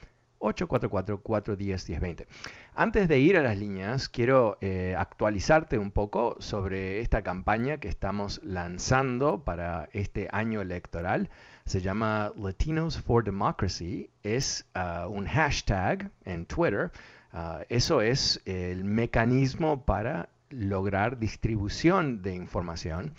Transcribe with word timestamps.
844-410-1020. 0.41 2.27
Antes 2.75 3.07
de 3.09 3.19
ir 3.19 3.37
a 3.37 3.43
las 3.43 3.59
líneas, 3.59 4.09
quiero 4.09 4.57
eh, 4.63 4.95
actualizarte 4.97 5.77
un 5.79 5.91
poco 5.91 6.37
sobre 6.41 7.01
esta 7.01 7.21
campaña 7.23 7.77
que 7.79 7.89
estamos 7.89 8.41
lanzando 8.43 9.45
para 9.45 9.91
este 9.93 10.29
año 10.33 10.63
electoral. 10.63 11.29
Se 11.67 11.83
llama 11.83 12.33
Latinos 12.37 12.99
for 12.99 13.25
Democracy. 13.25 14.09
Es 14.23 14.67
uh, 14.75 15.07
un 15.07 15.27
hashtag 15.27 16.11
en 16.25 16.47
Twitter. 16.47 16.93
Uh, 17.35 17.59
eso 17.69 18.01
es 18.01 18.41
el 18.47 18.85
mecanismo 18.85 19.85
para 19.85 20.31
lograr 20.49 21.19
distribución 21.19 22.23
de 22.23 22.35
información 22.35 23.13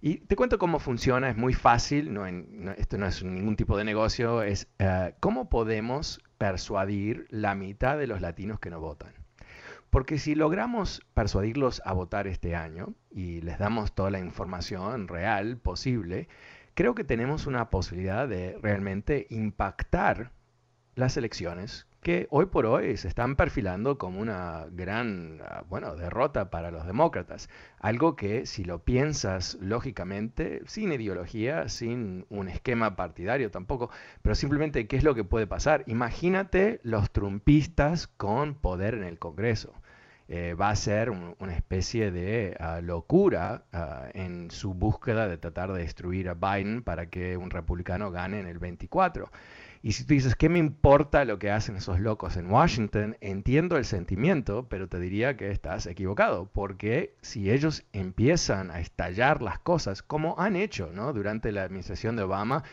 y 0.00 0.18
te 0.18 0.36
cuento 0.36 0.58
cómo 0.58 0.78
funciona, 0.78 1.28
es 1.28 1.36
muy 1.36 1.54
fácil, 1.54 2.14
no, 2.14 2.24
esto 2.26 2.98
no 2.98 3.06
es 3.06 3.24
ningún 3.24 3.56
tipo 3.56 3.76
de 3.76 3.84
negocio, 3.84 4.42
es 4.42 4.68
eh, 4.78 5.14
cómo 5.18 5.48
podemos 5.48 6.20
persuadir 6.38 7.26
la 7.30 7.56
mitad 7.56 7.98
de 7.98 8.06
los 8.06 8.20
latinos 8.20 8.60
que 8.60 8.70
no 8.70 8.80
votan. 8.80 9.12
Porque 9.90 10.18
si 10.18 10.36
logramos 10.36 11.02
persuadirlos 11.14 11.82
a 11.84 11.94
votar 11.94 12.28
este 12.28 12.54
año 12.54 12.94
y 13.10 13.40
les 13.40 13.58
damos 13.58 13.92
toda 13.92 14.10
la 14.10 14.20
información 14.20 15.08
real 15.08 15.56
posible, 15.56 16.28
creo 16.74 16.94
que 16.94 17.04
tenemos 17.04 17.46
una 17.46 17.70
posibilidad 17.70 18.28
de 18.28 18.56
realmente 18.62 19.26
impactar 19.30 20.30
las 20.94 21.16
elecciones 21.16 21.87
que 22.02 22.26
hoy 22.30 22.46
por 22.46 22.66
hoy 22.66 22.96
se 22.96 23.08
están 23.08 23.36
perfilando 23.36 23.98
como 23.98 24.20
una 24.20 24.66
gran, 24.70 25.40
ah, 25.44 25.64
bueno, 25.68 25.96
derrota 25.96 26.50
para 26.50 26.70
los 26.70 26.86
demócratas. 26.86 27.48
Algo 27.80 28.16
que 28.16 28.46
si 28.46 28.64
lo 28.64 28.84
piensas 28.84 29.58
lógicamente, 29.60 30.62
sin 30.66 30.92
ideología, 30.92 31.68
sin 31.68 32.26
un 32.30 32.48
esquema 32.48 32.96
partidario 32.96 33.50
tampoco, 33.50 33.90
pero 34.22 34.34
simplemente 34.34 34.86
qué 34.86 34.96
es 34.96 35.04
lo 35.04 35.14
que 35.14 35.24
puede 35.24 35.46
pasar. 35.46 35.84
Imagínate 35.86 36.80
los 36.82 37.10
trumpistas 37.10 38.06
con 38.06 38.54
poder 38.54 38.94
en 38.94 39.04
el 39.04 39.18
Congreso. 39.18 39.74
Eh, 40.30 40.52
va 40.52 40.68
a 40.68 40.76
ser 40.76 41.08
una 41.08 41.54
especie 41.54 42.10
de 42.10 42.54
ah, 42.60 42.82
locura 42.82 43.64
ah, 43.72 44.08
en 44.12 44.50
su 44.50 44.74
búsqueda 44.74 45.26
de 45.26 45.38
tratar 45.38 45.72
de 45.72 45.80
destruir 45.80 46.28
a 46.28 46.34
Biden 46.34 46.82
para 46.82 47.06
que 47.06 47.38
un 47.38 47.50
republicano 47.50 48.10
gane 48.10 48.38
en 48.38 48.46
el 48.46 48.58
24. 48.58 49.30
Y 49.82 49.92
si 49.92 50.04
tú 50.04 50.14
dices, 50.14 50.34
¿qué 50.34 50.48
me 50.48 50.58
importa 50.58 51.24
lo 51.24 51.38
que 51.38 51.50
hacen 51.50 51.76
esos 51.76 52.00
locos 52.00 52.36
en 52.36 52.50
Washington? 52.50 53.16
Entiendo 53.20 53.76
el 53.76 53.84
sentimiento, 53.84 54.68
pero 54.68 54.88
te 54.88 54.98
diría 54.98 55.36
que 55.36 55.50
estás 55.50 55.86
equivocado, 55.86 56.50
porque 56.52 57.14
si 57.22 57.50
ellos 57.50 57.84
empiezan 57.92 58.70
a 58.70 58.80
estallar 58.80 59.40
las 59.40 59.60
cosas, 59.60 60.02
como 60.02 60.38
han 60.38 60.56
hecho 60.56 60.90
¿no? 60.92 61.12
durante 61.12 61.52
la 61.52 61.62
administración 61.62 62.16
de 62.16 62.24
Obama, 62.24 62.64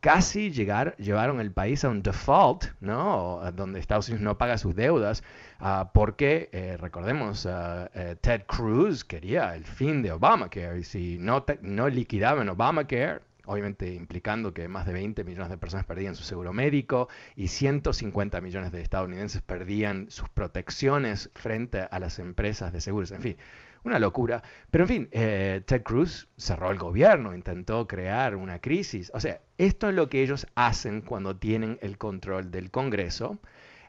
casi 0.00 0.50
llegar, 0.50 0.96
llevaron 0.96 1.40
el 1.40 1.52
país 1.52 1.84
a 1.84 1.88
un 1.88 2.02
default, 2.02 2.64
¿no? 2.80 3.40
donde 3.54 3.80
Estados 3.80 4.08
Unidos 4.08 4.22
no 4.22 4.38
paga 4.38 4.58
sus 4.58 4.74
deudas, 4.74 5.22
uh, 5.60 5.86
porque, 5.92 6.48
eh, 6.52 6.76
recordemos, 6.78 7.46
uh, 7.46 7.88
Ted 8.20 8.42
Cruz 8.46 9.04
quería 9.04 9.54
el 9.54 9.64
fin 9.64 10.02
de 10.02 10.12
Obamacare, 10.12 10.80
y 10.80 10.84
si 10.84 11.18
no, 11.18 11.44
no 11.62 11.88
liquidaban 11.88 12.48
Obamacare, 12.48 13.20
obviamente 13.50 13.92
implicando 13.94 14.54
que 14.54 14.68
más 14.68 14.86
de 14.86 14.92
20 14.92 15.24
millones 15.24 15.50
de 15.50 15.58
personas 15.58 15.84
perdían 15.84 16.14
su 16.14 16.22
seguro 16.22 16.52
médico 16.52 17.08
y 17.34 17.48
150 17.48 18.40
millones 18.40 18.70
de 18.70 18.80
estadounidenses 18.80 19.42
perdían 19.42 20.08
sus 20.08 20.28
protecciones 20.28 21.30
frente 21.34 21.80
a 21.80 21.98
las 21.98 22.20
empresas 22.20 22.72
de 22.72 22.80
seguros. 22.80 23.10
En 23.10 23.20
fin, 23.20 23.36
una 23.82 23.98
locura. 23.98 24.44
Pero 24.70 24.84
en 24.84 24.88
fin, 24.88 25.08
eh, 25.10 25.62
Ted 25.66 25.82
Cruz 25.82 26.28
cerró 26.36 26.70
el 26.70 26.78
gobierno, 26.78 27.34
intentó 27.34 27.88
crear 27.88 28.36
una 28.36 28.60
crisis. 28.60 29.10
O 29.14 29.20
sea, 29.20 29.40
esto 29.58 29.88
es 29.88 29.96
lo 29.96 30.08
que 30.08 30.22
ellos 30.22 30.46
hacen 30.54 31.00
cuando 31.00 31.36
tienen 31.36 31.76
el 31.82 31.98
control 31.98 32.52
del 32.52 32.70
Congreso 32.70 33.40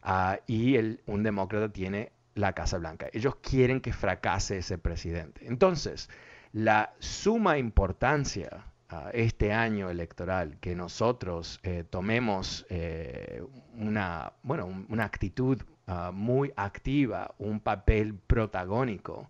ah, 0.02 0.40
y 0.48 0.76
un 1.06 1.22
demócrata 1.22 1.72
tiene 1.72 2.12
la 2.34 2.54
Casa 2.54 2.80
Blanca. 2.80 3.10
Ellos 3.14 3.36
quieren 3.36 3.80
que 3.80 3.94
fracase 3.94 4.58
ese 4.58 4.80
presidente. 4.80 5.46
Entonces, 5.46 6.10
la 6.52 6.94
suma 6.98 7.60
importancia 7.60 8.66
este 9.14 9.54
año 9.54 9.90
electoral, 9.90 10.58
que 10.60 10.76
nosotros 10.76 11.60
eh, 11.64 11.84
tomemos 11.90 12.66
eh, 12.70 13.44
una, 13.76 14.34
bueno, 14.44 14.86
una 14.90 15.06
actitud 15.06 15.62
ah, 15.88 16.12
muy 16.14 16.54
activa, 16.56 17.34
un 17.38 17.60
papel 17.60 18.16
protagónico 18.16 19.30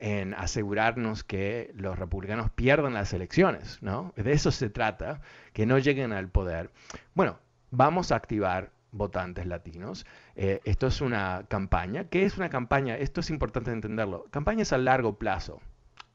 en 0.00 0.34
asegurarnos 0.34 1.24
que 1.24 1.72
los 1.74 1.98
republicanos 1.98 2.50
pierdan 2.50 2.94
las 2.94 3.12
elecciones, 3.12 3.82
¿no? 3.82 4.12
De 4.16 4.32
eso 4.32 4.52
se 4.52 4.70
trata, 4.70 5.20
que 5.52 5.66
no 5.66 5.78
lleguen 5.78 6.12
al 6.12 6.28
poder. 6.28 6.70
Bueno, 7.14 7.38
vamos 7.70 8.12
a 8.12 8.16
activar 8.16 8.70
votantes 8.92 9.46
latinos. 9.46 10.06
Eh, 10.36 10.60
esto 10.64 10.86
es 10.86 11.00
una 11.00 11.44
campaña. 11.48 12.04
¿Qué 12.04 12.24
es 12.24 12.36
una 12.36 12.48
campaña? 12.48 12.96
Esto 12.96 13.20
es 13.20 13.30
importante 13.30 13.70
entenderlo. 13.72 14.26
Campañas 14.30 14.72
a 14.72 14.78
largo 14.78 15.18
plazo. 15.18 15.60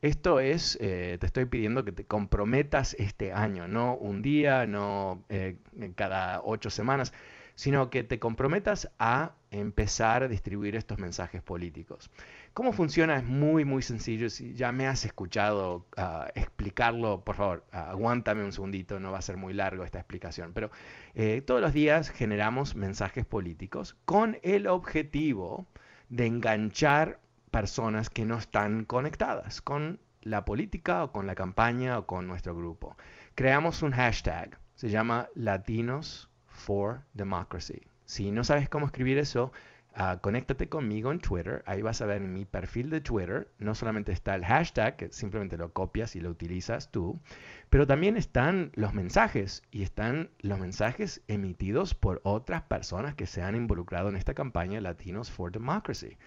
Esto 0.03 0.41
es, 0.41 0.77
eh, 0.81 1.15
te 1.17 1.25
estoy 1.25 1.45
pidiendo 1.45 1.85
que 1.85 1.93
te 1.93 2.03
comprometas 2.03 2.93
este 2.99 3.31
año, 3.31 3.69
no 3.69 3.95
un 3.95 4.21
día, 4.21 4.67
no 4.67 5.23
eh, 5.29 5.55
cada 5.95 6.41
ocho 6.43 6.69
semanas, 6.69 7.13
sino 7.55 7.89
que 7.89 8.03
te 8.03 8.19
comprometas 8.19 8.91
a 8.99 9.31
empezar 9.49 10.23
a 10.23 10.27
distribuir 10.27 10.75
estos 10.75 10.99
mensajes 10.99 11.41
políticos. 11.41 12.11
¿Cómo 12.53 12.73
funciona? 12.73 13.15
Es 13.15 13.23
muy, 13.23 13.63
muy 13.63 13.81
sencillo. 13.81 14.29
Si 14.29 14.53
ya 14.55 14.73
me 14.73 14.87
has 14.87 15.05
escuchado 15.05 15.85
ah, 15.95 16.27
explicarlo, 16.35 17.23
por 17.23 17.37
favor, 17.37 17.65
aguántame 17.71 18.43
un 18.43 18.51
segundito, 18.51 18.99
no 18.99 19.13
va 19.13 19.19
a 19.19 19.21
ser 19.21 19.37
muy 19.37 19.53
largo 19.53 19.85
esta 19.85 19.99
explicación. 19.99 20.51
Pero 20.51 20.69
eh, 21.15 21.41
todos 21.47 21.61
los 21.61 21.71
días 21.71 22.09
generamos 22.09 22.75
mensajes 22.75 23.25
políticos 23.25 23.95
con 24.03 24.37
el 24.43 24.67
objetivo 24.67 25.65
de 26.09 26.25
enganchar 26.25 27.22
personas 27.53 28.09
que 28.09 28.25
no 28.25 28.39
están 28.39 28.83
conectadas 28.83 29.61
con 29.61 29.99
la 30.23 30.43
política 30.43 31.03
o 31.03 31.11
con 31.11 31.27
la 31.27 31.35
campaña 31.35 31.99
o 31.99 32.07
con 32.07 32.25
nuestro 32.25 32.55
grupo. 32.55 32.97
Creamos 33.35 33.83
un 33.83 33.91
hashtag, 33.91 34.57
se 34.73 34.89
llama 34.89 35.29
Latinos 35.35 36.31
for 36.47 37.03
Democracy. 37.13 37.83
Si 38.05 38.31
no 38.31 38.43
sabes 38.43 38.69
cómo 38.69 38.87
escribir 38.87 39.19
eso, 39.19 39.51
uh, 39.95 40.19
conéctate 40.19 40.67
conmigo 40.67 41.11
en 41.11 41.19
Twitter. 41.19 41.61
Ahí 41.67 41.83
vas 41.83 42.01
a 42.01 42.07
ver 42.07 42.21
mi 42.21 42.43
perfil 42.43 42.89
de 42.89 43.01
Twitter. 43.01 43.47
No 43.59 43.75
solamente 43.75 44.11
está 44.11 44.33
el 44.33 44.45
hashtag, 44.45 44.95
que 44.95 45.11
simplemente 45.11 45.55
lo 45.55 45.73
copias 45.73 46.15
y 46.15 46.21
lo 46.21 46.31
utilizas 46.31 46.89
tú, 46.89 47.21
pero 47.69 47.85
también 47.85 48.17
están 48.17 48.71
los 48.73 48.95
mensajes 48.95 49.61
y 49.69 49.83
están 49.83 50.31
los 50.39 50.57
mensajes 50.57 51.21
emitidos 51.27 51.93
por 51.93 52.19
otras 52.23 52.63
personas 52.63 53.13
que 53.13 53.27
se 53.27 53.43
han 53.43 53.55
involucrado 53.55 54.09
en 54.09 54.15
esta 54.15 54.33
campaña 54.33 54.81
Latinos 54.81 55.29
for 55.29 55.51
Democracy. 55.51 56.17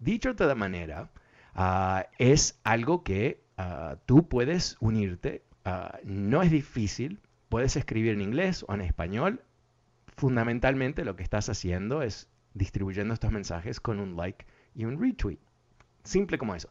Dicho 0.00 0.32
de 0.32 0.44
otra 0.44 0.54
manera, 0.54 1.10
ah, 1.54 2.06
es 2.18 2.58
algo 2.64 3.04
que 3.04 3.42
ah, 3.56 3.96
tú 4.06 4.28
puedes 4.28 4.76
unirte. 4.80 5.44
Ah, 5.64 5.98
no 6.04 6.42
es 6.42 6.50
difícil, 6.50 7.20
puedes 7.50 7.76
escribir 7.76 8.14
en 8.14 8.22
inglés 8.22 8.64
o 8.66 8.74
en 8.74 8.80
español. 8.80 9.42
Fundamentalmente 10.16 11.04
lo 11.04 11.16
que 11.16 11.22
estás 11.22 11.48
haciendo 11.48 12.02
es 12.02 12.28
distribuyendo 12.54 13.14
estos 13.14 13.30
mensajes 13.30 13.78
con 13.78 14.00
un 14.00 14.16
like 14.16 14.46
y 14.74 14.86
un 14.86 15.00
retweet. 15.00 15.38
Simple 16.02 16.38
como 16.38 16.54
eso. 16.54 16.70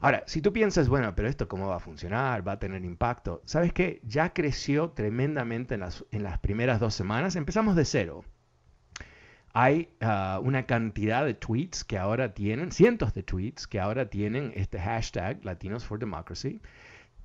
Ahora, 0.00 0.24
si 0.26 0.40
tú 0.40 0.52
piensas, 0.52 0.88
bueno, 0.88 1.14
pero 1.14 1.28
esto 1.28 1.48
cómo 1.48 1.68
va 1.68 1.76
a 1.76 1.80
funcionar, 1.80 2.46
va 2.46 2.52
a 2.52 2.58
tener 2.58 2.82
impacto, 2.84 3.42
¿sabes 3.44 3.74
qué? 3.74 4.00
Ya 4.04 4.32
creció 4.32 4.90
tremendamente 4.90 5.74
en 5.74 5.80
las, 5.80 6.04
en 6.10 6.22
las 6.22 6.38
primeras 6.38 6.80
dos 6.80 6.94
semanas. 6.94 7.36
Empezamos 7.36 7.76
de 7.76 7.84
cero. 7.84 8.24
Hay 9.52 9.88
ah, 10.00 10.40
una 10.42 10.66
cantidad 10.66 11.24
de 11.24 11.34
tweets 11.34 11.84
que 11.84 11.98
ahora 11.98 12.34
tienen, 12.34 12.70
cientos 12.70 13.14
de 13.14 13.22
tweets 13.22 13.66
que 13.66 13.80
ahora 13.80 14.08
tienen 14.08 14.52
este 14.54 14.78
hashtag 14.78 15.44
Latinos 15.44 15.84
for 15.84 15.98
Democracy. 15.98 16.60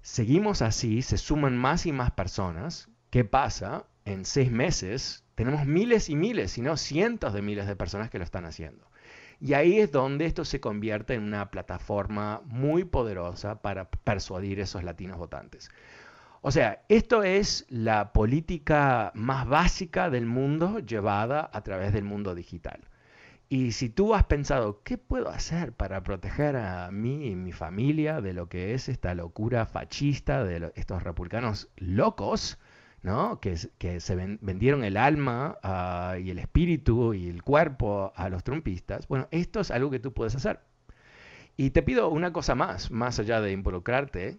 Seguimos 0.01 0.61
así, 0.61 1.01
se 1.01 1.17
suman 1.17 1.57
más 1.57 1.85
y 1.85 1.91
más 1.91 2.11
personas. 2.11 2.89
¿Qué 3.11 3.25
pasa? 3.25 3.85
En 4.05 4.25
seis 4.25 4.51
meses 4.51 5.23
tenemos 5.35 5.65
miles 5.65 6.09
y 6.09 6.15
miles, 6.15 6.51
si 6.51 6.61
no 6.61 6.77
cientos 6.77 7.33
de 7.33 7.41
miles 7.41 7.67
de 7.67 7.75
personas 7.75 8.09
que 8.09 8.17
lo 8.17 8.23
están 8.23 8.45
haciendo. 8.45 8.87
Y 9.39 9.53
ahí 9.53 9.79
es 9.79 9.91
donde 9.91 10.25
esto 10.25 10.45
se 10.45 10.59
convierte 10.59 11.13
en 11.13 11.23
una 11.23 11.51
plataforma 11.51 12.41
muy 12.45 12.85
poderosa 12.85 13.61
para 13.61 13.89
persuadir 13.89 14.59
a 14.59 14.63
esos 14.63 14.83
latinos 14.83 15.17
votantes. 15.17 15.69
O 16.47 16.51
sea, 16.51 16.85
esto 16.89 17.23
es 17.23 17.65
la 17.69 18.13
política 18.13 19.11
más 19.15 19.47
básica 19.47 20.11
del 20.11 20.27
mundo 20.27 20.77
llevada 20.77 21.49
a 21.51 21.63
través 21.63 21.91
del 21.91 22.03
mundo 22.03 22.35
digital. 22.35 22.81
Y 23.49 23.71
si 23.71 23.89
tú 23.89 24.13
has 24.13 24.25
pensado, 24.25 24.83
¿qué 24.83 24.99
puedo 24.99 25.29
hacer 25.29 25.73
para 25.73 26.03
proteger 26.03 26.55
a 26.55 26.91
mí 26.91 27.29
y 27.29 27.35
mi 27.35 27.51
familia 27.51 28.21
de 28.21 28.33
lo 28.33 28.47
que 28.47 28.75
es 28.75 28.89
esta 28.89 29.15
locura 29.15 29.65
fascista 29.65 30.43
de 30.43 30.71
estos 30.75 31.01
republicanos 31.01 31.67
locos? 31.77 32.59
que, 33.41 33.99
se 33.99 34.15
vendieron 34.41 34.83
el 34.83 34.97
alma 34.97 35.57
ah, 35.63 36.17
y 36.21 36.29
el 36.29 36.37
espíritu 36.37 37.15
y 37.15 37.27
el 37.27 37.41
cuerpo 37.41 38.13
a 38.15 38.29
los 38.29 38.43
trumpistas, 38.43 39.07
bueno, 39.07 39.27
esto 39.31 39.61
es 39.61 39.71
algo 39.71 39.89
que 39.89 39.99
tú 39.99 40.13
puedes 40.13 40.35
hacer. 40.35 40.59
Y 41.57 41.71
te 41.71 41.81
pido 41.81 42.09
una 42.09 42.31
cosa 42.31 42.53
más, 42.53 42.91
más 42.91 43.17
allá 43.17 43.41
de 43.41 43.51
involucrarte, 43.51 44.37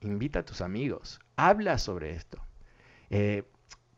invita 0.00 0.40
a 0.40 0.44
tus 0.44 0.60
amigos, 0.60 1.20
habla 1.36 1.78
sobre 1.78 2.12
esto. 2.12 2.38
Eh, 3.10 3.44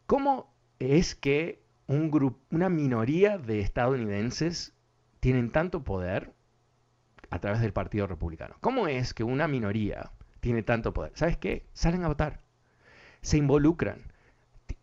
¿Cómo 0.06 0.54
es 0.78 1.14
que 1.14 1.62
un 1.86 2.10
grupo, 2.10 2.38
una 2.50 2.68
minoría 2.68 3.38
de 3.38 3.60
estadounidenses 3.60 4.74
tienen 5.20 5.50
tanto 5.50 5.84
poder 5.84 6.32
a 7.30 7.38
través 7.38 7.60
del 7.60 7.72
Partido 7.72 8.06
Republicano? 8.06 8.56
¿Cómo 8.60 8.88
es 8.88 9.14
que 9.14 9.24
una 9.24 9.48
minoría 9.48 10.10
tiene 10.40 10.62
tanto 10.62 10.92
poder? 10.92 11.12
¿Sabes 11.14 11.36
qué? 11.36 11.66
Salen 11.72 12.04
a 12.04 12.08
votar 12.08 12.42
se 13.22 13.38
involucran, 13.38 14.02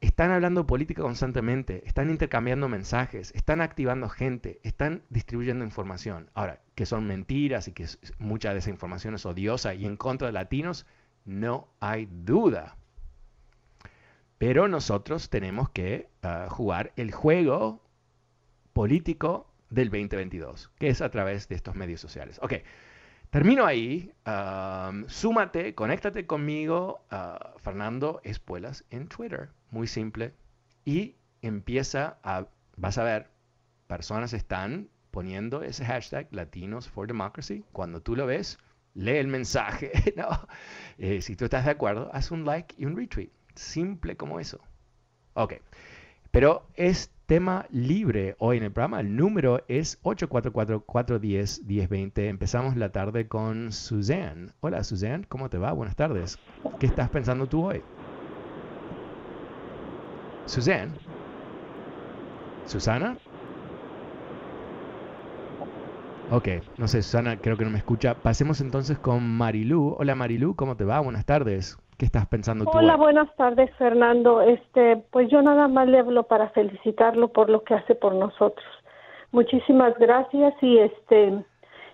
están 0.02 0.32
hablando 0.32 0.66
política 0.66 1.02
constantemente, 1.02 1.84
están 1.86 2.10
intercambiando 2.10 2.70
mensajes, 2.70 3.34
están 3.36 3.60
activando 3.60 4.08
gente, 4.08 4.60
están 4.64 5.04
distribuyendo 5.10 5.66
información. 5.66 6.30
Ahora, 6.34 6.62
que 6.74 6.86
son 6.86 7.06
mentiras 7.06 7.68
y 7.68 7.74
que 7.74 7.86
mucha 8.18 8.54
de 8.54 8.60
esa 8.60 8.70
información 8.70 9.14
es 9.16 9.26
odiosa 9.26 9.74
y 9.74 9.86
en 9.86 9.98
contra 9.98 10.28
de 10.28 10.34
latinos, 10.34 10.86
no 11.26 11.68
hay 11.80 12.08
duda. 12.12 12.78
Pero 14.38 14.68
nosotros 14.68 15.30
tenemos 15.30 15.70
que 15.70 16.10
ah, 16.24 16.48
jugar 16.50 16.94
el 16.96 17.12
juego 17.12 17.82
político 18.74 19.52
del 19.70 19.90
2022, 19.90 20.72
que 20.80 20.90
es 20.90 21.02
a 21.02 21.10
través 21.10 21.48
de 21.50 21.56
estos 21.56 21.76
medios 21.76 22.00
sociales. 22.00 22.40
Ok, 22.42 22.54
Termino 23.30 23.66
ahí. 23.68 24.12
súmate, 25.08 25.76
conéctate 25.76 26.26
conmigo, 26.26 27.06
Fernando 27.58 28.22
Espuelas, 28.24 28.86
en 28.90 29.08
Twitter. 29.08 29.50
Muy 29.70 29.86
simple. 29.86 30.34
Y 30.84 31.16
empieza 31.44 32.18
a, 32.24 32.48
vas 32.76 32.98
a 32.98 33.04
ver, 33.04 33.30
personas 33.86 34.34
están 34.34 34.90
poniendo 35.12 35.62
ese 35.62 35.86
hashtag 35.86 36.28
Latinos 36.32 36.90
for 36.90 37.06
Democracy. 37.06 37.64
Cuando 37.72 38.02
tú 38.02 38.16
lo 38.16 38.26
ves, 38.26 38.58
lee 39.00 39.18
el 39.18 39.28
mensaje. 39.28 40.14
¿no? 40.16 40.30
Eh, 40.98 41.22
si 41.22 41.36
tú 41.36 41.44
estás 41.46 41.66
de 41.66 41.72
acuerdo, 41.72 42.10
haz 42.14 42.32
un 42.32 42.46
like 42.46 42.76
y 42.78 42.86
un 42.86 42.96
retweet. 42.96 43.32
Simple 43.56 44.16
como 44.16 44.40
eso. 44.40 44.62
Ok. 45.34 45.56
Pero 46.32 46.68
es 46.76 47.12
tema 47.26 47.66
libre 47.72 48.36
hoy 48.40 48.58
en 48.58 48.64
el 48.64 48.72
programa. 48.72 49.00
El 49.00 49.16
número 49.16 49.64
es 49.68 50.00
844-410-1020. 50.04 52.28
Empezamos 52.28 52.76
la 52.76 52.92
tarde 52.92 53.28
con 53.28 53.72
Suzanne. 53.72 54.52
Hola 54.62 54.84
Suzanne, 54.84 55.26
¿cómo 55.28 55.50
te 55.50 55.58
va? 55.58 55.72
Buenas 55.72 55.96
tardes. 55.96 56.38
¿Qué 56.80 56.86
estás 56.88 57.10
pensando 57.10 57.48
tú 57.48 57.66
hoy? 57.66 57.82
Suzanne. 60.46 60.94
¿Susana? 62.66 63.18
Ok, 66.32 66.48
no 66.78 66.88
sé, 66.88 67.02
Susana 67.02 67.38
creo 67.38 67.58
que 67.58 67.66
no 67.66 67.72
me 67.72 67.80
escucha. 67.80 68.14
Pasemos 68.14 68.62
entonces 68.62 69.00
con 69.00 69.28
Marilú. 69.28 69.96
Hola 69.98 70.14
Marilú, 70.14 70.56
¿cómo 70.56 70.76
te 70.76 70.86
va? 70.86 71.00
Buenas 71.00 71.26
tardes. 71.26 71.76
¿Qué 71.98 72.06
estás 72.06 72.28
pensando 72.28 72.66
tú? 72.66 72.78
Hola, 72.78 72.96
buenas 72.98 73.36
tardes, 73.36 73.70
Fernando. 73.78 74.42
Este, 74.42 74.98
pues 75.12 75.28
yo 75.30 75.42
nada 75.42 75.68
más 75.68 75.88
le 75.88 75.98
hablo 75.98 76.24
para 76.24 76.50
felicitarlo 76.50 77.30
por 77.30 77.50
lo 77.50 77.64
que 77.64 77.74
hace 77.74 77.96
por 77.96 78.14
nosotros. 78.14 78.66
Muchísimas 79.32 79.98
gracias 79.98 80.54
y 80.62 80.78
este 80.78 81.44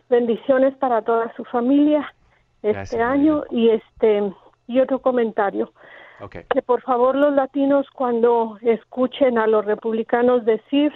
bendiciones 0.10 0.76
para 0.76 1.02
toda 1.02 1.34
su 1.36 1.46
familia 1.46 2.14
este 2.62 3.02
año 3.02 3.44
y 3.50 3.70
este 3.70 4.34
y 4.68 4.80
otro 4.82 5.00
comentario. 5.00 5.72
Que 6.54 6.62
por 6.62 6.82
favor 6.82 7.16
los 7.16 7.34
latinos 7.34 7.88
cuando 7.96 8.58
escuchen 8.62 9.38
a 9.38 9.48
los 9.48 9.64
republicanos 9.64 10.44
decir 10.44 10.94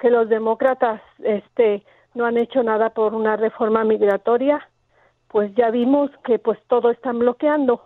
que 0.00 0.10
los 0.10 0.28
demócratas 0.28 1.00
este 1.22 1.84
no 2.16 2.24
han 2.24 2.38
hecho 2.38 2.62
nada 2.62 2.90
por 2.90 3.14
una 3.14 3.36
reforma 3.36 3.84
migratoria, 3.84 4.68
pues 5.28 5.54
ya 5.54 5.70
vimos 5.70 6.10
que 6.24 6.38
pues 6.38 6.58
todo 6.66 6.90
están 6.90 7.18
bloqueando. 7.18 7.84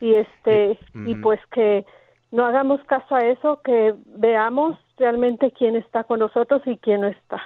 Y 0.00 0.14
este 0.14 0.78
y 0.94 1.14
pues 1.14 1.40
que 1.52 1.86
no 2.32 2.44
hagamos 2.44 2.82
caso 2.84 3.14
a 3.14 3.24
eso, 3.24 3.62
que 3.62 3.94
veamos 4.06 4.78
realmente 4.98 5.52
quién 5.52 5.76
está 5.76 6.04
con 6.04 6.18
nosotros 6.18 6.62
y 6.66 6.76
quién 6.78 7.02
no 7.02 7.08
está. 7.08 7.40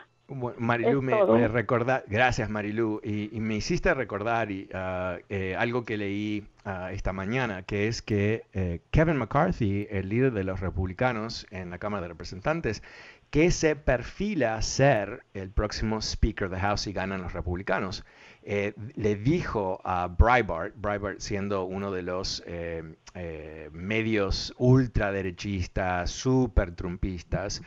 Marilu, 0.59 1.03
me, 1.03 1.15
me 1.25 1.49
gracias 2.07 2.49
Marilu, 2.49 3.01
y, 3.03 3.29
me 3.41 3.57
hiciste 3.57 3.93
recordar 3.95 4.51
y, 4.51 4.69
eh, 5.29 5.57
algo 5.59 5.85
que 5.85 5.97
leí 5.97 6.47
ah, 6.65 6.93
esta 6.93 7.13
mañana, 7.13 7.63
que 7.63 7.89
es 7.89 8.01
que 8.01 8.45
eh, 8.55 8.81
Kevin 8.93 9.17
McCarthy, 9.17 9.89
el 9.91 10.09
líder 10.09 10.33
de 10.33 10.45
los 10.45 10.61
republicanos 10.61 11.49
en 11.51 11.71
la 11.71 11.79
Cámara 11.79 12.03
de 12.03 12.09
Representantes, 12.09 12.83
que 13.31 13.53
se 13.53 13.77
perfila 13.77 14.57
a 14.57 14.63
ser 14.63 15.25
el 15.35 15.51
próximo 15.51 16.01
Speaker 16.03 16.49
de 16.49 16.59
House 16.59 16.83
si 16.83 16.93
ganan 16.93 17.23
los 17.23 17.33
republicanos. 17.33 18.05
Eh, 18.43 18.75
le 18.97 19.15
dijo 19.17 19.81
a 19.85 20.09
Breitbart, 20.09 20.75
Breitbart 20.77 21.21
siendo 21.21 21.65
uno 21.65 21.93
de 21.93 22.03
los 22.03 22.43
eh, 22.47 22.83
eh, 23.15 23.69
medios 23.73 24.53
ultraderechistas, 24.57 26.11
super 26.11 26.75
trumpistas, 26.75 27.63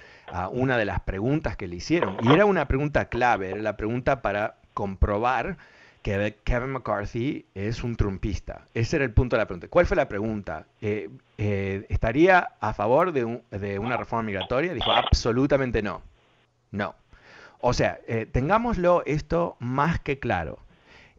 una 0.52 0.78
de 0.78 0.86
las 0.86 1.00
preguntas 1.02 1.56
que 1.56 1.68
le 1.68 1.78
hicieron, 1.78 2.18
y 2.24 2.34
era 2.34 2.46
una 2.46 2.68
pregunta 2.68 3.06
clave, 3.06 3.52
era 3.52 3.62
la 3.62 3.78
pregunta 3.78 4.22
para 4.22 4.58
comprobar 4.74 5.58
que 6.04 6.38
Kevin 6.44 6.72
McCarthy 6.72 7.48
es 7.56 7.84
un 7.84 7.96
trumpista. 7.96 8.68
Ese 8.76 8.98
era 8.98 9.06
el 9.06 9.12
punto 9.12 9.36
de 9.36 9.42
la 9.42 9.48
pregunta. 9.48 9.68
¿Cuál 9.70 9.88
fue 9.88 9.98
la 9.98 10.08
pregunta? 10.08 10.68
¿Estaría 11.38 12.50
a 12.60 12.74
favor 12.74 13.12
de, 13.12 13.42
de, 13.50 13.80
una 13.80 13.98
reforma 13.98 14.24
migratoria? 14.24 14.74
Dijo, 14.74 14.92
absolutamente 14.92 15.82
no. 15.82 16.02
No. 16.70 16.94
O 17.62 17.74
sea, 17.74 18.00
tengámoslo 18.32 19.02
esto 19.06 19.56
más 19.60 20.00
que 20.00 20.20
claro 20.20 20.60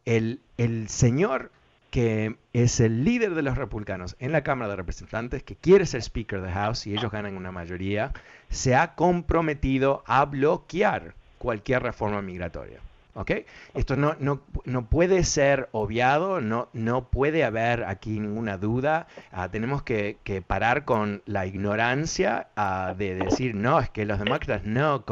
el, 0.04 0.40
señor 0.88 1.50
que 1.90 2.36
es 2.52 2.80
el 2.80 3.04
líder 3.04 3.34
de 3.34 3.42
los 3.42 3.56
republicanos 3.56 4.16
en 4.18 4.32
la 4.32 4.42
Cámara 4.42 4.70
de 4.70 4.76
Representantes, 4.76 5.44
que 5.44 5.54
quiere 5.54 5.86
ser 5.86 6.02
Speaker 6.02 6.42
de 6.42 6.50
House 6.50 6.86
y 6.86 6.92
ellos 6.92 7.12
ganan 7.12 7.36
una 7.36 7.52
mayoría, 7.52 8.12
se 8.50 8.74
ha 8.74 8.96
comprometido 8.96 10.02
a 10.06 10.24
bloquear 10.24 11.14
cualquier 11.38 11.84
reforma 11.84 12.20
migratoria. 12.20 12.80
¿Ok? 13.14 13.30
Esto 13.74 13.96
no, 13.96 14.16
no, 14.18 14.42
no, 14.64 14.88
puede 14.88 15.24
ser 15.24 15.68
obviado, 15.72 16.40
no, 16.40 16.68
no 16.72 17.08
puede 17.08 17.44
haber 17.44 17.84
aquí 17.84 18.20
ninguna 18.20 18.58
duda. 18.58 19.06
Ah, 19.32 19.50
tenemos 19.50 19.82
que, 19.82 20.18
parar 20.46 20.84
con 20.84 21.22
la 21.26 21.46
ignorancia 21.46 22.48
ah, 22.56 22.94
de 22.96 23.14
decir, 23.14 23.54
no, 23.54 23.80
es 23.80 23.90
que 23.90 24.04
los 24.04 24.18
demócratas 24.18 24.64
no, 24.64 25.04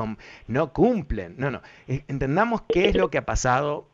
no 0.47 0.73
cumplen. 0.73 1.35
No, 1.39 1.51
no. 1.51 1.63
Eh, 1.89 2.05
entendamos 2.09 2.63
qué 2.69 2.89
es 2.89 2.95
lo 2.95 3.11
que 3.11 3.19
ha 3.19 3.25
pasado 3.25 3.87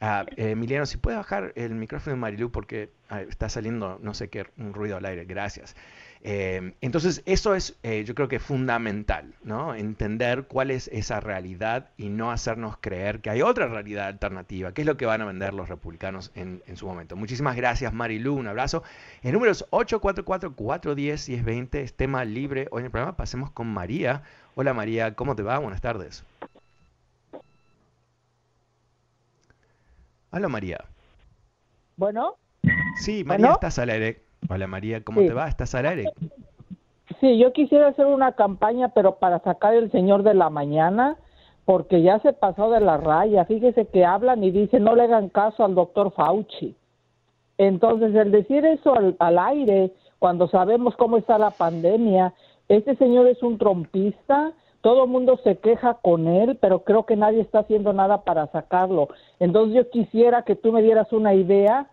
eh, 0.00 0.50
Emiliano, 0.52 0.86
si 0.86 0.96
puedes 0.96 1.18
bajar 1.18 1.52
el 1.56 1.74
micrófono 1.74 2.16
de 2.16 2.20
Marilu 2.20 2.50
porque 2.50 2.90
está 3.28 3.48
saliendo 3.50 3.98
no 4.02 4.14
sé 4.14 4.28
qué, 4.28 4.46
un 4.56 4.72
ruido 4.72 4.96
al 4.96 5.04
aire. 5.04 5.24
Gracias. 5.24 5.76
Eh, 6.22 6.74
entonces, 6.82 7.22
eso 7.24 7.54
es, 7.54 7.78
eh, 7.82 8.04
yo 8.04 8.14
creo 8.14 8.28
que 8.28 8.40
fundamental, 8.40 9.32
¿no? 9.42 9.74
Entender 9.74 10.44
cuál 10.44 10.70
es 10.70 10.88
esa 10.88 11.18
realidad 11.18 11.88
y 11.96 12.10
no 12.10 12.30
hacernos 12.30 12.76
creer 12.78 13.20
que 13.20 13.30
hay 13.30 13.40
otra 13.40 13.68
realidad 13.68 14.08
alternativa, 14.08 14.74
que 14.74 14.82
es 14.82 14.86
lo 14.86 14.98
que 14.98 15.06
van 15.06 15.22
a 15.22 15.24
vender 15.24 15.54
los 15.54 15.70
republicanos 15.70 16.30
en, 16.34 16.60
su 16.76 16.86
momento. 16.86 17.16
Muchísimas 17.16 17.56
gracias, 17.56 17.94
Marilu, 17.94 18.34
un 18.34 18.48
abrazo. 18.48 18.82
El 19.22 19.32
número 19.32 19.50
es 19.50 19.64
844-410-1020, 19.70 21.76
es 21.76 21.94
tema 21.94 22.26
libre 22.26 22.68
hoy 22.70 22.80
en 22.80 22.86
el 22.86 22.90
programa. 22.90 23.16
Pasemos 23.16 23.50
con 23.50 23.68
María. 23.68 24.22
Hola 24.56 24.74
María, 24.74 25.14
¿cómo 25.14 25.36
te 25.36 25.42
va? 25.42 25.58
Buenas 25.58 25.80
tardes. 25.80 26.22
Hola 30.32 30.48
María. 30.48 30.84
Bueno. 31.96 32.36
Sí, 33.00 33.24
María, 33.24 33.52
estás 33.52 33.78
al 33.78 33.88
aire. 33.88 34.29
Hola 34.52 34.66
María, 34.66 35.00
¿cómo 35.04 35.20
te 35.20 35.32
va? 35.32 35.46
¿Estás 35.46 35.76
al 35.76 35.86
aire? 35.86 36.10
Sí, 37.20 37.38
yo 37.38 37.52
quisiera 37.52 37.86
hacer 37.86 38.06
una 38.06 38.32
campaña, 38.32 38.88
pero 38.88 39.14
para 39.14 39.38
sacar 39.38 39.74
el 39.74 39.92
señor 39.92 40.24
de 40.24 40.34
la 40.34 40.50
mañana, 40.50 41.16
porque 41.64 42.02
ya 42.02 42.18
se 42.18 42.32
pasó 42.32 42.68
de 42.70 42.80
la 42.80 42.96
raya. 42.96 43.44
Fíjese 43.44 43.86
que 43.86 44.04
hablan 44.04 44.42
y 44.42 44.50
dicen 44.50 44.82
no 44.82 44.96
le 44.96 45.04
hagan 45.04 45.28
caso 45.28 45.64
al 45.64 45.76
doctor 45.76 46.12
Fauci. 46.12 46.74
Entonces, 47.58 48.12
el 48.12 48.32
decir 48.32 48.64
eso 48.64 48.92
al, 48.92 49.14
al 49.20 49.38
aire, 49.38 49.92
cuando 50.18 50.48
sabemos 50.48 50.96
cómo 50.96 51.16
está 51.16 51.38
la 51.38 51.50
pandemia, 51.50 52.34
este 52.68 52.96
señor 52.96 53.28
es 53.28 53.40
un 53.44 53.56
trompista, 53.56 54.52
todo 54.80 55.04
el 55.04 55.10
mundo 55.10 55.38
se 55.44 55.58
queja 55.58 55.94
con 56.02 56.26
él, 56.26 56.58
pero 56.60 56.82
creo 56.82 57.06
que 57.06 57.14
nadie 57.14 57.40
está 57.40 57.60
haciendo 57.60 57.92
nada 57.92 58.22
para 58.22 58.48
sacarlo. 58.48 59.10
Entonces 59.38 59.76
yo 59.76 59.90
quisiera 59.90 60.42
que 60.42 60.56
tú 60.56 60.72
me 60.72 60.82
dieras 60.82 61.12
una 61.12 61.34
idea 61.34 61.88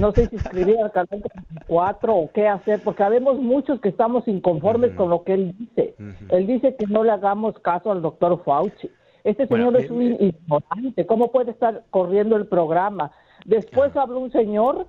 no 0.00 0.12
sé 0.12 0.26
si 0.28 0.36
escribir 0.36 0.78
al 0.78 0.92
canal 0.92 1.22
4 1.66 2.14
o 2.14 2.30
qué 2.32 2.48
hacer, 2.48 2.80
porque 2.82 3.02
habemos 3.02 3.38
muchos 3.38 3.80
que 3.80 3.88
estamos 3.88 4.26
inconformes 4.28 4.92
con 4.92 5.10
lo 5.10 5.24
que 5.24 5.34
él 5.34 5.54
dice. 5.58 5.94
Él 6.30 6.46
dice 6.46 6.76
que 6.76 6.86
no 6.86 7.04
le 7.04 7.12
hagamos 7.12 7.58
caso 7.60 7.90
al 7.90 8.02
doctor 8.02 8.42
Fauci. 8.44 8.90
Este 9.24 9.46
señor 9.46 9.76
es 9.76 9.90
un 9.90 10.02
ignorante. 10.02 11.06
¿Cómo 11.06 11.32
puede 11.32 11.50
estar 11.50 11.84
corriendo 11.90 12.36
el 12.36 12.46
programa? 12.46 13.10
Después 13.44 13.96
habló 13.96 14.20
un 14.20 14.32
señor 14.32 14.86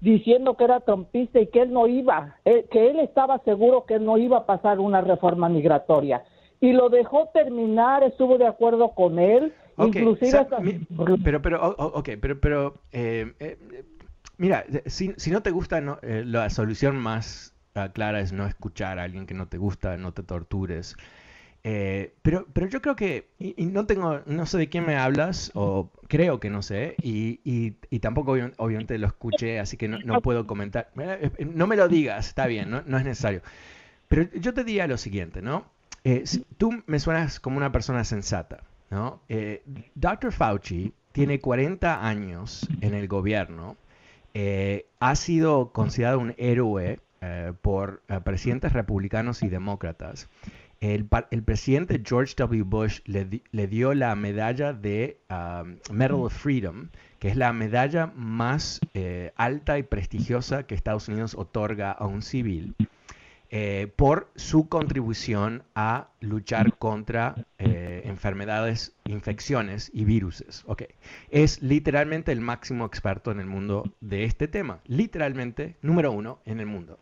diciendo 0.00 0.56
que 0.56 0.64
era 0.64 0.80
trompista 0.80 1.40
y 1.40 1.46
que 1.48 1.62
él 1.62 1.72
no 1.72 1.86
iba, 1.86 2.36
eh, 2.44 2.66
que 2.70 2.90
él 2.90 2.98
estaba 3.00 3.38
seguro 3.44 3.84
que 3.84 3.98
no 3.98 4.18
iba 4.18 4.38
a 4.38 4.46
pasar 4.46 4.80
una 4.80 5.00
reforma 5.02 5.48
migratoria. 5.48 6.24
Y 6.60 6.72
lo 6.72 6.88
dejó 6.88 7.28
terminar, 7.32 8.02
estuvo 8.02 8.38
de 8.38 8.46
acuerdo 8.46 8.90
con 8.90 9.18
él, 9.18 9.52
inclusive... 9.78 10.46
pero, 11.22 11.40
pero, 11.40 11.74
ok, 11.76 12.08
pero, 12.20 12.40
pero 12.40 12.74
eh, 12.92 13.32
eh, 13.40 13.56
Mira, 14.40 14.64
si, 14.86 15.12
no 15.30 15.42
te 15.42 15.50
gusta, 15.50 15.82
eh, 16.00 16.24
la 16.24 16.48
solución 16.48 16.96
más 16.96 17.52
ah, 17.74 17.90
clara 17.92 18.20
es 18.20 18.32
no 18.32 18.46
escuchar 18.46 18.98
a 18.98 19.02
alguien 19.02 19.26
que 19.26 19.34
no 19.34 19.48
te 19.48 19.58
gusta, 19.58 19.98
no 19.98 20.14
te 20.14 20.22
tortures. 20.22 20.96
Eh, 21.62 22.14
pero, 22.22 22.46
pero 22.50 22.66
yo 22.66 22.80
creo 22.80 22.96
que, 22.96 23.28
y, 23.38 23.66
no 23.66 23.84
tengo, 23.84 24.22
no 24.24 24.46
sé 24.46 24.56
de 24.56 24.70
quién 24.70 24.86
me 24.86 24.96
hablas, 24.96 25.50
o 25.52 25.90
creo 26.08 26.40
que 26.40 26.48
no 26.48 26.62
sé, 26.62 26.96
y, 27.02 27.40
y, 27.44 27.98
tampoco 27.98 28.32
obviamente 28.56 28.96
lo 28.96 29.08
escuché, 29.08 29.60
así 29.60 29.76
que 29.76 29.88
no, 29.88 30.22
puedo 30.22 30.46
comentar. 30.46 30.90
Eh, 30.96 31.30
no 31.54 31.66
me 31.66 31.76
lo 31.76 31.86
digas, 31.86 32.28
está 32.28 32.46
bien, 32.46 32.70
no, 32.70 32.78
es 32.78 33.04
necesario. 33.04 33.42
Pero 34.08 34.22
yo 34.32 34.54
te 34.54 34.64
diría 34.64 34.86
lo 34.86 34.96
siguiente, 34.96 35.42
¿no? 35.42 35.66
tú 36.56 36.82
me 36.86 36.98
suenas 36.98 37.40
como 37.40 37.58
una 37.58 37.72
persona 37.72 38.04
sensata, 38.04 38.62
¿no? 38.88 39.20
Dr. 39.94 40.32
Fauci 40.32 40.94
tiene 41.12 41.40
40 41.40 42.06
años 42.08 42.66
en 42.80 42.94
el 42.94 43.06
gobierno 43.06 43.76
eh, 44.34 44.86
ha 45.00 45.16
sido 45.16 45.72
considerado 45.72 46.18
un 46.18 46.34
héroe 46.38 47.00
eh, 47.20 47.52
por 47.60 48.02
eh, 48.08 48.20
presidentes 48.20 48.72
republicanos 48.72 49.42
y 49.42 49.48
demócratas. 49.48 50.28
El, 50.80 51.04
presidente 51.04 52.02
George 52.02 52.34
W. 52.38 52.62
Bush 52.62 53.00
le, 53.04 53.66
dio 53.66 53.92
la 53.92 54.14
medalla 54.14 54.72
de 54.72 55.18
um, 55.28 55.76
Medal 55.94 56.20
of 56.22 56.32
Freedom, 56.32 56.88
que 57.18 57.28
es 57.28 57.36
la 57.36 57.52
medalla 57.52 58.10
más 58.16 58.80
alta 59.36 59.78
y 59.78 59.82
prestigiosa 59.82 60.62
que 60.62 60.74
Estados 60.74 61.08
Unidos 61.08 61.34
otorga 61.34 61.92
a 61.92 62.06
un 62.06 62.22
civil. 62.22 62.74
Eh, 63.52 63.92
por 63.96 64.30
su 64.36 64.68
contribución 64.68 65.64
a 65.74 66.10
luchar 66.20 66.78
contra 66.78 67.34
eh, 67.58 68.02
enfermedades, 68.04 68.94
infecciones 69.06 69.90
y 69.92 70.04
viruses. 70.04 70.62
Okay. 70.68 70.86
Es 71.30 71.60
literalmente 71.60 72.30
el 72.30 72.42
máximo 72.42 72.86
experto 72.86 73.32
en 73.32 73.40
el 73.40 73.46
mundo 73.46 73.92
de 74.00 74.22
este 74.22 74.46
tema, 74.46 74.78
literalmente 74.86 75.74
número 75.82 76.12
uno 76.12 76.38
en 76.44 76.60
el 76.60 76.66
mundo. 76.66 77.00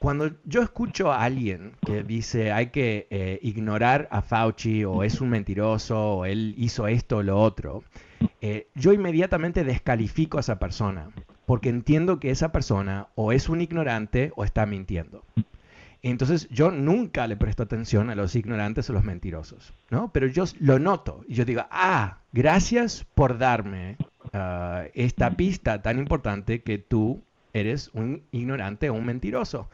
Cuando 0.00 0.32
yo 0.44 0.60
escucho 0.60 1.12
a 1.12 1.22
alguien 1.22 1.76
que 1.86 2.02
dice 2.02 2.50
hay 2.50 2.70
que 2.70 3.06
eh, 3.10 3.38
ignorar 3.40 4.08
a 4.10 4.22
Fauci 4.22 4.84
o 4.84 5.04
es 5.04 5.20
un 5.20 5.28
mentiroso 5.28 6.16
o 6.16 6.24
él 6.24 6.52
hizo 6.58 6.88
esto 6.88 7.18
o 7.18 7.22
lo 7.22 7.40
otro, 7.40 7.84
yo 8.74 8.92
inmediatamente 8.92 9.64
descalifico 9.64 10.38
a 10.38 10.40
esa 10.40 10.58
persona 10.58 11.10
porque 11.50 11.68
entiendo 11.68 12.20
que 12.20 12.30
esa 12.30 12.52
persona 12.52 13.08
o 13.14 13.32
es 13.32 13.48
un 13.48 13.60
ignorante 13.60 14.32
o 14.36 14.44
está 14.44 14.66
mintiendo. 14.66 15.24
Entonces 16.02 16.48
yo 16.48 16.70
nunca 16.70 17.26
le 17.26 17.36
presto 17.36 17.62
atención 17.62 18.10
a 18.10 18.14
los 18.14 18.34
ignorantes 18.34 18.88
o 18.88 18.92
los 18.92 19.04
mentirosos, 19.04 19.74
¿no? 19.90 20.10
Pero 20.12 20.26
yo 20.26 20.44
lo 20.58 20.78
noto 20.78 21.24
y 21.28 21.34
yo 21.34 21.44
digo, 21.44 21.66
ah, 21.70 22.18
gracias 22.32 23.06
por 23.14 23.38
darme 23.38 23.96
ah, 24.32 24.84
esta 24.94 25.32
pista 25.32 25.82
tan 25.82 25.98
importante 25.98 26.62
que 26.62 26.78
tú 26.78 27.22
eres 27.52 27.90
un 27.92 28.22
ignorante 28.30 28.88
o 28.88 28.94
un 28.94 29.04
mentiroso. 29.04 29.68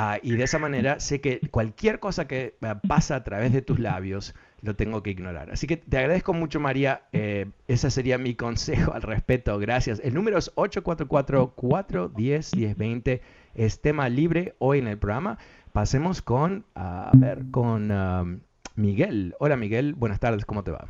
Ah, 0.00 0.20
y 0.22 0.36
de 0.36 0.44
esa 0.44 0.60
manera 0.60 1.00
sé 1.00 1.20
que 1.20 1.40
cualquier 1.50 1.98
cosa 1.98 2.28
que 2.28 2.54
ah, 2.62 2.80
pasa 2.86 3.16
a 3.16 3.24
través 3.24 3.52
de 3.52 3.62
tus 3.62 3.80
labios 3.80 4.32
lo 4.62 4.76
tengo 4.76 5.02
que 5.02 5.10
ignorar. 5.10 5.50
Así 5.50 5.66
que 5.66 5.76
te 5.76 5.98
agradezco 5.98 6.32
mucho, 6.32 6.60
María. 6.60 7.02
Eh, 7.12 7.46
ese 7.66 7.90
sería 7.90 8.16
mi 8.16 8.36
consejo 8.36 8.92
al 8.94 9.02
respecto. 9.02 9.58
Gracias. 9.58 10.00
El 10.04 10.14
número 10.14 10.38
es 10.38 10.54
844-410-1020. 10.54 13.22
Es 13.54 13.80
tema 13.80 14.08
libre 14.08 14.54
hoy 14.58 14.78
en 14.78 14.86
el 14.86 14.98
programa. 14.98 15.38
Pasemos 15.72 16.22
con, 16.22 16.64
a 16.74 17.10
ver, 17.14 17.50
con 17.50 17.90
um, 17.90 18.40
Miguel. 18.76 19.34
Hola 19.38 19.56
Miguel, 19.56 19.94
buenas 19.94 20.20
tardes, 20.20 20.44
¿cómo 20.44 20.64
te 20.64 20.70
va? 20.70 20.86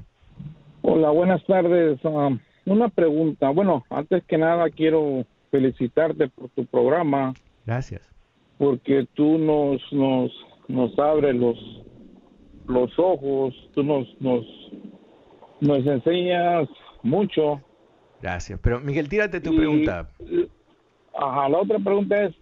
Hola, 0.82 1.10
buenas 1.10 1.44
tardes. 1.46 1.98
Um, 2.04 2.38
una 2.66 2.88
pregunta. 2.88 3.50
Bueno, 3.50 3.84
antes 3.90 4.22
que 4.24 4.38
nada 4.38 4.70
quiero 4.70 5.24
felicitarte 5.50 6.28
por 6.28 6.48
tu 6.50 6.66
programa. 6.66 7.34
Gracias. 7.66 8.02
Porque 8.58 9.06
tú 9.14 9.38
nos 9.38 9.80
nos 9.92 10.32
nos 10.68 10.98
abres 10.98 11.34
los 11.34 11.56
los 12.66 12.90
ojos, 12.98 13.54
tú 13.74 13.82
nos 13.82 14.06
nos 14.20 14.44
nos 15.60 15.78
enseñas 15.86 16.68
mucho. 17.02 17.60
Gracias. 18.20 18.58
Pero 18.62 18.80
Miguel, 18.80 19.08
tírate 19.08 19.40
tu 19.40 19.54
pregunta. 19.54 20.08
Ajá, 21.14 21.48
la 21.48 21.58
otra 21.58 21.78
pregunta 21.78 22.24
es 22.24 22.34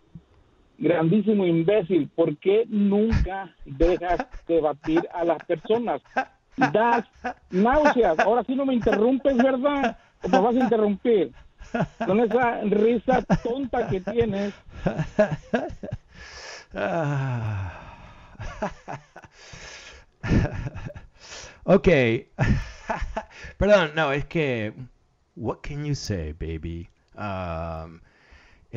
grandísimo 0.79 1.47
imbécil, 1.47 2.09
¿por 2.15 2.37
qué 2.39 2.65
nunca 2.69 3.55
dejas 3.65 4.27
debatir 4.47 5.09
a 5.13 5.25
las 5.25 5.43
personas? 5.45 6.03
Das 6.57 7.05
náuseas. 7.51 8.19
Ahora 8.19 8.45
sí 8.45 8.55
no 8.55 8.67
me 8.67 8.75
interrumpes, 8.75 9.37
¿verdad? 9.37 9.99
¿O 10.23 10.29
me 10.29 10.41
vas 10.41 10.57
a 10.57 10.61
interrumpir? 10.61 11.33
Con 12.07 12.21
esa 12.21 12.61
risa 12.63 13.23
tonta 13.43 13.89
que 13.89 14.01
tienes. 14.01 14.55
ok. 21.65 21.89
Perdón, 23.59 23.91
no, 23.95 24.13
es 24.13 24.25
que... 24.27 24.73
What 25.35 25.61
can 25.61 25.85
you 25.85 25.95
say, 25.95 26.33
baby? 26.33 26.89
Um, 27.15 28.01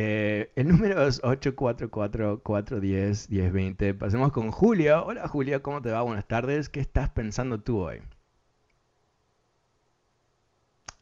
eh, 0.01 0.49
el 0.55 0.69
número 0.69 1.05
es 1.05 1.21
844-410-1020. 1.23 3.97
Pasemos 3.97 4.31
con 4.31 4.49
Julio. 4.49 5.03
Hola 5.05 5.27
Julio, 5.27 5.61
¿cómo 5.61 5.81
te 5.81 5.91
va? 5.91 6.03
Buenas 6.03 6.25
tardes. 6.25 6.69
¿Qué 6.69 6.79
estás 6.79 7.09
pensando 7.09 7.59
tú 7.59 7.81
hoy? 7.81 7.97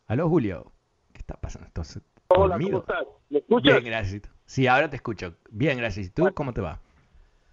Aló 0.08 0.28
Julio. 0.28 0.72
¿Qué 1.14 1.20
está 1.20 1.36
pasando? 1.36 1.68
Entonces, 1.68 2.02
Hola, 2.30 2.58
¿cómo 2.58 2.80
estás? 2.80 3.06
¿Me 3.30 3.38
escuchas? 3.38 3.74
Bien, 3.74 3.86
gracias. 3.86 4.24
Sí, 4.48 4.66
ahora 4.66 4.90
te 4.90 4.96
escucho. 4.96 5.36
Bien, 5.52 5.78
gracias. 5.78 6.08
¿Y 6.08 6.10
tú 6.10 6.28
cómo 6.34 6.52
te 6.52 6.62
va? 6.62 6.80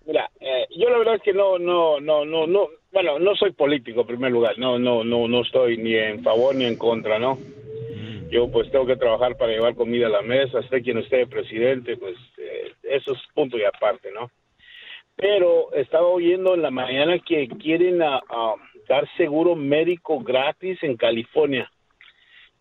Mira, 0.07 0.31
eh, 0.41 0.67
yo 0.75 0.89
la 0.89 0.97
verdad 0.97 1.17
es 1.17 1.23
que 1.23 1.35
no, 1.35 1.59
no, 1.59 2.01
no, 2.01 2.25
no, 2.25 2.47
no, 2.47 2.69
bueno, 2.91 3.19
no 3.19 3.35
soy 3.35 3.53
político 3.53 4.01
en 4.01 4.07
primer 4.07 4.33
lugar. 4.33 4.59
No, 4.59 4.79
no, 4.79 5.05
no, 5.05 5.29
no 5.29 5.43
estoy 5.43 5.77
ni 5.77 5.95
en 5.95 6.23
favor 6.23 6.55
ni 6.55 6.65
en 6.65 6.77
contra, 6.77 7.19
¿no? 7.19 7.37
Yo 8.31 8.51
pues 8.51 8.71
tengo 8.71 8.87
que 8.87 8.97
trabajar 8.97 9.37
para 9.37 9.53
llevar 9.53 9.75
comida 9.75 10.07
a 10.07 10.11
la 10.11 10.23
mesa, 10.23 10.61
esté 10.61 10.83
quien 10.83 10.99
esté 10.99 11.27
presidente, 11.27 11.97
pues 11.97 12.17
eh, 12.39 12.73
eso 12.83 13.13
es 13.13 13.19
punto 13.35 13.57
y 13.59 13.65
aparte, 13.65 14.11
¿no? 14.13 14.31
Pero 15.17 15.73
estaba 15.75 16.07
oyendo 16.09 16.55
en 16.55 16.63
la 16.63 16.71
mañana 16.71 17.19
que 17.19 17.49
quieren 17.49 18.03
a, 18.03 18.21
dar 18.89 19.09
seguro 19.17 19.55
médico 19.55 20.19
gratis 20.21 20.83
en 20.83 20.97
California. 20.97 21.71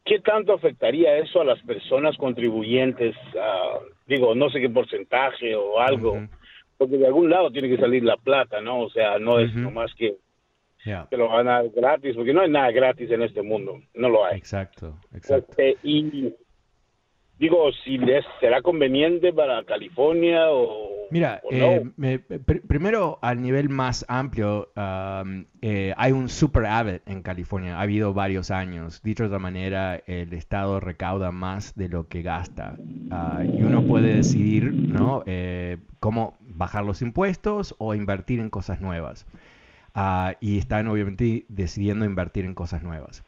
¿Qué 0.06 0.20
tanto 0.20 0.54
afectaría 0.54 1.18
eso 1.18 1.42
a 1.42 1.46
las 1.46 1.62
personas 1.64 2.16
contribuyentes? 2.18 3.16
digo, 4.06 4.36
no 4.36 4.50
sé 4.50 4.60
qué 4.60 4.70
porcentaje 4.70 5.56
o 5.56 5.80
algo. 5.80 6.28
porque 6.78 6.98
de 6.98 7.08
algún 7.08 7.30
lado 7.30 7.52
tiene 7.52 7.70
que 7.70 7.78
salir 7.78 8.04
la 8.04 8.18
plata, 8.18 8.62
¿no? 8.62 8.82
O 8.82 8.90
sea, 8.90 9.18
no 9.18 9.40
es 9.40 9.54
nomás 9.56 9.94
que 9.96 10.16
te 10.84 11.18
lo 11.18 11.30
van 11.30 11.48
a 11.48 11.62
dar 11.62 11.70
gratis, 11.70 12.16
porque 12.16 12.34
no 12.34 12.42
hay 12.42 12.50
nada 12.50 12.72
gratis 12.72 13.10
en 13.12 13.22
este 13.22 13.42
mundo, 13.42 13.80
no 13.94 14.10
lo 14.10 14.26
hay. 14.26 14.38
Exacto, 14.38 14.98
exacto. 15.14 15.52
Este, 15.52 15.78
y 15.84 16.34
digo, 17.38 17.72
si 17.84 17.98
les 17.98 18.26
será 18.40 18.62
conveniente 18.62 19.34
para 19.34 19.64
California 19.64 20.50
o 20.50 20.94
Mira, 21.14 21.44
eh, 21.52 21.84
primero 22.68 23.20
al 23.22 23.40
nivel 23.40 23.70
más 23.70 24.04
amplio, 24.08 24.72
eh, 25.62 25.94
hay 25.96 26.12
un 26.12 26.28
super 26.28 26.66
avid 26.66 27.02
en 27.06 27.22
California, 27.22 27.78
ha 27.78 27.82
habido 27.82 28.16
varios 28.16 28.50
años. 28.50 29.00
Dicho 29.04 29.22
de 29.22 29.28
otra 29.28 29.38
manera, 29.38 30.02
el 30.08 30.34
Estado 30.34 30.80
recauda 30.80 31.32
más 31.32 31.76
de 31.76 31.88
lo 31.88 32.08
que 32.08 32.24
gasta. 32.24 32.78
Ah, 33.12 33.44
y 33.46 33.62
uno 33.62 33.84
puede 33.84 34.16
decidir 34.16 34.74
¿no? 34.74 35.22
Eh, 35.28 35.78
cómo 36.00 36.36
bajar 36.42 36.84
los 36.84 37.04
impuestos 37.04 37.76
o 37.78 37.94
invertir 37.94 38.40
en 38.40 38.50
cosas 38.50 38.82
nuevas. 38.82 39.28
Ah, 39.96 40.36
y 40.40 40.58
están 40.58 40.88
obviamente 40.88 41.46
decidiendo 41.50 42.06
invertir 42.06 42.46
en 42.46 42.56
cosas 42.56 42.82
nuevas. 42.82 43.24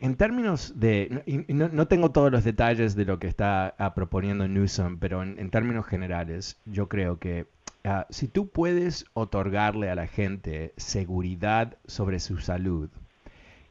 En 0.00 0.16
términos 0.16 0.72
de, 0.76 1.22
no, 1.48 1.86
tengo 1.86 2.10
todos 2.10 2.32
los 2.32 2.42
detalles 2.42 2.96
de 2.96 3.04
lo 3.04 3.18
que 3.18 3.28
está 3.28 3.74
ah, 3.78 3.94
proponiendo 3.94 4.48
Newsom, 4.48 4.98
pero 4.98 5.22
en, 5.22 5.50
términos 5.50 5.86
generales, 5.86 6.58
yo 6.64 6.88
creo 6.88 7.18
que 7.18 7.46
ah, 7.84 8.06
si 8.08 8.26
tú 8.26 8.48
puedes 8.48 9.04
otorgarle 9.12 9.90
a 9.90 9.94
la 9.94 10.06
gente 10.06 10.72
seguridad 10.78 11.76
sobre 11.86 12.18
su 12.18 12.38
salud, 12.38 12.88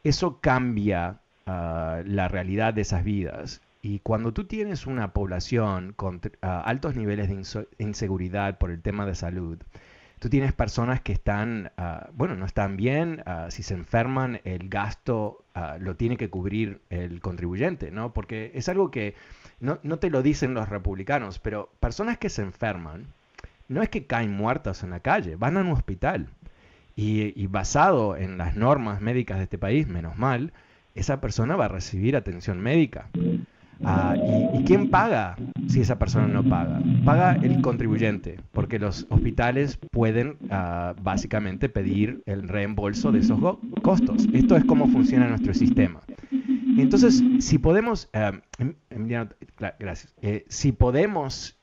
eso 0.04 0.40
cambia 0.40 1.20
ah, 1.46 2.04
la 2.06 2.28
realidad 2.28 2.74
de 2.76 2.82
esas 2.82 3.04
vidas. 3.04 3.62
Y 3.82 4.00
cuando 4.00 4.32
tú 4.34 4.44
tienes 4.46 4.86
una 4.86 5.14
población 5.14 5.94
con 5.96 6.22
altos 6.42 6.96
niveles 6.96 7.28
de 7.28 7.66
inseguridad 7.80 8.58
por 8.58 8.72
el 8.72 8.82
tema 8.82 9.06
de 9.06 9.16
salud, 9.16 9.58
tú 10.20 10.30
tienes 10.30 10.54
personas 10.54 11.02
que 11.02 11.14
están, 11.14 11.72
ah, 11.78 12.10
bueno, 12.14 12.36
no 12.36 12.46
están 12.46 12.78
bien, 12.78 13.24
ah, 13.26 13.48
si 13.50 13.64
se 13.64 13.74
enferman, 13.74 14.42
el 14.44 14.70
gasto 14.70 15.44
ah, 15.56 15.78
lo 15.80 15.96
tiene 15.96 16.18
que 16.18 16.30
cubrir 16.30 16.82
el 16.90 17.22
contribuyente, 17.22 17.90
¿no? 17.90 18.14
Porque 18.14 18.52
es 18.54 18.70
algo 18.70 18.92
que 18.92 19.16
no, 19.60 19.78
te 19.78 20.10
lo 20.10 20.22
dicen 20.22 20.54
los 20.54 20.70
republicanos, 20.70 21.40
pero 21.40 21.72
personas 21.80 22.18
que 22.18 22.30
se 22.30 22.42
enferman, 22.42 23.08
no 23.68 23.82
es 23.82 23.90
que 23.90 24.06
caen 24.06 24.32
muertas 24.32 24.84
en 24.84 24.92
la 24.92 25.00
calle, 25.00 25.36
van 25.36 25.58
a 25.58 25.62
un 25.62 25.72
hospital. 25.72 26.28
Y, 26.96 27.34
y 27.42 27.48
basado 27.48 28.18
en 28.18 28.38
las 28.38 28.56
normas 28.56 29.00
médicas 29.00 29.38
de 29.38 29.44
este 29.44 29.58
país, 29.58 29.88
menos 29.88 30.18
mal, 30.18 30.52
esa 30.96 31.22
persona 31.22 31.56
va 31.56 31.66
a 31.66 31.70
recibir 31.70 32.18
atención 32.18 32.60
médica. 32.60 33.10
Ah, 33.84 34.16
¿y, 34.18 34.64
quién 34.64 34.90
paga 34.90 35.36
si 35.68 35.82
esa 35.82 35.98
persona 35.98 36.28
no 36.28 36.44
paga? 36.44 36.82
Paga 37.06 37.38
el 37.42 37.62
contribuyente, 37.62 38.40
porque 38.52 38.80
los 38.80 39.06
hospitales 39.10 39.80
pueden 39.92 40.38
ah, 40.50 40.94
básicamente 41.02 41.70
pedir 41.70 42.22
el 42.26 42.48
reembolso 42.48 43.12
de 43.12 43.20
esos 43.20 43.40
costos. 43.82 44.28
Esto 44.34 44.56
es 44.56 44.66
cómo 44.66 44.88
funciona 44.88 45.28
nuestro 45.28 45.54
sistema. 45.54 46.02
Entonces, 46.78 47.24
si 47.40 47.58
podemos, 47.58 48.10
ah, 48.14 48.34
em, 48.58 48.76
gracias, 49.80 50.14
eh, 50.22 50.46
si 50.50 50.72
podemos 50.72 51.58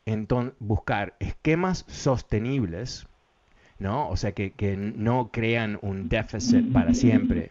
buscar 0.59 1.17
esquemas 1.21 1.85
sostenibles, 1.89 3.07
¿no? 3.79 4.09
O 4.09 4.17
sea, 4.17 4.33
que, 4.33 4.53
que 4.53 4.77
no 4.77 5.31
crean 5.33 5.79
un 5.83 6.09
déficit 6.09 6.73
para 6.73 6.95
siempre, 6.95 7.51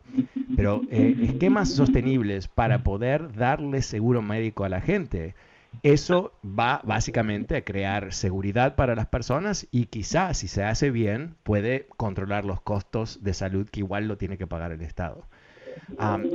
pero 0.56 0.82
eh, 0.90 1.16
esquemas 1.22 1.70
sostenibles 1.70 2.48
para 2.48 2.84
poder 2.84 3.34
darle 3.34 3.82
seguro 3.82 4.22
médico 4.22 4.64
a 4.64 4.70
la 4.70 4.82
gente. 4.82 5.36
Eso 5.84 6.34
va 6.44 6.82
básicamente 6.84 7.58
a 7.58 7.64
crear 7.64 8.14
seguridad 8.14 8.76
para 8.76 8.96
las 8.96 9.08
personas 9.08 9.68
y 9.72 9.88
quizás 9.88 10.38
si 10.38 10.48
se 10.48 10.64
hace 10.64 10.90
bien 10.90 11.36
puede 11.44 11.88
controlar 11.98 12.46
los 12.46 12.62
costos 12.62 13.24
de 13.24 13.34
salud 13.34 13.68
que 13.70 13.82
igual 13.82 14.08
lo 14.08 14.18
tiene 14.18 14.38
que 14.38 14.48
pagar 14.48 14.72
el 14.72 14.82
Estado. 14.82 15.28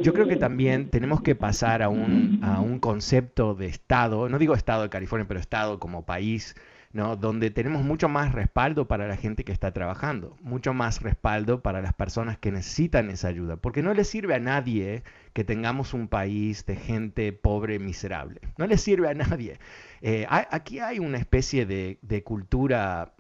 yo 0.02 0.12
creo 0.12 0.28
que 0.28 0.36
también 0.36 0.90
tenemos 0.90 1.22
que 1.22 1.34
pasar 1.34 1.82
a 1.82 1.88
un, 1.88 2.40
a 2.42 2.60
un 2.60 2.78
concepto 2.78 3.54
de 3.54 3.66
Estado, 3.66 4.28
no 4.28 4.38
digo 4.38 4.54
Estado 4.54 4.82
de 4.82 4.90
California, 4.90 5.26
pero 5.26 5.40
Estado 5.40 5.80
como 5.80 6.04
país, 6.04 6.54
¿no? 6.92 7.16
donde 7.16 7.50
tenemos 7.50 7.82
mucho 7.82 8.08
más 8.08 8.32
respaldo 8.32 8.88
para 8.88 9.06
la 9.06 9.16
gente 9.16 9.44
que 9.44 9.52
está 9.52 9.72
trabajando, 9.72 10.36
mucho 10.40 10.74
más 10.74 11.02
respaldo 11.02 11.60
para 11.60 11.80
las 11.80 11.92
personas 11.92 12.38
que 12.38 12.50
necesitan 12.50 13.10
esa 13.10 13.28
ayuda, 13.28 13.56
porque 13.56 13.82
no 13.82 13.94
le 13.94 14.04
sirve 14.04 14.34
a 14.34 14.40
nadie 14.40 15.04
que 15.32 15.44
tengamos 15.44 15.94
un 15.94 16.08
país 16.08 16.66
de 16.66 16.76
gente 16.76 17.32
pobre, 17.32 17.78
miserable, 17.78 18.40
no 18.58 18.66
le 18.66 18.76
sirve 18.76 19.08
a 19.08 19.14
nadie. 19.14 19.58
Eh, 20.02 20.26
aquí 20.28 20.80
hay 20.80 20.98
una 20.98 21.18
especie 21.18 21.66
de, 21.66 21.98
cultura 22.24 23.12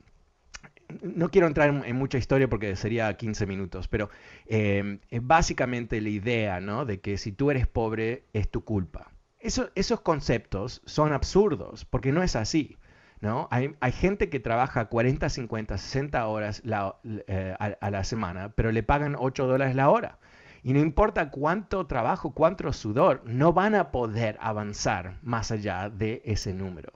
no 1.02 1.30
quiero 1.30 1.46
entrar 1.46 1.68
en, 1.68 1.96
mucha 1.96 2.18
historia 2.18 2.48
porque 2.48 2.74
sería 2.74 3.16
15 3.16 3.46
minutos, 3.46 3.86
pero 3.86 4.10
eh, 4.46 4.98
es 5.10 5.24
básicamente 5.24 6.00
la 6.00 6.08
idea 6.08 6.60
¿no? 6.60 6.84
de 6.84 6.98
que 6.98 7.16
si 7.16 7.30
tú 7.30 7.52
eres 7.52 7.68
pobre 7.68 8.24
es 8.32 8.50
tu 8.50 8.64
culpa. 8.64 9.12
esos 9.38 10.00
conceptos 10.00 10.82
son 10.84 11.12
absurdos 11.12 11.84
porque 11.84 12.10
no 12.10 12.24
es 12.24 12.34
así. 12.34 12.76
¿No? 13.20 13.48
Hay, 13.50 13.92
gente 13.92 14.30
que 14.30 14.40
trabaja 14.40 14.86
40, 14.86 15.28
50, 15.28 15.78
60 15.78 16.26
horas 16.26 16.62
eh, 16.64 17.54
a, 17.58 17.90
la 17.90 18.04
semana, 18.04 18.50
pero 18.50 18.72
le 18.72 18.82
pagan 18.82 19.16
8 19.18 19.46
dólares 19.46 19.74
la 19.74 19.90
hora. 19.90 20.18
Y 20.62 20.72
no 20.72 20.80
importa 20.80 21.30
cuánto 21.30 21.86
trabajo, 21.86 22.32
cuánto 22.32 22.72
sudor, 22.72 23.22
no 23.24 23.52
van 23.52 23.74
a 23.74 23.90
poder 23.90 24.36
avanzar 24.40 25.18
más 25.22 25.50
allá 25.50 25.88
de 25.88 26.22
ese 26.24 26.52
número. 26.52 26.92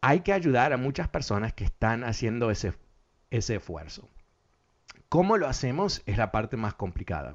Hay 0.00 0.20
que 0.20 0.32
ayudar 0.32 0.72
a 0.72 0.76
muchas 0.76 1.08
personas 1.08 1.52
que 1.52 1.64
están 1.64 2.04
haciendo 2.04 2.50
ese, 2.50 2.74
ese 3.30 3.56
esfuerzo. 3.56 4.08
¿Cómo 5.08 5.36
lo 5.36 5.46
hacemos? 5.46 6.02
Es 6.06 6.18
la 6.18 6.30
parte 6.30 6.56
más 6.56 6.74
complicada. 6.74 7.34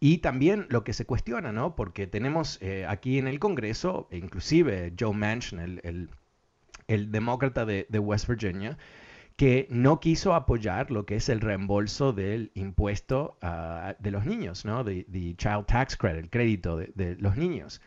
Y 0.00 0.18
también 0.18 0.66
lo 0.68 0.84
que 0.84 0.92
se 0.92 1.06
cuestiona, 1.06 1.52
¿no? 1.52 1.76
Porque 1.76 2.06
tenemos 2.06 2.58
eh, 2.60 2.86
aquí 2.86 3.18
en 3.18 3.26
el 3.26 3.38
Congreso, 3.38 4.08
e 4.10 4.18
inclusive 4.18 4.92
Joe 4.98 5.14
Manchin, 5.14 5.80
el, 5.82 7.10
demócrata 7.10 7.64
de, 7.64 7.98
West 7.98 8.28
Virginia, 8.28 8.76
que 9.36 9.66
no 9.70 10.00
quiso 10.00 10.34
apoyar 10.34 10.90
lo 10.90 11.06
que 11.06 11.16
es 11.16 11.28
el 11.28 11.40
reembolso 11.40 12.12
del 12.12 12.50
impuesto 12.54 13.38
ah, 13.42 13.96
de 13.98 14.10
los 14.10 14.26
niños, 14.26 14.64
¿no? 14.64 14.84
De, 14.84 15.04
Child 15.36 15.66
Tax 15.66 15.96
Credit, 15.96 16.24
el 16.24 16.30
crédito 16.30 16.76
de 16.76 17.16
los 17.18 17.36
niños. 17.36 17.80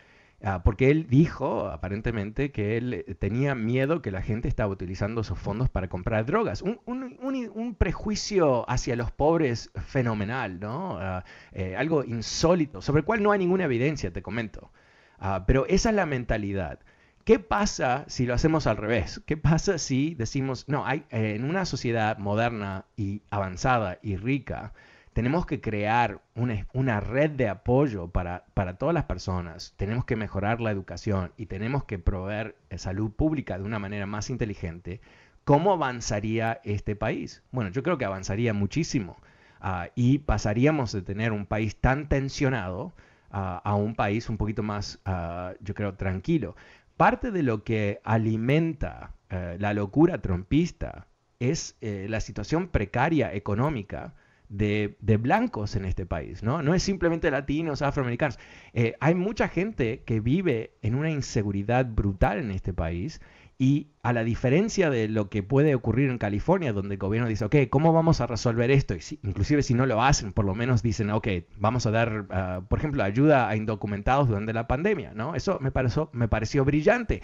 Ah, 0.43 0.62
porque 0.63 0.91
él 0.91 1.08
dijo 1.08 1.67
aparentemente 1.67 2.52
que 2.52 2.78
él 2.78 2.93
eh, 2.93 3.15
tenía 3.15 3.56
miedo 3.56 4.04
que 4.04 4.12
la 4.12 4.21
gente 4.21 4.47
estaba 4.47 4.71
utilizando 4.71 5.21
esos 5.21 5.39
fondos 5.39 5.67
para 5.69 5.88
comprar 5.88 6.26
drogas. 6.28 6.62
Un, 6.62 7.76
prejuicio 7.78 8.69
hacia 8.69 8.95
los 8.95 9.12
pobres 9.12 9.71
fenomenal, 9.88 10.60
¿no? 10.60 10.97
Ah, 11.00 11.23
eh, 11.54 11.76
algo 11.76 12.04
insólito, 12.04 12.82
sobre 12.82 13.00
el 13.00 13.06
cual 13.06 13.23
no 13.23 13.32
hay 13.32 13.39
ninguna 13.39 13.65
evidencia, 13.65 14.13
te 14.13 14.21
comento. 14.21 14.71
Ah, 15.19 15.45
pero 15.47 15.65
esa 15.67 15.89
es 15.89 15.95
la 15.95 16.06
mentalidad. 16.06 16.80
¿Qué 17.23 17.39
pasa 17.39 18.06
si 18.08 18.26
lo 18.26 18.34
hacemos 18.36 18.67
al 18.67 18.78
revés? 18.78 19.21
¿Qué 19.26 19.38
pasa 19.38 19.80
si 19.80 20.15
decimos, 20.15 20.65
no, 20.69 20.86
hay, 20.86 21.04
eh, 21.10 21.34
en 21.36 21.45
una 21.45 21.65
sociedad 21.65 22.17
moderna 22.19 22.86
y 22.95 23.21
avanzada 23.32 24.00
y 24.04 24.17
rica, 24.17 24.73
tenemos 25.17 25.47
que 25.47 25.62
crear 25.62 26.21
una, 26.36 26.99
red 26.99 27.32
de 27.32 27.49
apoyo 27.49 28.12
para, 28.12 28.45
todas 28.77 28.93
las 28.93 29.06
personas, 29.06 29.73
tenemos 29.75 30.06
que 30.06 30.15
mejorar 30.15 30.62
la 30.62 30.69
educación 30.69 31.32
y 31.38 31.47
tenemos 31.47 31.86
que 31.86 31.97
proveer 31.97 32.56
eh, 32.69 32.77
salud 32.77 33.10
pública 33.10 33.58
de 33.58 33.63
una 33.63 33.80
manera 33.80 34.06
más 34.06 34.30
inteligente, 34.30 35.01
¿cómo 35.43 35.73
avanzaría 35.73 36.62
este 36.63 36.95
país? 36.95 37.41
Bueno, 37.49 37.71
yo 37.71 37.82
creo 37.82 37.97
que 37.97 38.06
avanzaría 38.06 38.53
muchísimo 38.53 39.17
ah, 39.60 39.89
y 39.95 40.19
pasaríamos 40.19 40.91
de 40.91 41.01
tener 41.01 41.32
un 41.32 41.47
país 41.47 41.82
tan 41.82 42.10
tensionado 42.10 42.93
ah, 43.32 43.60
a 43.65 43.73
un 43.73 43.95
país 43.95 44.30
un 44.30 44.38
poquito 44.38 44.62
más, 44.62 44.99
ah, 45.06 45.53
yo 45.62 45.73
creo, 45.73 45.95
tranquilo. 45.95 46.56
Parte 46.95 47.32
de 47.32 47.41
lo 47.41 47.63
que 47.63 48.01
alimenta 48.03 49.15
eh, 49.32 49.58
la 49.60 49.73
locura 49.73 50.21
trompista 50.21 51.08
es 51.39 51.75
eh, 51.82 52.06
la 52.08 52.19
situación 52.19 52.67
precaria 52.67 53.34
económica 53.34 54.13
de, 54.49 54.95
blancos 55.19 55.75
en 55.75 55.86
este 55.86 56.05
país, 56.05 56.43
¿no? 56.43 56.62
No 56.62 56.73
es 56.73 56.83
simplemente 56.83 57.31
latinos, 57.31 57.81
afroamericanos. 57.81 58.39
Eh, 58.73 58.95
hay 58.99 59.15
mucha 59.15 59.47
gente 59.47 60.03
que 60.05 60.19
vive 60.19 60.71
en 60.81 60.95
una 60.95 61.12
inseguridad 61.12 61.86
brutal 61.86 62.39
en 62.39 62.51
este 62.51 62.73
país 62.73 63.21
y 63.60 63.88
a 64.03 64.13
la 64.13 64.23
diferencia 64.23 64.91
de 64.91 65.07
lo 65.07 65.29
que 65.29 65.41
puede 65.41 65.73
ocurrir 65.73 66.12
en 66.12 66.19
California, 66.19 66.73
donde 66.73 66.95
el 66.95 66.99
gobierno 66.99 67.27
dice, 67.27 67.45
ok, 67.45 67.55
¿cómo 67.69 67.91
vamos 67.91 68.21
a 68.21 68.27
resolver 68.27 68.69
esto? 68.69 68.95
Y 68.95 69.01
inclusive 69.23 69.63
si 69.63 69.73
no 69.73 69.88
lo 69.88 70.03
hacen, 70.03 70.31
por 70.31 70.45
lo 70.45 70.53
menos 70.53 70.83
dicen, 70.83 71.10
ok, 71.10 71.27
vamos 71.57 71.88
a 71.88 71.91
dar, 71.91 72.27
ah, 72.29 72.62
por 72.69 72.77
ejemplo, 72.77 73.03
ayuda 73.03 73.49
a 73.49 73.55
indocumentados 73.55 74.27
durante 74.27 74.53
la 74.53 74.67
pandemia, 74.67 75.13
¿no? 75.15 75.33
Eso 75.33 75.60
me 75.62 75.71
pareció 75.71 76.65
brillante 76.65 77.21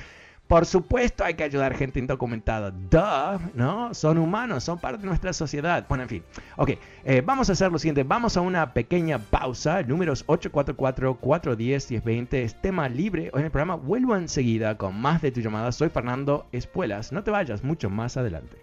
Por 0.47 0.65
supuesto 0.65 1.23
hay 1.23 1.35
que 1.35 1.43
ayudar 1.43 1.75
gente 1.75 1.99
indocumentada. 1.99 2.71
Duh, 2.71 3.39
¿no? 3.53 3.93
Son 3.93 4.17
humanos, 4.17 4.63
son 4.63 4.77
parte 4.77 5.01
de 5.01 5.07
nuestra 5.07 5.33
sociedad. 5.33 5.85
Bueno, 5.87 6.03
en 6.03 6.09
fin. 6.09 6.23
Ok, 6.57 6.71
eh, 7.05 7.21
vamos 7.25 7.49
a 7.49 7.53
hacer 7.53 7.71
lo 7.71 7.79
siguiente. 7.79 8.03
Vamos 8.03 8.37
a 8.37 8.41
una 8.41 8.73
pequeña 8.73 9.19
pausa. 9.19 9.81
Números 9.83 10.25
844-410-1020 10.27 12.33
es 12.33 12.61
tema 12.61 12.89
libre. 12.89 13.29
Hoy 13.33 13.39
en 13.39 13.45
el 13.45 13.51
programa 13.51 13.75
vuelvo 13.75 14.15
enseguida 14.15 14.77
con 14.77 14.99
más 14.99 15.21
de 15.21 15.31
tu 15.31 15.41
llamada. 15.41 15.71
Soy 15.71 15.89
Fernando 15.89 16.45
Espuelas. 16.51 17.11
No 17.11 17.23
te 17.23 17.31
vayas 17.31 17.63
mucho 17.63 17.89
más 17.89 18.17
adelante. 18.17 18.57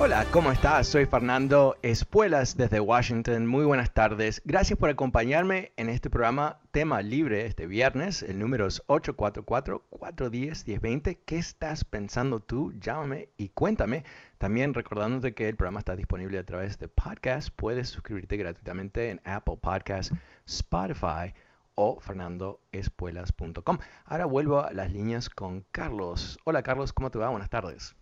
Hola, 0.00 0.24
¿cómo 0.30 0.52
estás? 0.52 0.86
Soy 0.86 1.06
Fernando 1.06 1.76
Espuelas 1.82 2.56
desde 2.56 2.78
Washington. 2.78 3.48
Muy 3.48 3.64
buenas 3.64 3.92
tardes. 3.92 4.40
Gracias 4.44 4.78
por 4.78 4.90
acompañarme 4.90 5.72
en 5.76 5.88
este 5.88 6.08
programa 6.08 6.60
Tema 6.70 7.02
Libre 7.02 7.46
este 7.46 7.66
viernes. 7.66 8.22
El 8.22 8.38
número 8.38 8.68
es 8.68 8.80
844-410-1020. 8.86 11.18
¿Qué 11.26 11.38
estás 11.38 11.84
pensando 11.84 12.38
tú? 12.38 12.72
Llámame 12.78 13.30
y 13.36 13.48
cuéntame. 13.48 14.04
También 14.38 14.72
recordándote 14.72 15.34
que 15.34 15.48
el 15.48 15.56
programa 15.56 15.80
está 15.80 15.96
disponible 15.96 16.38
a 16.38 16.46
través 16.46 16.78
de 16.78 16.86
podcast. 16.86 17.48
Puedes 17.56 17.88
suscribirte 17.88 18.36
gratuitamente 18.36 19.10
en 19.10 19.20
Apple 19.24 19.58
Podcasts, 19.60 20.14
Spotify 20.46 21.34
o 21.74 21.98
fernandoespuelas.com. 21.98 23.78
Ahora 24.04 24.26
vuelvo 24.26 24.60
a 24.60 24.72
las 24.72 24.92
líneas 24.92 25.28
con 25.28 25.64
Carlos. 25.72 26.38
Hola 26.44 26.62
Carlos, 26.62 26.92
¿cómo 26.92 27.10
te 27.10 27.18
va? 27.18 27.30
Buenas 27.30 27.50
tardes. 27.50 27.96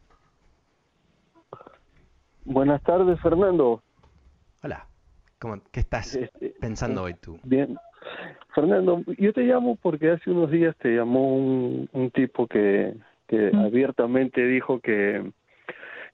Buenas 2.46 2.80
tardes, 2.84 3.20
Fernando. 3.20 3.82
Hola. 4.62 4.86
¿Cómo, 5.40 5.60
¿Qué 5.72 5.80
estás 5.80 6.14
este, 6.14 6.54
pensando 6.60 7.02
hoy 7.02 7.14
tú? 7.14 7.40
Bien. 7.42 7.76
Fernando, 8.54 9.02
yo 9.18 9.32
te 9.32 9.42
llamo 9.42 9.76
porque 9.76 10.12
hace 10.12 10.30
unos 10.30 10.50
días 10.52 10.76
te 10.76 10.94
llamó 10.94 11.34
un, 11.34 12.10
tipo 12.14 12.46
que, 12.46 12.94
que 13.26 13.50
abiertamente 13.52 14.46
dijo 14.46 14.78
que, 14.78 15.32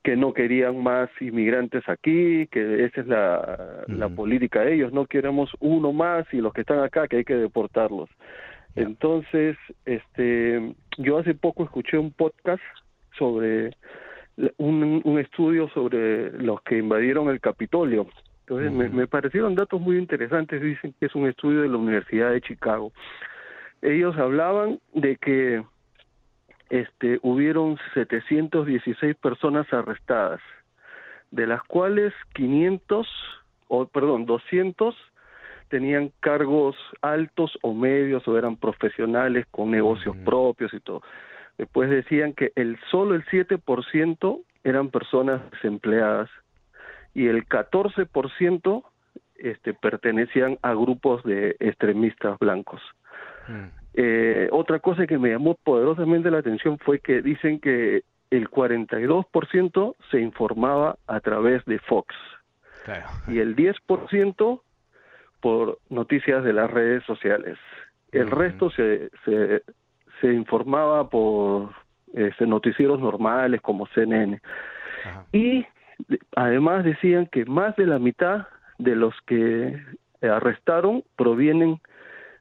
que 0.02 0.16
no 0.16 0.32
querían 0.32 0.82
más 0.82 1.10
inmigrantes 1.20 1.86
aquí, 1.86 2.46
que 2.46 2.86
esa 2.86 3.02
es 3.02 3.06
la, 3.06 3.84
la 3.86 4.08
política 4.08 4.62
de 4.62 4.74
ellos, 4.74 4.92
no 4.92 5.04
queremos 5.04 5.50
uno 5.60 5.92
más 5.92 6.26
y 6.32 6.38
los 6.38 6.54
que 6.54 6.62
están 6.62 6.80
acá 6.80 7.08
que 7.08 7.18
hay 7.18 7.24
que 7.24 7.36
deportarlos. 7.36 8.08
Entonces, 8.74 9.58
este, 9.84 10.74
yo 10.96 11.18
hace 11.18 11.34
poco 11.34 11.62
escuché 11.64 11.98
un 11.98 12.10
podcast 12.10 12.62
sobre 13.18 13.76
un, 14.58 15.00
un 15.04 15.18
estudio 15.18 15.68
sobre 15.70 16.32
los 16.32 16.62
que 16.62 16.78
invadieron 16.78 17.28
el 17.28 17.40
Capitolio. 17.40 18.06
Entonces 18.40 18.72
me, 18.72 18.88
me, 18.88 19.06
parecieron 19.06 19.54
datos 19.54 19.80
muy 19.80 19.96
interesantes, 19.96 20.60
dicen 20.60 20.94
que 20.98 21.06
es 21.06 21.14
un 21.14 21.28
estudio 21.28 21.62
de 21.62 21.68
la 21.68 21.76
Universidad 21.76 22.32
de 22.32 22.40
Chicago. 22.40 22.92
Ellos 23.80 24.16
hablaban 24.16 24.80
de 24.94 25.16
que 25.16 25.62
este 26.70 27.18
hubieron 27.22 27.78
716 27.94 29.14
personas 29.16 29.70
arrestadas, 29.72 30.40
de 31.30 31.46
las 31.46 31.62
cuales 31.64 32.12
500 32.34 33.06
o 33.68 33.86
perdón, 33.86 34.26
200 34.26 34.94
tenían 35.68 36.12
cargos 36.20 36.76
altos 37.00 37.58
o 37.62 37.72
medios 37.72 38.28
o 38.28 38.36
eran 38.36 38.56
profesionales 38.56 39.46
con 39.50 39.70
negocios 39.70 40.14
propios 40.18 40.72
y 40.74 40.80
todo. 40.80 41.00
Después 41.58 41.90
decían 41.90 42.32
que 42.32 42.52
el 42.56 42.78
solo 42.90 43.14
el 43.14 43.24
7% 43.26 44.42
eran 44.64 44.90
personas 44.90 45.50
desempleadas 45.50 46.30
y 47.14 47.26
el 47.26 47.46
14% 47.46 48.84
este, 49.36 49.74
pertenecían 49.74 50.58
a 50.62 50.72
grupos 50.72 51.22
de 51.24 51.56
extremistas 51.60 52.38
blancos. 52.38 52.80
Mm. 53.48 53.66
Eh, 53.94 54.48
otra 54.52 54.78
cosa 54.78 55.06
que 55.06 55.18
me 55.18 55.30
llamó 55.30 55.54
poderosamente 55.54 56.30
la 56.30 56.38
atención 56.38 56.78
fue 56.78 57.00
que 57.00 57.20
dicen 57.20 57.60
que 57.60 58.04
el 58.30 58.48
42% 58.48 59.94
se 60.10 60.20
informaba 60.20 60.96
a 61.06 61.20
través 61.20 61.62
de 61.66 61.78
Fox 61.80 62.14
y 63.28 63.38
el 63.38 63.54
10% 63.54 64.60
por 65.40 65.78
noticias 65.88 66.42
de 66.42 66.52
las 66.52 66.70
redes 66.70 67.04
sociales. 67.04 67.58
El 68.10 68.30
resto 68.30 68.70
se, 68.70 69.10
se, 69.24 69.62
se 70.22 70.32
informaba 70.32 71.10
por 71.10 71.74
este, 72.14 72.46
noticieros 72.46 72.98
normales 73.00 73.60
como 73.60 73.86
CNN. 73.88 74.40
Y 75.32 75.66
además 76.36 76.84
decían 76.84 77.26
que 77.26 77.44
más 77.44 77.76
de 77.76 77.86
la 77.86 77.98
mitad 77.98 78.46
de 78.78 78.96
los 78.96 79.14
que 79.26 79.78
arrestaron 80.22 81.04
provienen 81.16 81.80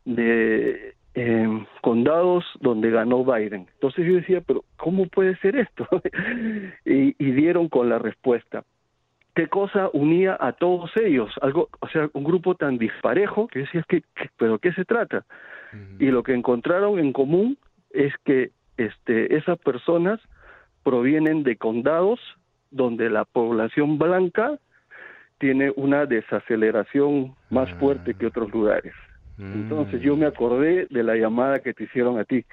de 0.06 0.96
eh, 1.14 1.66
condados 1.82 2.46
donde 2.60 2.90
ganó 2.90 3.26
Biden. 3.26 3.68
Entonces 3.74 4.06
yo 4.06 4.16
decía, 4.16 4.42
pero 4.42 4.64
¿cómo 4.78 5.08
puede 5.08 5.36
ser 5.38 5.56
esto? 5.56 5.88
y, 6.86 7.32
dieron 7.32 7.68
con 7.68 7.90
la 7.90 8.00
respuesta. 8.00 8.64
¿Qué 9.36 9.48
cosa 9.48 9.90
unía 9.94 10.38
a 10.40 10.54
todos 10.54 10.92
ellos? 10.98 11.32
Algo, 11.42 11.70
o 11.80 11.88
sea, 11.88 12.10
un 12.14 12.24
grupo 12.24 12.56
tan 12.56 12.78
disparejo 12.78 13.48
que 13.48 13.60
decías 13.60 13.86
que, 13.88 14.04
pero 14.38 14.60
¿qué 14.60 14.74
se 14.74 14.86
trata? 14.86 15.26
Y 16.00 16.08
lo 16.08 16.22
que 16.22 16.34
encontraron 16.34 17.00
en 17.00 17.14
común 17.14 17.58
es 17.94 18.14
que 18.24 18.52
este, 18.78 19.36
esas 19.36 19.58
personas 19.60 20.20
provienen 20.84 21.44
de 21.44 21.58
condados 21.58 22.20
donde 22.72 23.10
la 23.10 23.26
población 23.26 23.98
blanca 23.98 24.60
tiene 25.38 25.72
una 25.76 26.06
desaceleración 26.06 27.36
más 27.50 27.70
ah. 27.72 27.76
fuerte 27.80 28.14
que 28.14 28.28
otros 28.28 28.52
lugares. 28.52 28.94
Entonces 29.38 30.02
yo 30.02 30.16
me 30.16 30.26
mm. 30.26 30.30
acordé 30.30 30.88
de 30.92 31.04
la 31.04 31.16
llamada 31.16 31.60
que 31.60 31.74
te 31.74 31.86
hicieron 31.86 32.20
a 32.20 32.26
ti, 32.26 32.46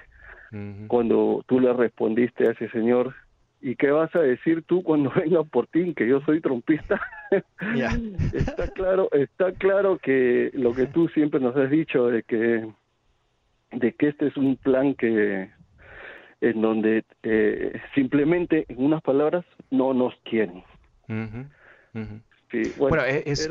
cuando 0.87 1.45
tú 1.47 1.61
le 1.61 1.71
respondiste 1.75 2.49
a 2.49 2.53
ese 2.53 2.71
señor, 2.71 3.15
¿y 3.61 3.77
qué 3.77 3.91
vas 3.91 4.15
a 4.17 4.21
decir 4.21 4.63
tú 4.63 4.83
cuando 4.83 5.11
venga 5.17 5.43
por 5.45 5.67
ti, 5.67 5.93
que 5.95 6.09
yo 6.09 6.21
soy 6.23 6.41
trompista? 6.41 7.01
está 8.33 8.69
claro, 8.69 9.11
está 9.13 9.53
claro 9.53 9.99
que 9.99 10.51
lo 10.55 10.73
que 10.73 10.87
tú 10.87 11.09
siempre 11.09 11.41
nos 11.41 11.55
has 11.57 11.71
dicho 11.71 12.07
de 12.07 12.23
que 12.23 12.67
de 13.73 13.93
que 13.93 14.09
este 14.09 14.29
es 14.29 14.37
un 14.37 14.57
plan 14.57 14.95
que 14.95 15.51
en 16.41 16.61
donde 16.61 17.05
eh, 17.23 17.81
simplemente 17.95 18.65
en 18.69 18.85
unas 18.85 19.03
palabras 19.03 19.45
no 19.71 19.93
nos 19.95 20.15
quieren. 20.25 20.63
bueno, 22.79 23.05
es, 23.05 23.49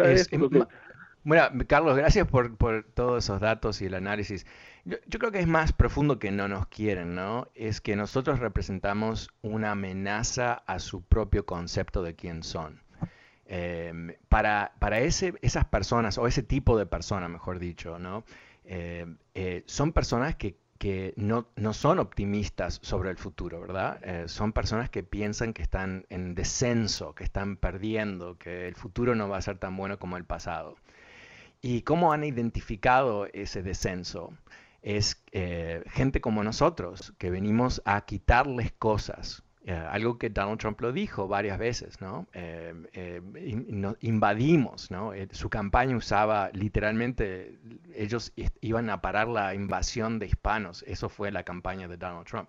bueno, 1.23 1.43
Carlos, 1.67 1.97
gracias 1.97 2.25
por, 2.27 2.55
por, 2.55 2.85
todos 2.93 3.25
esos 3.25 3.41
datos 3.41 3.81
y 3.81 3.85
el 3.85 3.95
análisis. 3.95 4.45
Yo, 4.85 5.19
creo 5.19 5.31
que 5.31 5.39
es 5.39 5.47
más 5.47 5.73
profundo 5.73 6.19
que 6.19 6.31
no 6.31 6.47
nos 6.47 6.67
quieren, 6.67 7.15
¿no? 7.15 7.49
Es 7.53 7.81
que 7.81 7.97
nosotros 7.97 8.39
representamos 8.39 9.29
una 9.41 9.71
amenaza 9.71 10.53
a 10.53 10.79
su 10.79 11.01
propio 11.01 11.45
concepto 11.45 12.01
de 12.01 12.15
quién 12.15 12.43
son. 12.43 12.81
Em, 13.45 14.13
para 14.29 14.73
para 14.79 14.99
ese, 14.99 15.33
esas 15.41 15.65
personas, 15.65 16.17
o 16.17 16.27
ese 16.27 16.43
tipo 16.43 16.77
de 16.77 16.85
persona, 16.85 17.27
mejor 17.27 17.59
dicho, 17.59 17.99
¿no? 17.99 18.23
Eh, 18.67 19.05
eh, 19.33 19.63
son 19.65 19.93
personas 19.93 20.35
que, 20.35 20.57
no, 21.15 21.47
son 21.73 21.99
optimistas 21.99 22.79
sobre 22.83 23.09
el 23.09 23.17
futuro, 23.17 23.61
¿verdad? 23.61 23.99
Eh, 24.03 24.27
son 24.27 24.51
personas 24.51 24.89
que 24.89 25.03
piensan 25.03 25.53
que 25.53 25.61
están 25.61 26.05
en 26.09 26.35
descenso, 26.35 27.15
que 27.15 27.23
están 27.23 27.55
perdiendo, 27.57 28.37
que 28.37 28.67
el 28.67 28.75
futuro 28.75 29.15
no 29.15 29.29
va 29.29 29.37
a 29.37 29.41
ser 29.41 29.57
tan 29.57 29.75
bueno 29.77 29.97
como 29.97 30.17
el 30.17 30.25
pasado. 30.25 30.75
¿Y 31.61 31.81
cómo 31.81 32.13
han 32.13 32.23
identificado 32.23 33.27
ese 33.33 33.63
descenso? 33.63 34.33
Es 34.83 35.23
gente 35.87 36.21
como 36.21 36.43
nosotros, 36.43 37.13
que 37.17 37.31
venimos 37.31 37.81
a 37.85 38.01
quitarles 38.01 38.71
cosas, 38.73 39.43
eh, 39.67 39.73
algo 39.73 40.17
que 40.17 40.29
Donald 40.29 40.61
Trump 40.61 40.79
lo 40.79 40.93
dijo 40.93 41.27
varias 41.27 41.59
veces, 41.59 41.99
¿no? 41.99 42.25
Eh, 42.31 42.73
eh, 42.93 43.21
invadimos, 43.99 44.89
¿no? 44.91 45.11
su 45.31 45.49
campaña 45.49 45.97
usaba 45.97 46.49
literalmente, 46.53 47.59
ellos 47.93 48.31
iban 48.61 48.89
a 48.89 49.01
parar 49.01 49.27
la 49.27 49.53
invasión 49.53 50.19
de 50.19 50.27
hispanos, 50.27 50.85
eso 50.87 51.09
fue 51.09 51.31
la 51.31 51.43
campaña 51.43 51.89
de 51.89 51.97
Donald 51.97 52.25
Trump. 52.25 52.47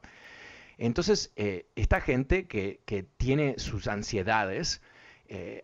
Entonces, 0.76 1.32
esta 1.74 2.00
gente 2.00 2.46
que, 2.46 2.78
que, 2.84 3.02
tiene 3.02 3.58
sus 3.58 3.88
ansiedades, 3.88 4.80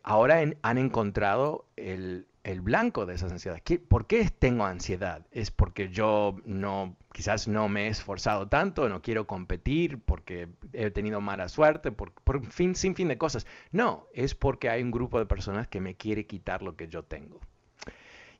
ahora 0.02 0.42
han 0.62 0.78
encontrado 0.78 1.66
el, 1.76 2.26
el 2.44 2.60
blanco 2.60 3.06
de 3.06 3.14
esas 3.14 3.32
ansiedades. 3.32 3.62
¿Por 3.88 4.06
qué 4.06 4.28
tengo 4.30 4.64
ansiedad? 4.64 5.26
¿Es 5.32 5.50
porque 5.50 5.88
yo 5.88 6.36
no, 6.44 6.96
quizás 7.12 7.48
no 7.48 7.68
me 7.68 7.86
he 7.86 7.88
esforzado 7.88 8.48
tanto, 8.48 8.88
no 8.88 9.02
quiero 9.02 9.26
competir, 9.26 9.98
porque 9.98 10.48
he 10.72 10.90
tenido 10.90 11.20
mala 11.20 11.48
suerte, 11.48 11.90
por, 11.90 12.12
por 12.12 12.44
fin, 12.46 12.74
sin 12.74 12.94
fin 12.94 13.08
de 13.08 13.18
cosas? 13.18 13.46
No, 13.72 14.06
es 14.12 14.34
porque 14.34 14.68
hay 14.68 14.82
un 14.82 14.90
grupo 14.90 15.18
de 15.18 15.26
personas 15.26 15.66
que 15.68 15.80
me 15.80 15.96
quiere 15.96 16.26
quitar 16.26 16.62
lo 16.62 16.76
que 16.76 16.88
yo 16.88 17.02
tengo. 17.02 17.40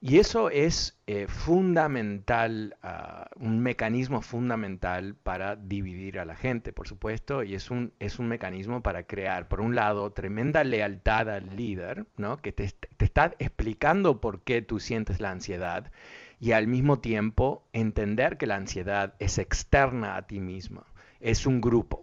Y 0.07 0.19
eso 0.19 0.51
es 0.51 0.99
eh, 1.07 1.29
fundamental, 1.29 2.77
ah, 2.83 3.31
un 3.37 3.61
mecanismo 3.61 4.21
fundamental 4.21 5.15
para 5.15 5.57
dividir 5.57 6.19
a 6.19 6.27
la 6.27 6.37
gente, 6.37 6.75
por 6.75 6.87
supuesto, 6.87 7.43
y 7.43 7.55
es 7.55 7.71
un, 7.71 7.95
es 8.01 8.19
un 8.19 8.29
mecanismo 8.29 8.83
para 8.83 9.05
crear, 9.05 9.49
por 9.49 9.63
un 9.63 9.75
lado, 9.75 10.13
tremenda 10.13 10.63
lealtad 10.63 11.31
al 11.31 11.57
líder, 11.57 12.05
¿no? 12.19 12.37
que 12.37 12.53
te, 12.53 12.71
te 12.99 13.05
está 13.07 13.35
explicando 13.39 14.21
por 14.21 14.43
qué 14.43 14.61
tú 14.61 14.79
sientes 14.79 15.23
la 15.23 15.31
ansiedad, 15.31 15.91
y 16.39 16.53
al 16.53 16.67
mismo 16.67 16.99
tiempo 16.99 17.67
entender 17.73 18.37
que 18.37 18.47
la 18.47 18.57
ansiedad 18.57 19.15
es 19.21 19.39
externa 19.39 20.17
a 20.17 20.27
ti 20.27 20.39
misma, 20.39 20.85
es 21.21 21.47
un 21.47 21.63
grupo. 21.63 22.03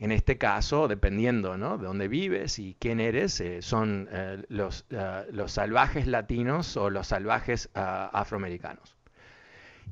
En 0.00 0.12
este 0.12 0.38
caso, 0.38 0.88
dependiendo 0.88 1.58
¿no? 1.58 1.76
de 1.76 1.86
dónde 1.86 2.08
vives 2.08 2.58
y 2.58 2.74
quién 2.80 3.00
eres, 3.00 3.38
eh, 3.42 3.60
son 3.60 4.08
eh, 4.10 4.42
los, 4.48 4.86
eh, 4.88 5.26
los, 5.30 5.52
salvajes 5.52 6.06
latinos 6.06 6.78
o 6.78 6.88
los 6.88 7.08
salvajes 7.08 7.68
ah, 7.74 8.08
afroamericanos. 8.10 8.96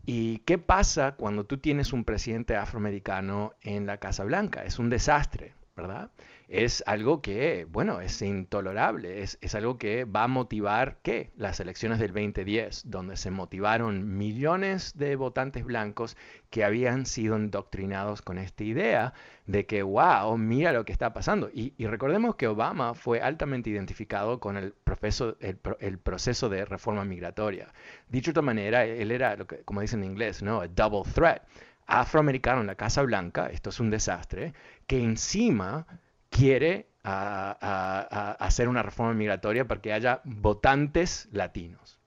¿Y 0.06 0.38
qué 0.38 0.56
pasa 0.56 1.12
cuando 1.16 1.44
tú 1.44 1.58
tienes 1.58 1.92
un 1.92 2.04
presidente 2.04 2.56
afroamericano 2.56 3.52
en 3.60 3.84
la 3.84 3.98
Casa 3.98 4.24
Blanca? 4.24 4.64
Es 4.64 4.78
un 4.78 4.88
desastre, 4.88 5.52
¿verdad? 5.76 6.10
Es 6.48 6.82
algo 6.86 7.20
que, 7.20 7.66
bueno, 7.70 8.00
es 8.00 8.22
intolerable, 8.22 9.22
es, 9.22 9.54
algo 9.54 9.76
que 9.76 10.06
va 10.06 10.24
a 10.24 10.28
motivar, 10.28 10.96
¿qué? 11.02 11.30
Las 11.36 11.60
elecciones 11.60 11.98
del 11.98 12.14
2010, 12.14 12.90
donde 12.90 13.18
se 13.18 13.30
motivaron 13.30 14.16
millones 14.16 14.96
de 14.96 15.14
votantes 15.16 15.62
blancos 15.64 16.16
que 16.48 16.64
habían 16.64 17.04
sido 17.04 17.36
indoctrinados 17.36 18.22
con 18.22 18.38
esta 18.38 18.64
idea 18.64 19.12
de 19.46 19.66
que, 19.66 19.82
wow, 19.82 20.38
mira 20.38 20.72
lo 20.72 20.86
que 20.86 20.92
está 20.92 21.12
pasando. 21.12 21.50
Y, 21.52 21.74
recordemos 21.86 22.36
que 22.36 22.48
Obama 22.48 22.94
fue 22.94 23.20
altamente 23.20 23.68
identificado 23.68 24.40
con 24.40 24.56
el, 24.56 24.72
proceso, 24.72 25.36
el, 25.40 25.98
proceso 25.98 26.48
de 26.48 26.64
reforma 26.64 27.04
migratoria. 27.04 27.68
Dicho 28.08 28.28
de 28.28 28.32
otra 28.32 28.42
manera, 28.42 28.86
él 28.86 29.10
era, 29.10 29.36
como 29.66 29.82
dicen 29.82 30.02
en 30.02 30.12
inglés, 30.12 30.42
¿no? 30.42 30.62
A 30.62 30.68
double 30.68 31.02
threat. 31.12 31.42
Afroamericano 31.86 32.60
en 32.62 32.66
la 32.66 32.74
Casa 32.74 33.02
Blanca, 33.02 33.46
esto 33.46 33.70
es 33.70 33.80
un 33.80 33.90
desastre, 33.90 34.52
que 34.86 35.02
encima 35.02 35.86
quiere 36.30 36.88
hacer 37.02 38.68
una 38.68 38.82
reforma 38.82 39.14
migratoria 39.14 39.66
para 39.66 39.80
que 39.80 39.92
haya 39.92 40.20
votantes 40.24 41.28
latinos. 41.32 41.98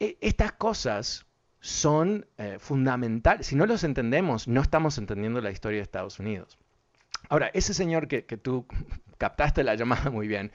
E, 0.00 0.16
estas 0.20 0.52
cosas 0.52 1.26
son 1.60 2.26
eh, 2.38 2.56
fundamentales. 2.58 3.46
Si 3.46 3.54
no 3.54 3.66
los 3.66 3.84
entendemos, 3.84 4.48
no 4.48 4.60
estamos 4.62 4.98
entendiendo 4.98 5.40
la 5.40 5.50
historia 5.50 5.78
de 5.78 5.82
Estados 5.82 6.18
Unidos. 6.18 6.58
Ahora, 7.28 7.50
ese 7.52 7.74
señor 7.74 8.08
que, 8.08 8.24
que 8.24 8.36
tú 8.36 8.66
captaste 9.18 9.62
la 9.62 9.74
llamada 9.74 10.10
muy 10.10 10.26
bien, 10.26 10.52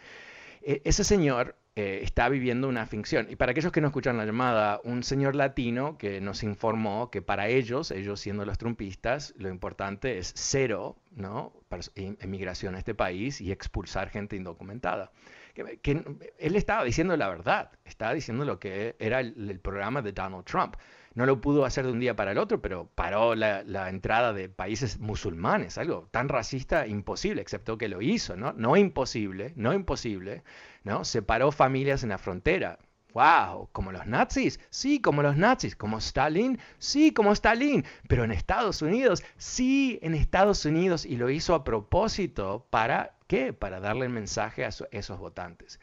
e, 0.61 0.81
ese 0.83 1.03
señor 1.03 1.55
eh, 1.77 1.99
está 2.03 2.29
viviendo 2.29 2.69
una 2.69 2.85
ficción. 2.85 3.27
Y 3.29 3.35
para 3.35 3.51
aquellos 3.51 3.73
que 3.73 3.81
no 3.81 3.87
escuchan 3.87 4.15
la 4.15 4.25
llamada, 4.25 4.79
un 4.85 5.03
señor 5.03 5.35
latino 5.35 5.97
que 5.97 6.21
nos 6.21 6.41
informó 6.43 7.11
que 7.11 7.21
para 7.21 7.49
ellos, 7.49 7.91
ellos 7.91 8.21
siendo 8.21 8.45
los 8.45 8.57
trumpistas, 8.57 9.33
lo 9.37 9.49
importante 9.49 10.17
es 10.17 10.31
cero, 10.35 10.95
¿no? 11.11 11.51
Emigración 11.95 12.75
a 12.75 12.77
este 12.77 12.95
país 12.95 13.41
y 13.41 13.51
expulsar 13.51 14.09
gente 14.09 14.37
indocumentada. 14.37 15.11
Que, 15.53 16.01
él 16.37 16.55
estaba 16.55 16.85
diciendo 16.85 17.17
la 17.17 17.27
verdad, 17.27 17.71
estaba 17.83 18.13
diciendo 18.13 18.45
lo 18.45 18.57
que 18.57 18.95
era 18.99 19.19
el 19.19 19.59
programa 19.59 20.01
de 20.01 20.13
Donald 20.13 20.45
Trump 20.45 20.77
no 21.15 21.25
lo 21.25 21.41
pudo 21.41 21.65
hacer 21.65 21.85
de 21.85 21.93
un 21.93 21.99
día 21.99 22.15
para 22.15 22.33
el 22.33 22.37
otro, 22.37 22.61
pero 22.61 22.89
paró 22.93 23.35
la, 23.35 23.89
entrada 23.89 24.33
de 24.33 24.49
países 24.49 24.99
musulmanes, 24.99 25.77
algo 25.77 26.07
tan 26.11 26.29
racista 26.29 26.85
imposible, 26.87 27.41
excepto 27.41 27.77
que 27.77 27.87
lo 27.87 28.01
hizo, 28.01 28.35
¿no? 28.35 28.53
No 28.53 28.75
imposible, 28.75 29.53
no 29.55 29.73
imposible, 29.73 30.43
¿no? 30.83 31.05
Separó 31.05 31.51
familias 31.51 32.03
en 32.03 32.09
la 32.09 32.17
frontera. 32.17 32.79
¡Wow! 33.13 33.69
¿Como 33.71 33.93
los 33.93 34.05
nazis? 34.05 34.59
Sí, 34.69 34.99
como 34.99 35.21
los 35.21 35.37
nazis. 35.37 35.77
¿Como 35.77 35.99
Stalin? 35.99 36.59
Sí, 36.79 37.13
como 37.13 37.31
Stalin. 37.31 37.85
Pero 38.09 38.25
en 38.25 38.31
Estados 38.33 38.81
Unidos, 38.81 39.23
sí, 39.37 39.99
en 40.01 40.15
Estados 40.15 40.65
Unidos. 40.65 41.05
Y 41.05 41.15
lo 41.15 41.29
hizo 41.29 41.55
a 41.55 41.63
propósito 41.63 42.67
para, 42.69 43.15
¿qué? 43.27 43.53
Para 43.53 43.79
darle 43.79 44.07
el 44.07 44.11
mensaje 44.11 44.65
a, 44.65 44.69
esos 44.91 45.17
votantes. 45.17 45.79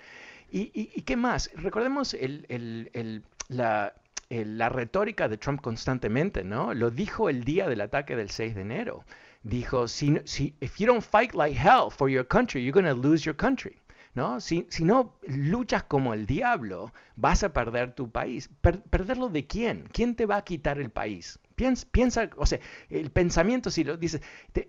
¿Y, 0.51 1.01
qué 1.07 1.17
más? 1.17 1.51
Recordemos 1.55 2.13
el, 2.13 3.25
la, 3.49 3.95
la 4.33 4.71
retórica 4.71 5.29
de 5.29 5.37
Trump 5.37 5.61
constantemente, 5.61 6.43
¿no? 6.43 6.73
Lo 6.73 6.91
dijo 6.91 7.29
el 7.29 7.45
día 7.45 7.69
del 7.69 7.83
ataque 7.83 8.17
del 8.17 8.31
6 8.31 8.55
de 8.55 8.63
enero. 8.63 9.05
Dijo, 9.43 9.89
si, 9.89 10.21
si 10.25 10.55
if 10.61 10.79
you 10.79 10.87
don't 10.87 11.03
fight 11.03 11.35
like 11.35 11.59
hell 11.59 11.91
for 11.91 12.09
your 12.09 12.27
country, 12.27 12.65
you're 12.65 12.73
going 12.73 12.87
to 12.87 13.09
lose 13.09 13.25
your 13.25 13.37
country. 13.37 13.79
¿No? 14.15 14.41
Si, 14.41 14.67
si, 14.69 14.85
no 14.85 15.17
luchas 15.27 15.85
como 15.85 16.13
el 16.13 16.27
diablo, 16.27 16.93
vas 17.17 17.43
a 17.45 17.53
perder 17.53 17.95
tu 17.95 18.11
país. 18.11 18.51
¿Perderlo 18.61 19.31
de 19.31 19.47
quién? 19.47 19.89
¿Quién 19.91 20.15
te 20.17 20.27
va 20.27 20.37
a 20.37 20.45
quitar 20.45 20.79
el 20.79 20.91
país? 20.91 21.39
Piensa, 21.55 21.87
piensa 21.91 22.31
o 22.37 22.45
sea, 22.45 22.61
el 22.91 23.11
pensamiento, 23.11 23.71
si 23.71 23.85
lo 23.85 23.97
dices, 23.97 24.21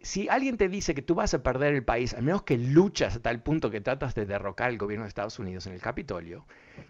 si 0.02 0.30
alguien 0.30 0.56
te 0.56 0.69
dice 0.69 0.95
que 0.95 1.02
tú 1.02 1.13
vas 1.13 1.34
a 1.34 1.43
perder 1.43 1.73
el 1.73 1.84
país, 1.84 2.13
al 2.13 2.23
menos 2.23 2.43
que 2.43 2.58
luchas 2.58 3.15
hasta 3.15 3.32
el 3.32 3.41
punto 3.41 3.69
que 3.69 3.82
tratas 3.82 4.15
de 4.15 4.26
derrocar 4.26 4.69
el 4.69 4.78
gobierno 4.78 5.04
de 5.04 5.10
Estados 5.10 5.39
Unidos 5.39 5.67
en 5.67 5.73
el 5.73 5.82
Capitolio, 5.82 6.45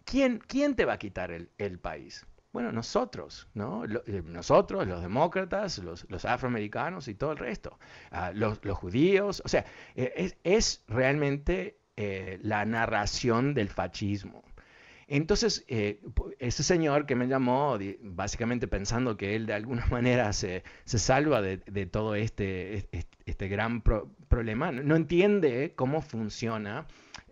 ¿quién, 0.06 0.40
quién 0.46 0.76
te 0.76 0.86
va 0.86 0.94
a 0.94 1.00
quitar 1.00 1.32
el, 1.32 1.50
el 1.58 1.80
país? 1.80 2.24
Bueno, 2.54 2.72
nosotros, 2.72 3.48
¿no? 3.56 3.84
Eh, 3.86 4.22
nosotros, 4.24 4.88
los 4.88 5.02
demócratas, 5.02 5.80
los, 5.80 6.06
afroamericanos 6.24 7.08
y 7.08 7.16
todo 7.16 7.32
el 7.32 7.40
resto, 7.40 7.80
ah, 8.12 8.32
los, 8.32 8.60
judíos, 8.76 9.42
o 9.44 9.48
sea, 9.48 9.66
eh, 9.96 10.32
es, 10.44 10.84
realmente 10.88 11.80
eh, 11.98 12.38
la 12.44 12.64
narración 12.66 13.56
del 13.56 13.70
fascismo. 13.70 14.44
Entonces, 15.08 15.66
ese 15.68 16.64
señor 16.64 17.06
que 17.08 17.16
me 17.16 17.28
llamó, 17.28 17.78
básicamente 18.02 18.68
pensando 18.68 19.18
que 19.18 19.36
él 19.36 19.48
de 19.48 19.54
alguna 19.54 19.86
manera 19.92 20.32
se, 20.32 20.64
salva 20.86 21.42
de, 21.42 21.58
todo 21.88 22.14
este, 22.14 22.88
este, 23.26 23.48
gran 23.48 23.82
problema, 23.82 24.72
no 24.72 24.96
entiende 24.96 25.74
cómo 25.76 26.02
funciona 26.02 26.86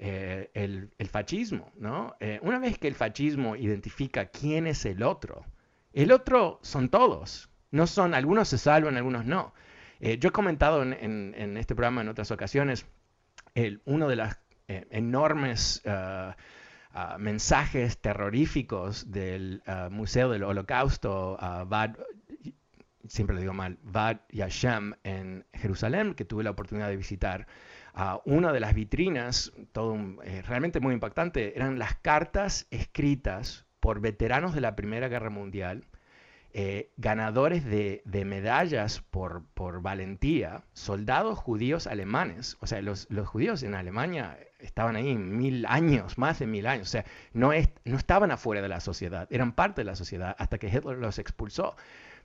eh, 0.03 0.49
el, 0.55 0.89
fascismo, 1.09 1.71
¿no? 1.77 2.15
Eh, 2.19 2.39
una 2.41 2.57
vez 2.57 2.79
que 2.79 2.87
el 2.87 2.95
fascismo 2.95 3.55
identifica 3.55 4.25
quién 4.25 4.65
es 4.65 4.83
el 4.87 5.03
otro, 5.03 5.45
el 5.93 6.11
otro 6.11 6.57
son 6.63 6.89
todos, 6.89 7.51
no 7.69 7.85
son, 7.85 8.15
algunos 8.15 8.47
se 8.47 8.57
salvan, 8.57 8.97
algunos 8.97 9.27
no. 9.27 9.53
Eh, 9.99 10.17
yo 10.17 10.29
he 10.29 10.31
comentado 10.31 10.81
en, 10.81 11.55
este 11.55 11.75
programa 11.75 12.01
en 12.01 12.09
otras 12.09 12.31
ocasiones, 12.31 12.87
uno 13.85 14.07
de 14.07 14.15
los 14.15 14.29
enormes 14.67 15.83
ah, 15.85 16.35
ah, 16.93 17.17
mensajes 17.19 17.99
terroríficos 17.99 19.11
del 19.11 19.61
ah, 19.67 19.89
Museo 19.91 20.31
del 20.31 20.41
Holocausto, 20.41 21.37
Bad, 21.67 21.97
siempre 23.07 23.35
lo 23.35 23.41
digo 23.41 23.53
mal, 23.53 23.77
Bad 23.83 24.21
Yashem 24.31 24.95
en 25.03 25.45
Jerusalén, 25.53 26.15
que 26.15 26.25
tuve 26.25 26.43
la 26.43 26.49
oportunidad 26.49 26.89
de 26.89 26.97
visitar, 26.97 27.45
una 28.25 28.53
de 28.53 28.59
las 28.59 28.73
vitrinas, 28.73 29.51
eh, 29.57 30.41
realmente 30.47 30.79
muy 30.79 30.93
impactante, 30.93 31.55
eran 31.55 31.79
las 31.79 31.95
cartas 31.95 32.67
escritas 32.71 33.65
por 33.79 33.99
veteranos 33.99 34.53
de 34.53 34.61
la 34.61 34.75
Primera 34.75 35.07
Guerra 35.07 35.29
Mundial, 35.29 35.85
eh, 36.53 36.91
ganadores 36.97 37.63
de, 37.63 38.01
medallas 38.25 39.01
por, 39.09 39.43
valentía, 39.81 40.65
soldados 40.73 41.39
judíos 41.39 41.87
alemanes. 41.87 42.57
O 42.59 42.67
sea, 42.67 42.81
los, 42.81 43.07
judíos 43.25 43.63
en 43.63 43.73
Alemania 43.73 44.37
estaban 44.59 44.95
ahí 44.95 45.15
mil 45.15 45.65
años, 45.65 46.17
más 46.17 46.39
de 46.39 46.47
mil 46.47 46.67
años. 46.67 46.87
O 46.87 46.91
sea, 46.91 47.05
no, 47.33 47.51
no 47.85 47.97
estaban 47.97 48.31
afuera 48.31 48.61
de 48.61 48.67
la 48.67 48.81
sociedad, 48.81 49.27
eran 49.31 49.53
parte 49.53 49.81
de 49.81 49.85
la 49.85 49.95
sociedad 49.95 50.35
hasta 50.37 50.57
que 50.57 50.67
Hitler 50.67 50.97
los 50.97 51.19
expulsó. 51.19 51.75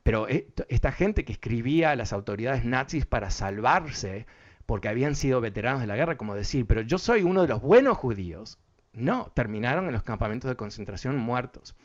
Pero 0.02 0.29
eh, 0.29 0.48
esta 0.68 0.92
gente 0.92 1.24
que 1.24 1.33
escribía 1.33 1.90
a 1.90 1.96
las 1.96 2.12
autoridades 2.12 2.64
nazis 2.64 3.07
para 3.07 3.31
salvarse, 3.31 4.26
porque 4.66 4.88
habían 4.88 5.14
sido 5.14 5.40
veteranos 5.40 5.81
de 5.81 5.87
la 5.87 5.96
guerra, 5.96 6.16
como 6.16 6.35
decir, 6.35 6.66
pero 6.66 6.83
yo 6.83 6.98
soy 6.98 7.22
uno 7.22 7.42
de 7.42 7.48
los 7.48 7.62
buenos 7.62 7.96
judíos. 7.96 8.59
No, 8.92 9.31
terminaron 9.35 9.87
en 9.87 9.92
los 9.92 10.02
campamentos 10.02 10.48
de 10.48 10.57
concentración 10.57 11.16
muertos. 11.16 11.76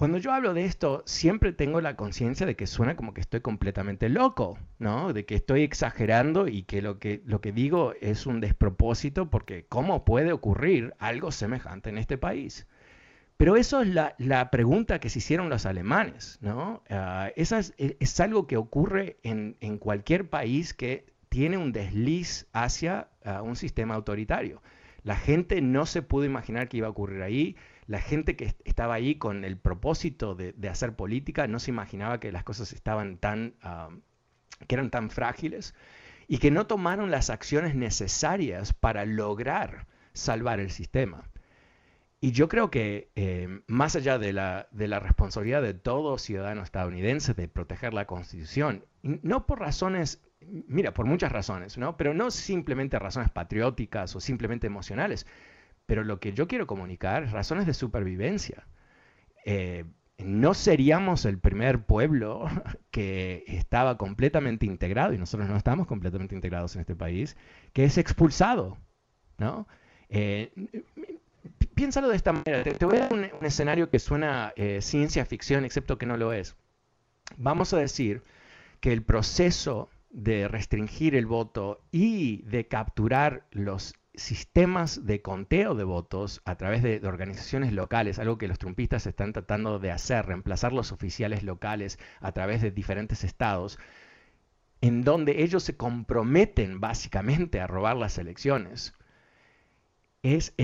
Cuando 0.00 0.16
yo 0.16 0.32
hablo 0.32 0.54
de 0.54 0.64
esto, 0.64 1.02
siempre 1.04 1.52
tengo 1.52 1.82
la 1.82 1.94
conciencia 1.94 2.46
de 2.46 2.56
que 2.56 2.66
suena 2.66 2.96
como 2.96 3.12
que 3.12 3.20
estoy 3.20 3.42
completamente 3.42 4.08
loco, 4.08 4.58
¿no? 4.78 5.12
De 5.12 5.26
que 5.26 5.34
estoy 5.34 5.62
exagerando 5.62 6.48
y 6.48 6.62
que 6.62 6.80
lo 6.80 6.98
que, 6.98 7.20
lo 7.26 7.42
que 7.42 7.52
digo 7.52 7.92
es 8.00 8.24
un 8.24 8.40
despropósito 8.40 9.28
porque 9.28 9.66
¿cómo 9.68 10.06
puede 10.06 10.32
ocurrir 10.32 10.94
algo 10.98 11.30
semejante 11.32 11.90
en 11.90 11.98
este 11.98 12.16
país? 12.16 12.66
Pero 13.36 13.56
eso 13.56 13.82
es 13.82 13.88
la, 13.88 14.50
pregunta 14.50 15.00
que 15.00 15.10
se 15.10 15.18
hicieron 15.18 15.50
los 15.50 15.66
alemanes, 15.66 16.38
¿no? 16.40 16.82
Uh, 16.90 17.30
es, 17.36 17.52
es, 17.76 18.20
algo 18.20 18.46
que 18.46 18.56
ocurre 18.56 19.18
en, 19.22 19.58
en 19.60 19.76
cualquier 19.76 20.30
país 20.30 20.72
que 20.72 21.06
tiene 21.30 21.56
un 21.56 21.72
desliz 21.72 22.46
hacia 22.52 23.08
ah, 23.24 23.40
un 23.40 23.56
sistema 23.56 23.94
autoritario. 23.94 24.60
La 25.02 25.16
gente 25.16 25.62
no 25.62 25.86
se 25.86 26.02
pudo 26.02 26.26
imaginar 26.26 26.68
que 26.68 26.76
iba 26.76 26.88
a 26.88 26.90
ocurrir 26.90 27.22
ahí. 27.22 27.56
La 27.86 28.00
gente 28.00 28.36
que 28.36 28.54
estaba 28.64 28.94
ahí 28.94 29.14
con 29.14 29.44
el 29.44 29.56
propósito 29.56 30.34
de, 30.34 30.54
hacer 30.68 30.94
política 30.94 31.46
no 31.46 31.58
se 31.58 31.70
imaginaba 31.70 32.20
que 32.20 32.32
las 32.32 32.44
cosas 32.44 32.72
estaban 32.72 33.16
tan, 33.16 33.54
que 34.66 34.74
eran 34.74 34.90
tan 34.90 35.08
frágiles 35.08 35.74
y 36.28 36.38
que 36.38 36.50
no 36.50 36.66
tomaron 36.66 37.10
las 37.10 37.30
acciones 37.30 37.74
necesarias 37.74 38.72
para 38.72 39.06
lograr 39.06 39.86
salvar 40.12 40.60
el 40.60 40.70
sistema. 40.70 41.24
y 42.20 42.32
yo 42.32 42.48
creo 42.48 42.70
que 42.70 43.10
eh, 43.16 43.62
más 43.66 43.96
allá 43.96 44.18
de 44.18 44.32
la, 44.32 44.68
de 44.72 44.88
la, 44.88 45.00
responsabilidad 45.00 45.62
de 45.62 45.72
todo 45.72 46.18
ciudadano 46.18 46.62
estadounidense 46.62 47.32
de 47.32 47.48
proteger 47.48 47.94
la 47.94 48.06
Constitución, 48.06 48.84
no 49.02 49.46
por 49.46 49.60
razones, 49.60 50.20
mira, 50.40 50.92
por 50.92 51.06
muchas 51.06 51.32
razones, 51.32 51.78
¿no? 51.78 51.96
pero 51.96 52.14
no 52.14 52.30
simplemente 52.30 52.98
razones 52.98 53.30
patrióticas 53.30 54.14
o 54.16 54.20
simplemente 54.20 54.66
emocionales, 54.66 55.26
pero 55.86 56.04
lo 56.04 56.20
que 56.20 56.32
yo 56.32 56.48
quiero 56.48 56.66
comunicar 56.66 57.24
es 57.24 57.32
razones 57.32 57.66
de 57.66 57.74
supervivencia. 57.74 58.66
Eh, 59.44 59.84
no 60.18 60.54
seríamos 60.54 61.24
el 61.24 61.38
primer 61.38 61.84
pueblo 61.84 62.46
que 62.90 63.44
estaba 63.46 63.96
completamente 63.96 64.66
integrado, 64.66 65.14
y 65.14 65.18
nosotros 65.18 65.48
no 65.48 65.56
estamos 65.56 65.86
completamente 65.86 66.34
integrados 66.34 66.74
en 66.74 66.82
este 66.82 66.94
país, 66.94 67.36
que 67.72 67.84
es 67.84 67.98
expulsado, 67.98 68.78
¿no? 69.38 69.66
Eh, 70.08 70.52
piénsalo 71.74 72.08
de 72.08 72.16
esta 72.16 72.32
manera. 72.32 72.62
Te, 72.62 72.84
voy 72.84 72.98
a 72.98 73.00
dar 73.00 73.12
un, 73.12 73.24
escenario 73.42 73.90
que 73.90 73.98
suena 73.98 74.52
eh, 74.56 74.80
ciencia 74.82 75.24
ficción, 75.24 75.64
excepto 75.64 75.98
que 75.98 76.06
no 76.06 76.16
lo 76.16 76.32
es. 76.32 76.56
Vamos 77.36 77.72
a 77.72 77.78
decir 77.78 78.22
que 78.80 78.92
el 78.92 79.02
proceso 79.02 79.88
de 80.10 80.48
restringir 80.48 81.14
el 81.14 81.26
voto 81.26 81.84
y 81.92 82.42
de 82.42 82.66
capturar 82.66 83.46
los 83.52 83.94
sistemas 84.14 85.06
de 85.06 85.22
conteo 85.22 85.74
de 85.74 85.84
votos 85.84 86.42
a 86.44 86.56
través 86.56 86.82
de, 86.82 87.00
organizaciones 87.06 87.72
locales, 87.72 88.18
algo 88.18 88.38
que 88.38 88.48
los 88.48 88.58
trumpistas 88.58 89.06
están 89.06 89.32
tratando 89.32 89.78
de 89.78 89.92
hacer, 89.92 90.26
reemplazar 90.26 90.72
los 90.72 90.92
oficiales 90.92 91.42
locales 91.42 91.98
a 92.20 92.32
través 92.32 92.60
de 92.60 92.70
diferentes 92.70 93.24
estados, 93.24 93.78
en 94.80 95.02
donde 95.02 95.42
ellos 95.42 95.62
se 95.62 95.76
comprometen 95.76 96.80
básicamente 96.80 97.60
a 97.60 97.66
robar 97.66 97.96
las 97.96 98.18
elecciones. 98.18 98.94
Es, 100.22 100.54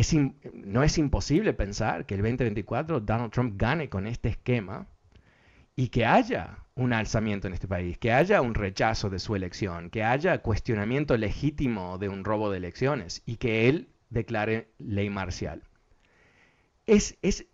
no 0.52 0.82
es 0.82 0.98
imposible 0.98 1.54
pensar 1.54 2.04
que 2.04 2.14
el 2.14 2.20
2024 2.20 3.00
Donald 3.00 3.32
Trump 3.32 3.54
gane 3.56 3.88
con 3.88 4.06
este 4.06 4.28
esquema 4.28 4.88
y 5.76 5.88
que 5.88 6.06
haya 6.06 6.58
un 6.74 6.92
alzamiento 6.92 7.46
en 7.46 7.54
este 7.54 7.68
país, 7.68 7.98
que 7.98 8.12
haya 8.12 8.40
un 8.42 8.54
rechazo 8.54 9.10
de 9.10 9.18
su 9.18 9.36
elección, 9.36 9.90
que 9.90 10.02
haya 10.02 10.38
cuestionamiento 10.38 11.16
legítimo 11.16 11.98
de 11.98 12.08
un 12.08 12.24
robo 12.24 12.50
de 12.50 12.58
elecciones 12.58 13.22
y 13.26 13.36
que 13.36 13.68
él 13.68 13.88
declare 14.10 14.72
ley 14.78 15.10
marcial. 15.10 15.62
Es, 16.86 17.16
es, 17.22 17.46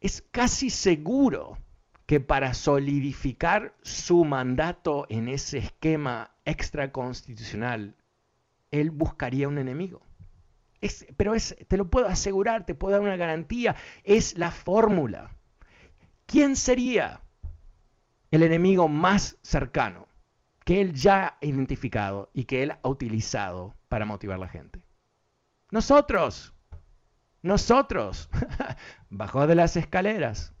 es 0.00 0.22
casi 0.30 0.70
seguro 0.70 1.58
que 2.06 2.20
para 2.20 2.54
solidificar 2.54 3.74
su 3.82 4.24
mandato 4.24 5.06
en 5.08 5.28
ese 5.28 5.58
esquema 5.58 6.30
extraconstitucional, 6.44 7.96
él 8.70 8.90
buscaría 8.90 9.48
un 9.48 9.58
enemigo 9.58 10.02
pero 11.16 11.34
es, 11.34 11.56
te 11.68 11.76
lo 11.76 11.88
puedo 11.88 12.08
asegurar, 12.08 12.66
te 12.66 12.74
puedo 12.74 12.92
dar 12.92 13.02
una 13.02 13.16
garantía, 13.16 13.76
es 14.04 14.36
la 14.36 14.50
fórmula. 14.50 15.30
¿Quién 16.26 16.56
sería 16.56 17.21
el 18.32 18.42
enemigo 18.42 18.88
más 18.88 19.38
cercano 19.42 20.08
que 20.64 20.80
él 20.80 20.94
ya 20.94 21.26
ha 21.26 21.38
identificado 21.40 22.30
y 22.34 22.44
que 22.44 22.64
él 22.64 22.72
ha 22.72 22.88
utilizado 22.88 23.76
para 23.88 24.04
motivar 24.04 24.36
a 24.36 24.40
la 24.40 24.48
gente? 24.48 24.82
Nosotros, 25.70 26.52
nosotros, 27.42 28.28
bajo 29.10 29.46
de 29.46 29.54
las 29.54 29.76
escaleras, 29.76 30.52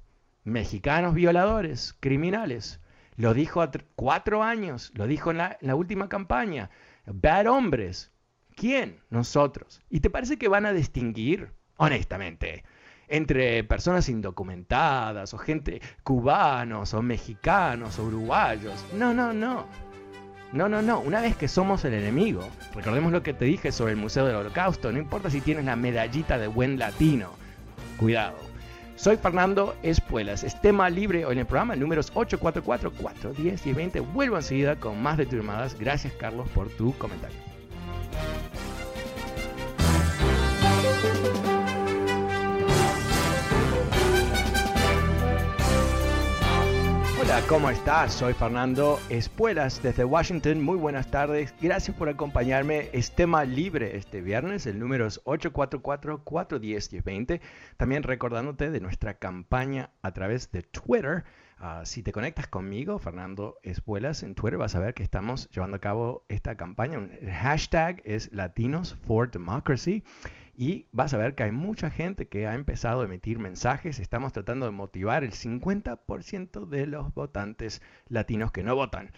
mexicanos 0.44 1.14
violadores, 1.14 1.96
criminales. 1.98 2.80
Lo 3.16 3.34
dijo 3.34 3.60
a 3.60 3.70
cuatro 3.96 4.42
años, 4.42 4.92
lo 4.94 5.06
dijo 5.08 5.32
en 5.32 5.38
la, 5.38 5.58
en 5.60 5.66
la 5.66 5.74
última 5.74 6.08
campaña. 6.08 6.70
Bad 7.06 7.46
hombres, 7.48 8.12
¿Quién? 8.54 9.00
Nosotros. 9.10 9.82
¿Y 9.88 10.00
te 10.00 10.10
parece 10.10 10.38
que 10.38 10.48
van 10.48 10.66
a 10.66 10.72
distinguir, 10.72 11.52
honestamente, 11.76 12.64
entre 13.12 13.62
personas 13.62 14.08
indocumentadas 14.08 15.34
o 15.34 15.38
gente 15.38 15.82
cubanos 16.02 16.94
o 16.94 17.02
mexicanos 17.02 17.98
o 17.98 18.04
uruguayos? 18.04 18.84
No, 18.94 19.12
no, 19.12 19.34
no. 19.34 19.66
No, 20.52 20.68
no, 20.68 20.80
no. 20.80 21.00
Una 21.00 21.20
vez 21.20 21.36
que 21.36 21.46
somos 21.46 21.84
el 21.84 21.92
enemigo, 21.92 22.48
recordemos 22.74 23.12
lo 23.12 23.22
que 23.22 23.34
te 23.34 23.44
dije 23.44 23.70
sobre 23.70 23.92
el 23.92 23.98
Museo 23.98 24.26
del 24.26 24.36
Holocausto, 24.36 24.90
no 24.92 24.98
importa 24.98 25.28
si 25.28 25.42
tienes 25.42 25.66
la 25.66 25.76
medallita 25.76 26.38
de 26.38 26.46
buen 26.46 26.78
latino. 26.78 27.30
Cuidado. 27.98 28.36
Soy 28.96 29.18
Fernando 29.18 29.74
Espuelas. 29.82 30.42
Es 30.42 30.58
tema 30.60 30.88
libre 30.88 31.26
hoy 31.26 31.34
en 31.34 31.40
el 31.40 31.46
programa, 31.46 31.76
números 31.76 32.10
844, 32.14 32.92
410 32.92 33.66
y 33.66 33.72
20. 33.74 34.00
Vuelvo 34.00 34.36
enseguida 34.36 34.76
con 34.76 35.02
más 35.02 35.18
de 35.18 35.26
tus 35.26 35.34
llamadas. 35.34 35.76
Gracias, 35.78 36.14
Carlos, 36.14 36.48
por 36.54 36.70
tu 36.70 36.96
comentario. 36.96 37.36
Hola, 47.32 47.46
¿cómo 47.48 47.70
estás? 47.70 48.12
Soy 48.12 48.34
Fernando 48.34 49.00
Espuelas 49.08 49.82
desde 49.82 50.04
Washington. 50.04 50.62
Muy 50.62 50.76
buenas 50.76 51.10
tardes. 51.10 51.54
Gracias 51.62 51.96
por 51.96 52.10
acompañarme. 52.10 52.90
Es 52.92 53.12
tema 53.12 53.46
libre 53.46 53.96
este 53.96 54.20
viernes. 54.20 54.66
El 54.66 54.78
número 54.78 55.06
es 55.06 55.24
844-410-1020. 55.24 57.40
También 57.78 58.02
recordándote 58.02 58.70
de 58.70 58.80
nuestra 58.80 59.14
campaña 59.14 59.92
a 60.02 60.12
través 60.12 60.52
de 60.52 60.62
Twitter. 60.62 61.24
Ah, 61.56 61.84
si 61.86 62.02
te 62.02 62.12
conectas 62.12 62.48
conmigo, 62.48 62.98
Fernando 62.98 63.56
Espuelas, 63.62 64.22
en 64.24 64.34
Twitter 64.34 64.58
vas 64.58 64.74
a 64.74 64.80
ver 64.80 64.92
que 64.92 65.02
estamos 65.02 65.48
llevando 65.52 65.78
a 65.78 65.80
cabo 65.80 66.26
esta 66.28 66.58
campaña. 66.58 66.98
El 66.98 67.30
hashtag 67.30 68.02
es 68.04 68.30
Latinos 68.30 68.98
for 69.06 69.30
Democracy. 69.30 70.04
Y 70.54 70.86
vas 70.92 71.14
a 71.14 71.18
ver 71.18 71.34
que 71.34 71.44
hay 71.44 71.52
mucha 71.52 71.90
gente 71.90 72.28
que 72.28 72.46
ha 72.46 72.54
empezado 72.54 73.00
a 73.00 73.04
emitir 73.04 73.38
mensajes. 73.38 73.98
Estamos 73.98 74.32
tratando 74.32 74.66
de 74.66 74.72
motivar 74.72 75.24
el 75.24 75.32
50% 75.32 76.66
de 76.66 76.86
los 76.86 77.14
votantes 77.14 77.80
latinos 78.08 78.52
que 78.52 78.62
no 78.62 78.74
votan 78.74 79.12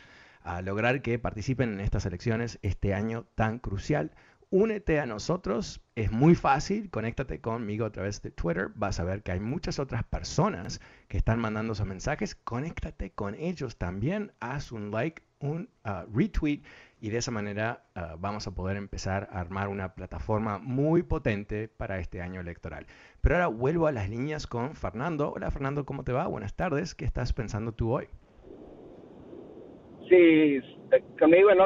a 0.45 0.61
lograr 0.61 1.01
que 1.03 1.19
participen 1.19 1.73
en 1.73 1.81
estas 1.81 2.07
elecciones 2.07 2.59
este 2.63 2.95
año 2.95 3.27
tan 3.35 3.59
crucial. 3.59 4.13
Únete 4.57 5.01
a 5.01 5.07
nosotros, 5.07 5.81
es 5.97 6.13
muy 6.13 6.37
fácil, 6.37 6.89
conéctate 6.89 7.41
conmigo 7.41 7.87
a 7.87 7.91
través 7.91 8.23
de 8.23 8.31
Twitter, 8.31 8.69
vas 8.77 9.01
a 9.01 9.05
ver 9.05 9.25
que 9.25 9.33
hay 9.33 9.41
muchas 9.41 9.81
otras 9.81 10.05
personas 10.05 10.81
que 11.09 11.17
están 11.17 11.41
mandando 11.41 11.73
esos 11.73 11.89
mensajes, 11.89 12.37
conéctate 12.37 13.11
con 13.11 13.35
ellos 13.35 13.77
también, 13.77 14.31
haz 14.39 14.71
un 14.71 14.93
like, 14.93 15.25
un 15.41 15.69
uh, 15.85 16.09
retweet 16.17 16.63
y 17.01 17.11
de 17.11 17.19
esa 17.19 17.33
manera 17.33 17.83
ah, 17.97 18.15
vamos 18.17 18.47
a 18.47 18.53
poder 18.53 18.77
empezar 18.77 19.29
a 19.33 19.41
armar 19.41 19.67
una 19.67 19.97
plataforma 19.97 20.61
muy 20.61 21.03
potente 21.03 21.67
para 21.67 21.99
este 21.99 22.23
año 22.23 22.41
electoral. 22.41 22.87
Pero 23.23 23.35
ahora 23.35 23.49
vuelvo 23.49 23.89
a 23.89 23.93
las 23.93 24.09
líneas 24.09 24.47
con 24.47 24.77
Fernando. 24.77 25.33
Hola 25.33 25.51
Fernando, 25.51 25.85
¿cómo 25.85 26.05
te 26.05 26.13
va? 26.13 26.29
Buenas 26.29 26.55
tardes. 26.55 26.95
¿Qué 26.95 27.05
estás 27.05 27.33
pensando 27.33 27.73
tú 27.73 27.91
hoy? 27.91 28.07
Sí, 30.09 30.61
conmigo 31.19 31.51
en. 31.51 31.59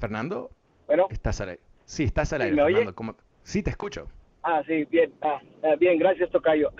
Fernando, 0.00 0.50
bueno, 0.86 1.06
estás 1.10 1.40
al 1.40 1.50
aire. 1.50 1.62
Sí, 1.84 2.04
estás 2.04 2.32
al 2.32 2.42
aire, 2.42 2.56
Fernando. 2.56 3.16
Sí, 3.42 3.62
te 3.62 3.70
escucho. 3.70 4.08
Ah, 4.42 4.62
sí, 4.66 4.84
bien, 4.84 5.12
ah, 5.22 5.40
ah, 5.62 5.76
bien, 5.78 5.98
gracias 5.98 6.30
Tocayo. 6.30 6.70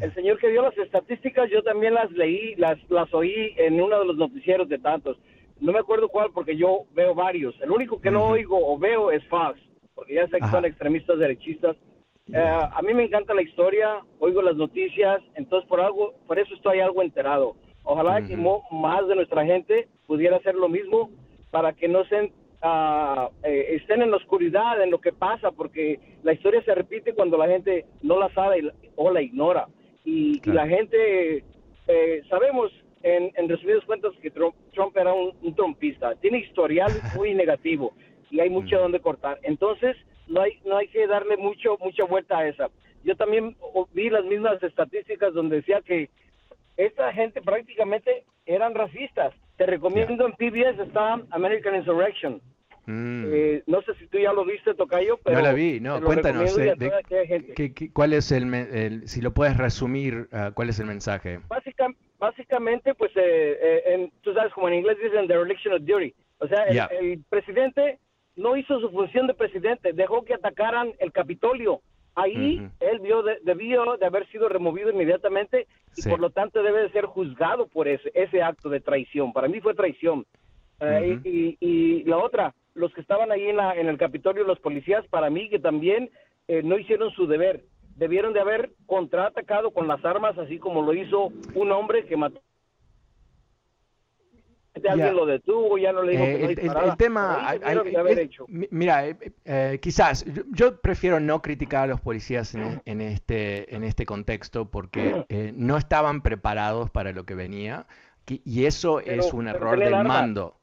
el 0.00 0.14
señor 0.14 0.38
que 0.38 0.48
dio 0.48 0.62
las 0.62 0.76
estadísticas, 0.78 1.50
yo 1.50 1.62
también 1.62 1.94
las 1.94 2.10
leí, 2.12 2.54
las, 2.56 2.78
las 2.90 3.12
oí 3.12 3.54
en 3.56 3.80
uno 3.80 3.98
de 3.98 4.04
los 4.06 4.16
noticieros 4.16 4.68
de 4.68 4.78
tantos 4.78 5.18
no 5.60 5.72
me 5.72 5.78
acuerdo 5.78 6.08
cuál 6.08 6.30
porque 6.32 6.56
yo 6.56 6.86
veo 6.94 7.14
varios. 7.14 7.54
El 7.60 7.70
único 7.70 8.00
que 8.00 8.10
no 8.10 8.24
oigo 8.24 8.58
o 8.58 8.78
veo 8.78 9.10
es 9.10 9.24
Fox, 9.28 9.60
porque 9.94 10.14
ya 10.14 10.26
sé 10.28 10.38
que 10.38 10.48
son 10.48 10.64
extremistas 10.64 11.18
derechistas. 11.18 11.76
Eh, 12.32 12.38
a 12.38 12.80
mí 12.82 12.94
me 12.94 13.04
encanta 13.04 13.34
la 13.34 13.42
historia, 13.42 14.00
oigo 14.18 14.40
las 14.40 14.56
noticias, 14.56 15.20
entonces 15.34 15.68
por 15.68 15.80
algo, 15.80 16.14
por 16.26 16.38
eso 16.38 16.54
estoy 16.54 16.80
algo 16.80 17.02
enterado. 17.02 17.56
Ojalá 17.82 18.22
que 18.22 18.36
más 18.36 19.08
de 19.08 19.16
nuestra 19.16 19.44
gente 19.44 19.88
pudiera 20.06 20.36
hacer 20.36 20.54
lo 20.54 20.68
mismo 20.68 21.10
para 21.50 21.72
que 21.72 21.88
no 21.88 22.04
se, 22.04 22.32
uh, 22.62 23.30
estén 23.42 24.02
en 24.02 24.10
la 24.10 24.16
oscuridad 24.16 24.82
en 24.82 24.90
lo 24.90 25.00
que 25.00 25.12
pasa, 25.12 25.50
porque 25.50 25.98
la 26.22 26.32
historia 26.32 26.62
se 26.62 26.74
repite 26.74 27.14
cuando 27.14 27.36
la 27.36 27.46
gente 27.46 27.86
no 28.02 28.18
la 28.18 28.32
sabe 28.34 28.72
o 28.96 29.10
la 29.10 29.22
ignora. 29.22 29.66
Y, 30.04 30.40
la 30.50 30.66
gente, 30.66 31.44
eh, 31.86 32.22
sabemos 32.28 32.72
en, 33.02 33.30
en 33.36 33.48
resumidas 33.48 33.84
cuentas, 33.84 34.12
que 34.22 34.30
Trump, 34.30 34.96
era 34.96 35.12
un, 35.12 35.32
un, 35.42 35.54
trompista. 35.54 36.14
Tiene 36.16 36.38
historial 36.38 36.90
muy 37.16 37.34
negativo 37.34 37.92
y 38.30 38.40
hay 38.40 38.50
mucho 38.50 38.76
mm. 38.76 38.80
donde 38.80 39.00
cortar. 39.00 39.38
Entonces, 39.42 39.96
no 40.26 40.40
hay, 40.40 40.58
no 40.64 40.76
hay 40.76 40.88
que 40.88 41.06
darle 41.06 41.36
mucho, 41.36 41.76
mucha 41.78 42.04
vuelta 42.04 42.38
a 42.38 42.48
esa. 42.48 42.70
Yo 43.04 43.16
también 43.16 43.56
vi 43.92 44.10
las 44.10 44.24
mismas 44.24 44.62
estadísticas 44.62 45.32
donde 45.34 45.56
decía 45.56 45.80
que 45.80 46.10
esta 46.76 47.12
gente 47.12 47.42
prácticamente 47.42 48.24
eran 48.46 48.74
racistas. 48.74 49.34
Te 49.60 49.66
recomiendo 49.66 50.26
en 50.26 50.32
PBS 50.32 50.80
está 50.80 51.20
American 51.32 51.74
Insurrection. 51.74 52.40
Mm. 52.86 53.24
Eh, 53.30 53.62
no 53.66 53.82
sé 53.82 53.92
si 53.96 54.06
tú 54.06 54.16
ya 54.16 54.32
lo 54.32 54.46
viste, 54.46 54.72
Tocayo, 54.72 55.18
pero... 55.22 55.36
No 55.36 55.42
la 55.42 55.52
vi, 55.52 55.80
no, 55.80 56.00
cuéntanos, 56.00 56.58
eh, 56.58 56.74
¿cuál 57.92 58.14
es 58.14 58.32
el, 58.32 59.06
si 59.06 59.20
lo 59.20 59.34
puedes 59.34 59.58
resumir, 59.58 60.30
uh, 60.32 60.54
cuál 60.54 60.70
es 60.70 60.80
el 60.80 60.86
mensaje? 60.86 61.40
Básicamente, 61.46 62.00
básicamente, 62.18 62.94
pues, 62.94 63.10
eh, 63.16 63.58
eh, 63.60 63.82
en, 63.84 64.10
tú 64.22 64.32
sabes, 64.32 64.50
como 64.54 64.68
en 64.68 64.76
inglés 64.76 64.96
dicen, 65.02 65.28
the 65.28 65.34
election 65.34 65.74
of 65.74 65.82
duty. 65.82 66.14
O 66.38 66.48
sea, 66.48 66.64
el, 66.64 67.22
presidente 67.28 67.98
no 68.36 68.56
hizo 68.56 68.80
su 68.80 68.90
función 68.90 69.26
de 69.26 69.34
presidente, 69.34 69.92
dejó 69.92 70.24
que 70.24 70.32
atacaran 70.32 70.94
el 71.00 71.12
Capitolio 71.12 71.82
Ahí 72.14 72.60
él 72.80 73.00
vio 73.00 73.22
debió 73.42 73.96
de 73.96 74.06
haber 74.06 74.26
sido 74.28 74.48
removido 74.48 74.90
inmediatamente 74.90 75.66
y 75.96 76.08
por 76.08 76.20
lo 76.20 76.30
tanto 76.30 76.62
debe 76.62 76.82
de 76.82 76.90
ser 76.90 77.06
juzgado 77.06 77.66
por 77.68 77.88
ese, 77.88 78.10
ese 78.14 78.42
acto 78.42 78.68
de 78.68 78.80
traición. 78.80 79.32
Para 79.32 79.48
mí 79.48 79.60
fue 79.60 79.74
traición. 79.74 80.26
Eh, 80.80 81.18
y, 81.24 81.56
y, 81.60 82.04
la 82.04 82.16
otra, 82.16 82.54
los 82.74 82.92
que 82.94 83.00
estaban 83.02 83.30
ahí 83.30 83.48
en, 83.48 83.56
la, 83.56 83.74
en 83.74 83.88
el 83.88 83.98
Capitolio, 83.98 84.44
los 84.44 84.60
policías, 84.60 85.06
para 85.08 85.28
mí 85.28 85.48
que 85.50 85.58
también 85.58 86.10
eh, 86.48 86.62
no 86.62 86.78
hicieron 86.78 87.10
su 87.12 87.26
deber. 87.26 87.64
Debieron 87.96 88.32
de 88.32 88.40
haber 88.40 88.70
contraatacado 88.86 89.72
con 89.72 89.86
las 89.86 90.04
armas, 90.04 90.38
así 90.38 90.58
como 90.58 90.82
lo 90.82 90.94
hizo 90.94 91.30
un 91.54 91.70
hombre 91.70 92.06
que 92.06 92.16
mató 92.16 92.40
alguien 94.88 95.14
lo 95.14 95.26
detuvo, 95.26 95.78
ya 95.78 95.92
no 95.92 96.02
le 96.02 96.12
dijo 96.12 96.24
que 96.24 96.64
no 96.64 96.80
el, 96.80 96.90
el, 96.90 96.96
tema, 96.96 97.54
mira, 98.70 99.08
eh, 99.08 99.16
eh, 99.44 99.78
quizás 99.80 100.24
yo, 100.50 100.80
prefiero 100.80 101.20
no 101.20 101.42
criticar 101.42 101.84
a 101.84 101.86
los 101.86 102.00
policías 102.00 102.54
en, 102.54 103.00
este 103.00 103.74
en 103.74 103.84
este 103.84 104.06
contexto 104.06 104.70
porque 104.70 105.24
no 105.56 105.76
estaban 105.76 106.22
preparados 106.22 106.90
para 106.90 107.12
lo 107.12 107.24
que 107.24 107.34
venía 107.34 107.86
y 108.26 108.64
eso 108.66 109.00
es 109.00 109.32
un 109.32 109.48
error 109.48 109.78
del 109.78 110.04
mando. 110.04 110.59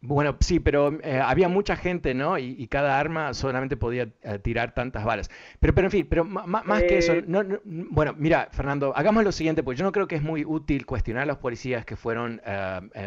Bueno, 0.00 0.36
sí, 0.40 0.60
pero 0.60 0.98
eh, 1.02 1.20
había 1.20 1.48
mucha 1.48 1.74
gente, 1.76 2.14
¿no? 2.14 2.38
Y, 2.38 2.66
cada 2.68 2.98
arma 2.98 3.34
solamente 3.34 3.76
podía 3.76 4.08
eh, 4.22 4.38
tirar 4.38 4.74
tantas 4.74 5.04
balas. 5.04 5.30
Pero, 5.58 5.74
pero 5.74 5.86
en 5.86 5.90
fin, 5.90 6.06
pero 6.08 6.24
más 6.24 6.82
que 6.82 6.98
eso, 6.98 7.12
eh, 7.12 7.24
bueno, 7.64 8.14
mira, 8.16 8.48
Fernando, 8.52 8.92
hagamos 8.94 9.24
lo 9.24 9.32
siguiente, 9.32 9.62
porque 9.62 9.78
yo 9.78 9.84
no 9.84 9.92
creo 9.92 10.06
que 10.06 10.16
es 10.16 10.22
muy 10.22 10.44
útil 10.44 10.86
cuestionar 10.86 11.24
a 11.24 11.26
los 11.26 11.38
policías 11.38 11.84
que 11.84 11.96
fueron 11.96 12.40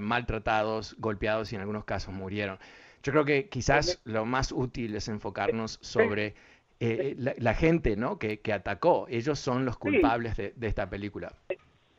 maltratados, 0.02 0.96
golpeados 1.00 1.52
y 1.52 1.56
en 1.56 1.62
algunos 1.62 1.86
casos 1.86 2.14
murieron. 2.14 2.58
Yo 3.04 3.14
creo 3.14 3.24
que 3.24 3.48
quizás 3.48 4.02
lo 4.04 4.26
más 4.26 4.52
útil 4.52 4.96
es 4.96 5.08
enfocarnos 5.08 5.80
sobre 5.82 6.36
la, 6.80 7.54
gente, 7.54 7.96
¿no? 7.96 8.18
Que, 8.18 8.42
atacó. 8.52 9.08
Ellos 9.10 9.40
son 9.40 9.66
los 9.66 9.78
culpables 9.78 10.36
de 10.38 10.68
esta 10.68 10.90
película. 10.90 11.34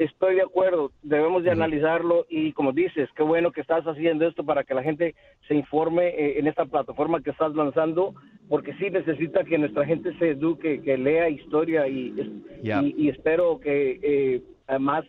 Estoy 0.01 0.37
de 0.37 0.43
acuerdo, 0.43 0.93
debemos 1.03 1.45
de 1.45 1.51
analizarlo 1.51 2.25
y 2.31 2.55
como 2.55 2.73
dices, 2.73 3.11
qué 3.15 3.23
bueno 3.23 3.53
que 3.53 3.61
estás 3.61 3.85
haciendo 3.85 4.27
esto 4.27 4.43
para 4.43 4.65
que 4.65 4.73
la 4.73 4.83
gente 4.83 5.15
se 5.47 5.55
informe 5.55 6.09
eh, 6.09 6.39
en 6.39 6.47
esta 6.47 6.65
plataforma 6.65 7.21
que 7.21 7.29
estás 7.29 7.55
lanzando, 7.55 8.15
porque 8.49 8.73
sí 8.79 8.89
necesita 8.89 9.45
que 9.45 9.59
nuestra 9.59 9.85
gente 9.85 10.17
se 10.19 10.31
eduque, 10.31 10.81
que 10.81 10.97
lea 10.97 11.29
historia 11.29 11.87
y, 11.87 12.15
y, 12.63 13.09
espero 13.11 13.61
que 13.61 14.01
eh, 14.03 14.43
además, 14.69 15.05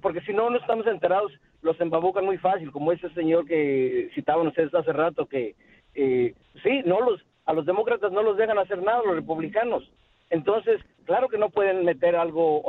porque 0.00 0.20
si 0.20 0.32
no, 0.34 0.50
no 0.50 0.58
estamos 0.58 0.86
enterados, 0.86 1.32
los 1.60 1.80
embabucan 1.80 2.24
muy 2.24 2.38
fácil, 2.38 2.70
como 2.70 2.92
ese 2.92 3.10
señor 3.10 3.44
que 3.44 4.08
citaban 4.14 4.46
ustedes 4.46 4.72
hace 4.72 4.92
rato, 4.92 5.26
que 5.26 5.56
eh, 5.96 6.32
sí, 6.62 6.82
no 6.86 7.00
los, 7.00 7.26
a 7.44 7.52
los 7.54 7.66
demócratas 7.66 8.12
no 8.12 8.22
los 8.22 8.36
dejan 8.36 8.58
hacer 8.58 8.80
nada, 8.84 9.02
los 9.04 9.16
republicanos. 9.16 9.90
Entonces, 10.30 10.80
claro 11.04 11.28
que 11.28 11.38
no 11.38 11.50
pueden 11.50 11.84
meter 11.84 12.16
algo, 12.16 12.62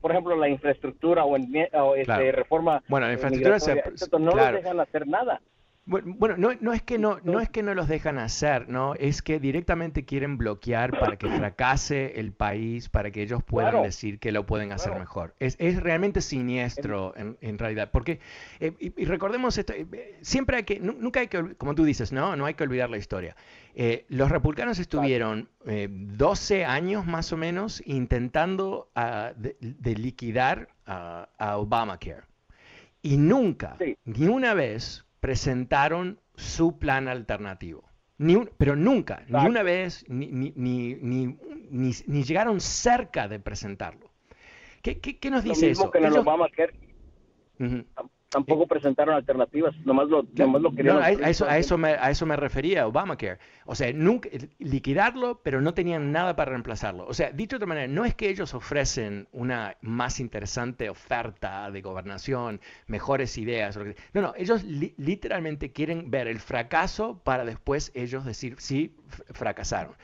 por 0.00 0.10
ejemplo, 0.10 0.36
la 0.36 0.48
infraestructura 0.48 1.24
o, 1.24 1.36
en, 1.36 1.54
este, 1.96 2.32
reforma. 2.32 2.82
Bueno, 2.88 3.06
la 3.06 3.14
infraestructura 3.14 3.58
se, 3.58 3.82
no 4.18 4.30
los 4.30 4.52
dejan 4.52 4.78
hacer 4.78 5.06
nada. 5.06 5.40
Bueno, 5.84 6.36
no, 6.38 6.50
no, 6.60 6.72
es 6.72 6.80
que 6.80 6.96
no, 6.96 7.18
no 7.24 7.40
es 7.40 7.48
que 7.48 7.64
no 7.64 7.74
los 7.74 7.88
dejan 7.88 8.16
hacer, 8.18 8.68
no, 8.68 8.94
es 8.94 9.20
que 9.20 9.40
directamente 9.40 10.04
quieren 10.04 10.38
bloquear 10.38 10.96
para 10.96 11.16
que 11.16 11.28
fracase 11.28 12.20
el 12.20 12.30
país, 12.30 12.88
para 12.88 13.10
que 13.10 13.22
ellos 13.22 13.42
puedan 13.42 13.82
decir 13.82 14.20
que 14.20 14.30
lo 14.30 14.46
pueden 14.46 14.70
hacer 14.70 14.96
mejor. 14.96 15.34
Es, 15.40 15.56
es, 15.58 15.82
realmente 15.82 16.20
siniestro 16.20 17.14
en, 17.16 17.36
en 17.40 17.58
realidad, 17.58 17.90
porque 17.90 18.20
eh, 18.60 18.74
y, 18.78 19.04
recordemos 19.06 19.58
esto, 19.58 19.72
eh, 19.72 20.18
siempre 20.20 20.58
hay 20.58 20.62
que, 20.62 20.78
nunca 20.78 21.18
hay 21.18 21.26
que, 21.26 21.56
como 21.56 21.74
tú 21.74 21.82
dices, 21.82 22.12
no, 22.12 22.36
no 22.36 22.46
hay 22.46 22.54
que 22.54 22.62
olvidar 22.62 22.88
la 22.88 22.98
historia. 22.98 23.34
Eh, 23.74 24.04
los 24.08 24.30
republicanos 24.30 24.78
estuvieron 24.78 25.48
12 25.64 26.64
años 26.64 27.06
más 27.06 27.32
o 27.32 27.36
menos 27.38 27.82
intentando 27.86 28.90
uh, 28.94 29.32
de, 29.38 29.94
liquidar 29.94 30.68
a 30.84 31.56
Obamacare 31.56 32.24
y 33.02 33.16
nunca, 33.16 33.76
ni 34.04 34.28
una 34.28 34.54
vez 34.54 35.04
presentaron 35.20 36.20
su 36.36 36.78
plan 36.78 37.08
alternativo. 37.08 37.84
Ni 38.18 38.36
pero 38.56 38.76
nunca, 38.76 39.24
ni 39.26 39.44
una 39.46 39.64
vez, 39.64 40.04
ni, 40.08 40.28
ni, 40.28 40.52
ni, 40.54 41.36
ni, 41.70 42.22
llegaron 42.22 42.60
cerca 42.60 43.26
de 43.26 43.40
presentarlo. 43.40 44.12
¿Qué, 44.82 45.00
qué, 45.00 45.18
qué 45.18 45.30
nos 45.30 45.42
dice 45.42 45.70
eso? 45.70 45.90
Que 45.90 46.00
tampoco 48.32 48.66
presentaron 48.66 49.14
alternativas, 49.14 49.74
nomás 49.84 50.08
lo, 50.08 50.26
nomás 50.34 50.62
lo 50.62 50.74
querían. 50.74 51.02
a, 51.02 51.10
eso, 51.10 51.46
a, 51.46 51.58
eso 51.58 51.76
me, 51.76 51.90
a 51.90 52.10
eso 52.10 52.24
me 52.24 52.34
refería, 52.34 52.86
Obamacare. 52.86 53.38
O 53.66 53.74
sea, 53.74 53.92
nunca, 53.92 54.30
liquidarlo, 54.58 55.40
pero 55.42 55.60
no 55.60 55.74
tenían 55.74 56.12
nada 56.12 56.34
para 56.34 56.52
reemplazarlo. 56.52 57.06
O 57.06 57.12
sea, 57.12 57.30
dicho 57.30 57.56
de 57.56 57.58
otra 57.58 57.66
manera, 57.66 57.86
no 57.88 58.06
es 58.06 58.14
que 58.14 58.30
ellos 58.30 58.54
ofrecen 58.54 59.28
una 59.32 59.76
más 59.82 60.18
interesante 60.18 60.88
oferta 60.88 61.70
de 61.70 61.82
gobernación, 61.82 62.60
mejores 62.86 63.36
ideas. 63.36 63.78
No, 64.14 64.22
no, 64.22 64.32
ellos 64.36 64.64
literalmente 64.64 65.70
quieren 65.70 66.10
ver 66.10 66.26
el 66.26 66.40
fracaso 66.40 67.20
para 67.22 67.44
después 67.44 67.92
ellos 67.94 68.24
decir, 68.24 68.56
sí, 68.58 68.96
fracasaron. 69.32 69.94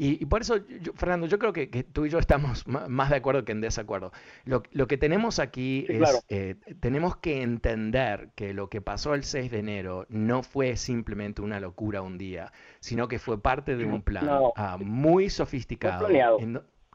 Y, 0.00 0.24
por 0.26 0.42
eso, 0.42 0.60
Fernando, 0.94 1.26
yo 1.26 1.40
creo 1.40 1.52
que, 1.52 1.66
tú 1.66 2.06
y 2.06 2.08
yo 2.08 2.20
estamos 2.20 2.64
más 2.68 3.10
de 3.10 3.16
acuerdo 3.16 3.44
que 3.44 3.50
en 3.50 3.60
desacuerdo. 3.60 4.12
Lo, 4.44 4.62
que 4.62 4.96
tenemos 4.96 5.40
aquí 5.40 5.86
es, 5.88 6.24
eh, 6.28 6.54
tenemos 6.78 7.16
que 7.16 7.42
entender 7.42 8.30
que 8.36 8.54
lo 8.54 8.70
que 8.70 8.80
pasó 8.80 9.14
el 9.14 9.24
6 9.24 9.50
de 9.50 9.58
enero 9.58 10.06
no 10.08 10.44
fue 10.44 10.76
simplemente 10.76 11.42
una 11.42 11.58
locura 11.58 12.00
un 12.00 12.16
día, 12.16 12.52
sino 12.78 13.08
que 13.08 13.18
fue 13.18 13.42
parte 13.42 13.76
de 13.76 13.86
un 13.86 14.02
plan 14.02 14.28
ah, 14.54 14.78
muy 14.80 15.30
sofisticado. 15.30 16.06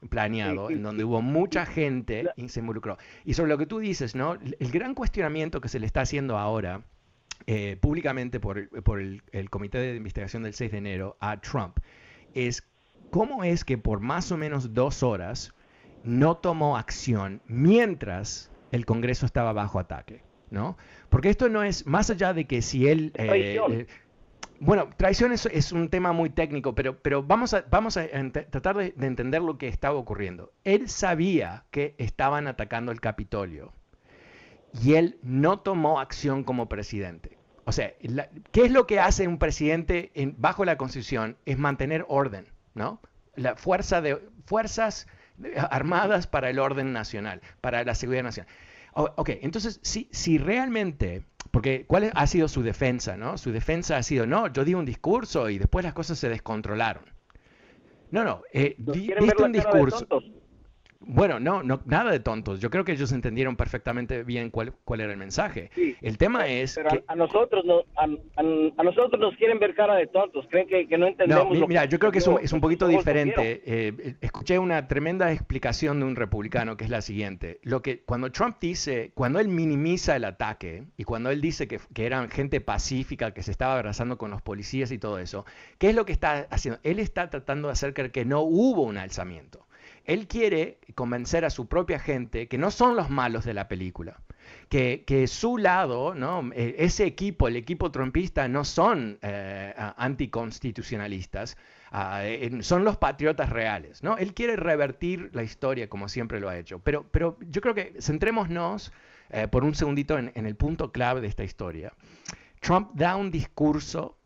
Planeado. 0.10 0.70
En, 0.70 0.84
donde 0.84 1.04
hubo 1.04 1.22
mucha 1.22 1.66
gente 1.66 2.30
y 2.38 2.47
se 2.47 2.62
involucró. 2.62 2.97
Y 3.26 3.34
sobre 3.34 3.49
lo 3.49 3.58
que 3.58 3.66
tú 3.66 3.80
dices, 3.80 4.16
¿no? 4.16 4.34
El 4.34 4.72
gran 4.72 4.95
cuestionamiento 4.95 5.60
que 5.60 5.68
se 5.68 5.80
le 5.80 5.86
está 5.86 6.01
haciendo 6.01 6.38
ahora 6.38 6.84
eh, 7.47 7.78
públicamente 7.82 8.39
por, 8.39 8.70
por 8.84 9.01
el, 9.01 9.24
el, 9.32 9.49
Comité 9.49 9.80
de 9.80 9.95
Investigación 9.95 10.43
del 10.43 10.54
6 10.54 10.72
de 10.72 10.78
enero 10.78 11.18
a 11.20 11.39
Trump 11.41 11.80
es 12.34 12.64
cómo 13.14 13.43
es 13.43 13.64
que 13.64 13.78
por 13.78 13.99
más 13.99 14.32
o 14.32 14.38
menos 14.38 14.74
dos 14.74 15.03
horas 15.03 15.53
no 16.03 16.38
tomó 16.38 16.78
acción 16.78 17.43
mientras 17.45 18.49
el 18.72 18.88
Congreso 18.88 19.28
estaba 19.28 19.53
bajo 19.53 19.78
ataque, 19.78 20.24
¿no? 20.49 20.78
Porque 21.09 21.30
esto 21.30 21.47
no 21.47 21.61
es, 21.61 21.86
más 21.86 22.09
allá 22.09 22.34
de 22.34 22.45
que 22.45 22.64
si 22.64 22.88
él... 22.88 23.11
Eh, 23.14 23.59
eh, 23.70 23.88
bueno, 24.59 24.89
traición 24.97 25.32
es, 25.32 25.72
un 25.72 25.89
tema 25.89 26.11
muy 26.11 26.32
técnico, 26.32 26.74
pero, 26.74 26.97
pero 27.03 27.22
vamos 27.22 27.53
a, 27.53 27.64
vamos 27.70 27.97
a 27.97 28.07
tratar 28.49 28.78
de, 28.78 28.95
entender 28.99 29.43
lo 29.43 29.59
que 29.59 29.68
estaba 29.68 29.99
ocurriendo. 29.99 30.51
Él 30.64 30.89
sabía 30.89 31.66
que 31.70 31.93
estaban 31.99 32.47
atacando 32.47 32.91
el 32.91 32.99
Capitolio 32.99 33.74
y 34.82 34.95
él 34.95 35.20
no 35.22 35.59
tomó 35.59 35.99
acción 35.99 36.43
como 36.43 36.68
presidente. 36.68 37.38
O 37.66 37.74
sea, 37.74 37.93
¿qué 38.51 38.66
es 38.66 38.72
lo 38.72 38.88
que 38.88 38.99
hace 38.99 39.28
un 39.28 39.38
presidente 39.38 40.11
bajo 40.38 40.66
la 40.66 40.78
Constitución? 40.78 41.38
Es 41.45 41.59
mantener 41.59 42.05
orden. 42.07 42.53
¿No? 42.74 43.01
La 43.36 43.55
fuerza 43.55 44.01
de, 44.01 44.19
fuerzas 44.45 45.07
armadas 45.69 46.28
para 46.28 46.49
el 46.49 46.59
orden 46.59 46.93
nacional, 46.93 47.41
para 47.61 47.84
la 47.84 47.95
seguridad 47.95 48.24
nacional. 48.24 48.51
ok, 48.93 49.30
entonces, 49.41 49.80
si, 49.82 50.07
si 50.11 50.38
realmente, 50.38 51.26
porque 51.51 51.86
¿cuál 51.88 52.11
ha 52.13 52.28
sido 52.28 52.47
su 52.47 52.61
defensa? 52.61 53.17
¿no? 53.17 53.38
Su 53.38 53.51
defensa 53.51 53.97
ha 53.97 54.03
sido, 54.03 54.26
no, 54.26 54.51
yo 54.51 54.63
di 54.63 54.74
un 54.74 54.86
discurso 54.86 55.49
y 55.49 55.57
después 55.57 55.84
las 55.84 55.93
cosas 55.93 56.19
se 56.19 56.30
descontrolaron. 56.30 57.05
No, 58.11 58.24
no, 58.24 58.43
eh, 58.53 58.76
diste 58.78 59.43
un 59.43 59.51
discurso. 59.51 60.05
Bueno, 61.06 61.39
no, 61.39 61.64
no, 61.64 61.82
nada 61.86 62.12
de 62.12 62.20
tontos. 62.20 62.60
Yo 62.60 62.70
creo 62.70 62.84
que 62.84 62.93
ellos 62.93 63.12
entendieron 63.12 63.56
perfectamente 63.56 64.24
bien 64.24 64.49
cuál, 64.49 64.74
cuál 64.84 65.01
era 65.01 65.12
el 65.12 65.18
mensaje. 65.18 65.70
el 66.01 66.18
tema 66.18 66.47
es 66.47 66.76
pero 66.76 66.89
a, 67.08 67.16
nosotros 67.16 67.66
no, 67.66 67.84
a, 67.95 68.84
nosotros 68.84 69.20
nos 69.20 69.36
quieren 69.36 69.60
ver 69.60 69.76
cara 69.76 69.95
de 69.95 70.08
tontos. 70.08 70.45
Creen 70.49 70.68
que, 70.68 70.97
no 70.97 71.08
entendemos. 71.08 71.58
No, 71.58 71.68
mira, 71.68 71.86
yo 71.86 71.99
creo 71.99 72.12
que 72.12 72.20
es 72.20 72.28
un, 72.28 72.39
es 72.41 72.54
un 72.54 72.62
poquito 72.62 72.88
diferente. 72.88 73.62
Eh, 73.66 74.16
escuché 74.22 74.60
una 74.60 74.88
tremenda 74.88 75.32
explicación 75.32 75.99
de 75.99 76.06
un 76.06 76.16
republicano 76.16 76.78
que 76.78 76.84
es 76.86 76.89
la 76.89 77.01
siguiente: 77.01 77.60
lo 77.64 77.82
que 77.82 78.04
cuando 78.04 78.32
Trump 78.32 78.58
dice, 78.60 79.12
cuando 79.14 79.39
él 79.39 79.47
minimiza 79.47 80.16
el 80.16 80.26
ataque 80.26 80.86
y 80.97 81.04
cuando 81.04 81.30
él 81.30 81.41
dice 81.41 81.68
que, 81.68 81.80
que 81.93 82.06
eran 82.06 82.30
gente 82.30 82.62
pacífica 82.62 83.32
que 83.32 83.43
se 83.43 83.51
estaba 83.51 83.76
abrazando 83.76 84.18
con 84.18 84.32
los 84.32 84.41
policías 84.41 84.91
y 84.91 84.97
todo 84.97 85.20
eso, 85.20 85.45
¿qué 85.78 85.89
es 85.89 85.95
lo 85.95 86.06
que 86.06 86.14
está 86.14 86.47
haciendo? 86.49 86.80
Él 86.84 86.99
está 86.99 87.30
tratando 87.30 87.68
de 87.68 87.74
hacer 87.74 87.93
que 87.93 88.26
no 88.26 88.41
hubo 88.41 88.84
un 88.84 88.97
alzamiento. 88.97 89.66
Él 90.06 90.28
quiere 90.28 90.80
convencer 90.95 91.45
a 91.45 91.49
su 91.49 91.68
propia 91.68 91.99
gente 91.99 92.47
que 92.47 92.58
no 92.58 92.72
son 92.72 92.95
los 92.95 93.10
malos 93.10 93.45
de 93.45 93.54
la 93.54 93.68
película, 93.68 94.20
que, 94.70 95.04
que 95.06 95.28
su 95.28 95.58
lado, 95.58 96.14
¿no? 96.14 96.49
E, 96.54 96.76
ese 96.80 97.06
equipo, 97.06 97.47
el 97.47 97.56
equipo 97.56 97.91
trompista, 97.91 98.47
no 98.47 98.66
son 98.66 99.18
eh, 99.22 99.74
anticonstitucionalistas, 99.97 101.58
ah, 101.91 102.24
son 102.62 102.84
los 102.84 102.97
patriotas 102.97 103.49
reales. 103.49 104.04
¿no? 104.04 104.18
Él 104.18 104.34
quiere 104.34 104.56
revertir 104.56 105.30
la 105.34 105.43
historia 105.43 105.88
como 105.88 106.10
siempre 106.10 106.39
lo 106.39 106.49
ha 106.49 106.58
hecho. 106.58 106.80
Pero, 106.80 107.06
pero 107.12 107.38
yo 107.49 107.62
creo 107.62 107.74
que 107.74 107.95
centrémonos 108.01 108.91
eh, 109.30 109.47
por 109.47 109.64
un 109.64 109.74
segundito 109.74 110.18
en 110.18 110.32
el 110.45 110.56
punto 110.56 110.91
clave 110.91 111.22
de 111.22 111.28
esta 111.28 111.43
historia. 111.43 111.93
Trump 112.60 112.91
da 112.93 113.18
un 113.18 113.30
discurso 113.30 114.18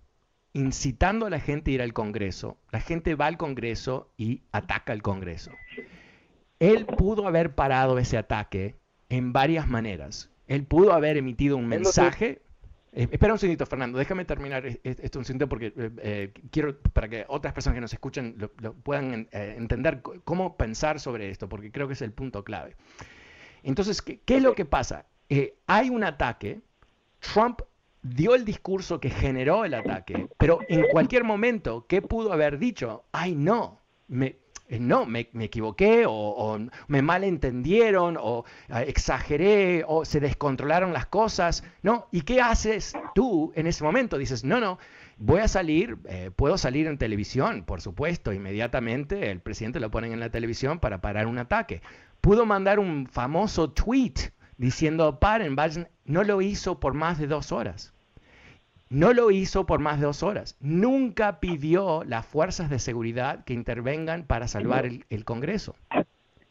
incitando 0.53 1.25
a 1.25 1.29
la 1.29 1.39
gente 1.39 1.71
a 1.71 1.73
ir 1.75 1.81
al 1.81 1.93
Congreso. 1.93 2.57
La 2.71 2.79
gente 2.79 3.15
va 3.15 3.27
al 3.27 3.37
Congreso 3.37 4.11
y 4.17 4.43
ataca 4.51 4.93
al 4.93 5.01
Congreso. 5.01 5.51
Él 6.59 6.85
pudo 6.85 7.27
haber 7.27 7.53
parado 7.53 7.97
ese 7.99 8.17
ataque 8.17 8.79
en 9.09 9.33
varias 9.33 9.67
maneras. 9.67 10.31
Él 10.47 10.65
pudo 10.65 10.93
haber 10.93 11.17
emitido 11.17 11.57
un 11.57 11.67
mensaje. 11.67 12.41
Eh, 12.93 13.07
espera 13.11 13.33
un 13.33 13.39
segundito, 13.39 13.65
Fernando, 13.65 13.99
déjame 13.99 14.25
terminar 14.25 14.65
esto 14.65 15.19
un 15.19 15.25
segundo 15.25 15.47
porque 15.47 15.67
eh, 15.67 15.91
eh, 16.01 16.33
quiero 16.51 16.79
para 16.93 17.07
que 17.07 17.25
otras 17.27 17.53
personas 17.53 17.75
que 17.75 17.81
nos 17.81 17.93
escuchan 17.93 18.35
lo, 18.37 18.73
puedan 18.73 19.27
entender 19.31 20.01
cómo 20.23 20.57
pensar 20.57 20.99
sobre 20.99 21.29
esto, 21.29 21.47
porque 21.47 21.71
creo 21.71 21.87
que 21.87 21.93
es 21.93 22.01
el 22.01 22.11
punto 22.11 22.43
clave. 22.43 22.75
Entonces, 23.61 24.01
¿qué, 24.01 24.19
qué 24.21 24.37
es 24.37 24.43
lo 24.43 24.55
que 24.55 24.65
pasa? 24.65 25.05
hay 25.67 25.89
un 25.89 26.05
ataque, 26.05 26.61
Trump 27.19 27.59
dio 28.09 28.35
el 28.35 28.45
discurso 28.45 28.99
que 28.99 29.09
generó 29.09 29.65
el 29.65 29.73
ataque, 29.73 30.27
pero 30.37 30.59
en 30.67 30.85
cualquier 30.91 31.23
momento, 31.23 31.85
¿qué 31.87 32.01
pudo 32.01 32.33
haber 32.33 32.57
dicho? 32.59 33.05
Ay, 33.11 33.35
no, 33.35 33.79
me, 34.07 34.37
eh, 34.69 34.79
no, 34.79 35.05
me, 35.05 35.29
equivoqué 35.39 36.03
o, 36.07 36.59
me 36.87 37.01
malentendieron 37.01 38.17
o 38.19 38.43
eh, 38.67 38.85
exageré 38.87 39.83
o 39.87 40.03
se 40.03 40.19
descontrolaron 40.19 40.91
las 40.91 41.05
cosas. 41.05 41.63
No, 41.83 42.07
¿y 42.11 42.21
qué 42.21 42.41
haces 42.41 42.93
tú 43.15 43.53
en 43.55 43.67
ese 43.67 43.83
momento? 43.83 44.17
Dices, 44.17 44.43
no, 44.43 44.59
no, 44.59 44.77
voy 45.17 45.39
a 45.39 45.47
salir, 45.47 45.97
eh, 46.05 46.31
puedo 46.35 46.57
salir 46.57 46.87
en 46.87 46.97
televisión, 46.97 47.63
por 47.63 47.81
supuesto, 47.81 48.33
inmediatamente 48.33 49.31
el 49.31 49.39
presidente 49.39 49.79
lo 49.79 49.89
ponen 49.89 50.11
en 50.11 50.19
la 50.19 50.29
televisión 50.29 50.79
para 50.79 50.99
parar 50.99 51.27
un 51.27 51.37
ataque. 51.37 51.81
Pudo 52.19 52.45
mandar 52.45 52.79
un 52.79 53.07
famoso 53.07 53.71
tweet 53.71 54.15
diciendo, 54.57 55.19
paren, 55.19 55.55
no 56.05 56.23
lo 56.23 56.41
hizo 56.41 56.79
por 56.79 56.93
más 56.93 57.19
de 57.19 57.27
dos 57.27 57.51
horas. 57.53 57.93
No 58.89 59.13
lo 59.13 59.31
hizo 59.31 59.65
por 59.65 59.79
más 59.79 59.99
de 59.99 60.05
dos 60.05 60.23
horas. 60.23 60.57
Nunca 60.59 61.39
pidió 61.39 62.03
las 62.05 62.25
fuerzas 62.25 62.69
de 62.69 62.79
seguridad 62.79 63.43
que 63.43 63.53
intervengan 63.53 64.23
para 64.23 64.47
salvar 64.47 64.85
el, 64.85 65.25
Congreso. 65.25 65.75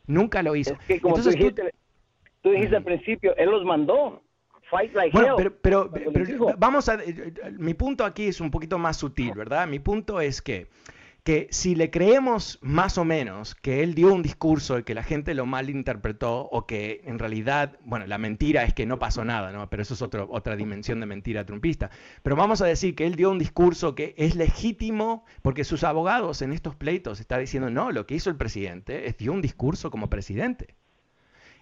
Nunca 0.07 0.43
lo 0.43 0.55
hizo. 0.55 0.77
como 1.01 1.17
tú 1.17 1.31
dijiste, 1.31 1.75
tú, 2.43 2.51
dijiste 2.51 2.77
al 2.77 2.85
principio, 2.85 3.35
él 3.37 3.51
los 3.51 3.65
mandó. 3.65 4.23
Fight 4.69 4.93
like 4.95 5.17
bueno, 5.17 5.37
pero, 5.63 5.91
pero 5.91 6.55
vamos 6.59 6.89
a... 6.89 6.95
Eh, 6.97 7.05
eh, 7.07 7.51
mi 7.57 7.75
punto 7.75 8.05
aquí 8.05 8.27
es 8.27 8.41
un 8.41 8.51
poquito 8.51 8.79
más 8.79 8.97
sutil, 8.97 9.33
¿verdad? 9.33 9.69
Mi 9.69 9.79
punto 9.79 10.21
es 10.21 10.43
que 10.43 10.67
que 11.27 11.49
si 11.51 11.75
le 11.75 11.91
creemos 11.91 12.61
más 12.63 12.99
o 12.99 13.05
menos 13.05 13.57
que 13.57 13.83
él 13.83 13.97
dio 13.97 14.15
un 14.15 14.23
discurso 14.23 14.79
y 14.79 14.85
que 14.85 14.95
la 14.95 15.03
gente 15.03 15.35
lo 15.35 15.45
malinterpretó 15.45 16.43
o 16.43 16.69
que 16.69 17.01
en 17.05 17.19
realidad, 17.19 17.81
bueno, 17.85 18.07
la 18.07 18.17
mentira 18.17 18.63
es 18.63 18.73
que 18.73 18.87
no 18.87 19.01
pasó 19.01 19.25
nada, 19.25 19.51
¿no? 19.51 19.69
Pero 19.69 19.83
eso 19.83 19.95
es 19.95 20.03
otra 20.03 20.55
dimensión 20.55 21.01
de 21.01 21.07
mentira 21.07 21.45
trumpista. 21.45 21.91
Pero 22.23 22.37
vamos 22.37 22.63
a 22.63 22.67
decir 22.67 22.95
que 22.95 23.09
él 23.09 23.17
dio 23.17 23.33
un 23.33 23.41
discurso 23.41 23.97
que 23.97 24.15
es 24.17 24.37
legítimo 24.37 25.25
porque 25.43 25.65
sus 25.65 25.83
abogados 25.83 26.43
en 26.43 26.53
estos 26.53 26.77
pleitos 26.77 27.19
están 27.19 27.41
diciendo, 27.41 27.71
no, 27.71 27.91
lo 27.91 28.07
que 28.07 28.15
hizo 28.15 28.31
el 28.31 28.37
presidente 28.37 29.09
es 29.09 29.19
dio 29.19 29.33
un 29.33 29.43
discurso 29.43 29.91
como 29.91 30.09
presidente. 30.09 30.77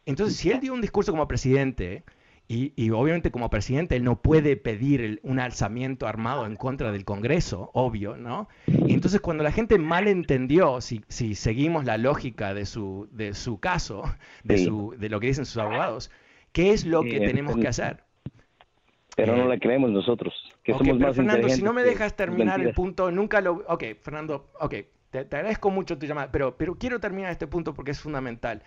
Entonces, 0.04 0.36
si 0.36 0.50
él 0.50 0.60
dio 0.60 0.74
un 0.74 0.82
discurso 0.82 1.10
como 1.10 1.26
presidente, 1.26 2.04
y, 2.46 2.90
obviamente 2.90 3.30
como 3.30 3.48
presidente 3.48 3.96
él 3.96 4.04
no 4.04 4.20
puede 4.20 4.56
pedir 4.56 5.18
un 5.22 5.40
alzamiento 5.40 6.06
armado 6.06 6.44
en 6.44 6.56
contra 6.56 6.92
del 6.92 7.04
Congreso, 7.04 7.70
obvio, 7.72 8.18
¿no? 8.18 8.48
Y 8.66 8.92
entonces 8.92 9.20
cuando 9.22 9.42
la 9.42 9.50
gente 9.50 9.78
malentendió, 9.78 10.82
si, 10.82 11.02
si 11.08 11.34
seguimos 11.34 11.86
la 11.86 11.96
lógica 11.96 12.52
de 12.52 12.66
su, 12.66 13.08
de 13.12 13.32
su 13.32 13.60
caso, 13.60 14.02
de, 14.42 14.58
su, 14.58 14.94
de 14.98 15.08
lo 15.08 15.20
que 15.20 15.28
dicen 15.28 15.46
sus 15.46 15.56
abogados, 15.56 16.10
¿qué 16.52 16.72
es 16.72 16.84
lo 16.84 17.02
que 17.02 17.18
tenemos 17.20 17.56
que 17.56 17.68
hacer? 17.68 18.04
Pero 19.16 19.36
no 19.36 19.44
eh, 19.44 19.48
la 19.48 19.58
creemos 19.58 19.90
nosotros, 19.90 20.34
que 20.62 20.74
somos 20.74 20.98
más 20.98 21.16
Fernando, 21.16 21.48
si 21.48 21.62
no 21.62 21.72
me 21.72 21.82
dejas 21.82 22.14
terminar 22.14 22.60
el 22.60 22.74
punto, 22.74 23.10
nunca 23.10 23.40
lo... 23.40 23.64
Ok, 23.68 23.84
Fernando, 24.02 24.50
ok, 24.60 24.74
te, 25.10 25.18
agradezco 25.20 25.70
mucho 25.70 25.96
tu 25.96 26.04
llamada, 26.04 26.30
pero, 26.30 26.58
pero 26.58 26.74
quiero 26.74 27.00
terminar 27.00 27.30
este 27.30 27.46
punto 27.46 27.72
porque 27.72 27.92
es 27.92 28.00
fundamental 28.00 28.62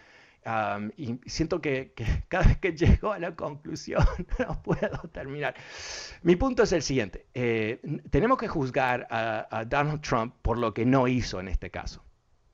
y 0.95 1.19
siento 1.25 1.61
que, 1.61 1.93
cada 2.29 2.45
vez 2.45 2.57
que 2.57 2.73
llego 2.73 3.11
a 3.11 3.19
la 3.19 3.35
conclusión 3.35 4.03
no 4.39 4.61
puedo 4.61 4.97
terminar. 5.11 5.55
Mi 6.23 6.35
punto 6.35 6.63
es 6.63 6.71
el 6.71 6.81
siguiente. 6.81 7.25
Eh, 7.33 7.79
tenemos 8.09 8.37
que 8.37 8.47
juzgar 8.47 9.07
a, 9.09 9.65
Donald 9.65 10.01
Trump 10.01 10.35
por 10.41 10.57
lo 10.57 10.73
que 10.73 10.85
no 10.85 11.07
hizo 11.07 11.39
en 11.39 11.47
este 11.47 11.69
caso. 11.69 12.03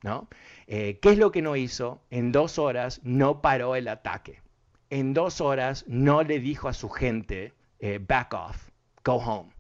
¿no? 0.01 0.27
Eh, 0.67 0.99
¿Qué 1.01 1.11
es 1.11 1.17
lo 1.17 1.31
que 1.31 1.41
no 1.41 1.55
hizo? 1.55 2.01
En 2.09 2.31
dos 2.31 2.59
horas 2.59 2.99
no 3.03 3.41
paró 3.41 3.75
el 3.75 3.87
ataque. 3.87 4.41
En 4.89 5.13
dos 5.13 5.41
horas 5.41 5.85
no 5.87 6.23
le 6.23 6.39
dijo 6.39 6.67
a 6.67 6.73
su 6.73 6.89
gente, 6.89 7.53
eh, 7.79 7.99
back 8.05 8.33
off, 8.33 8.69
go 9.03 9.15
home. 9.15 9.51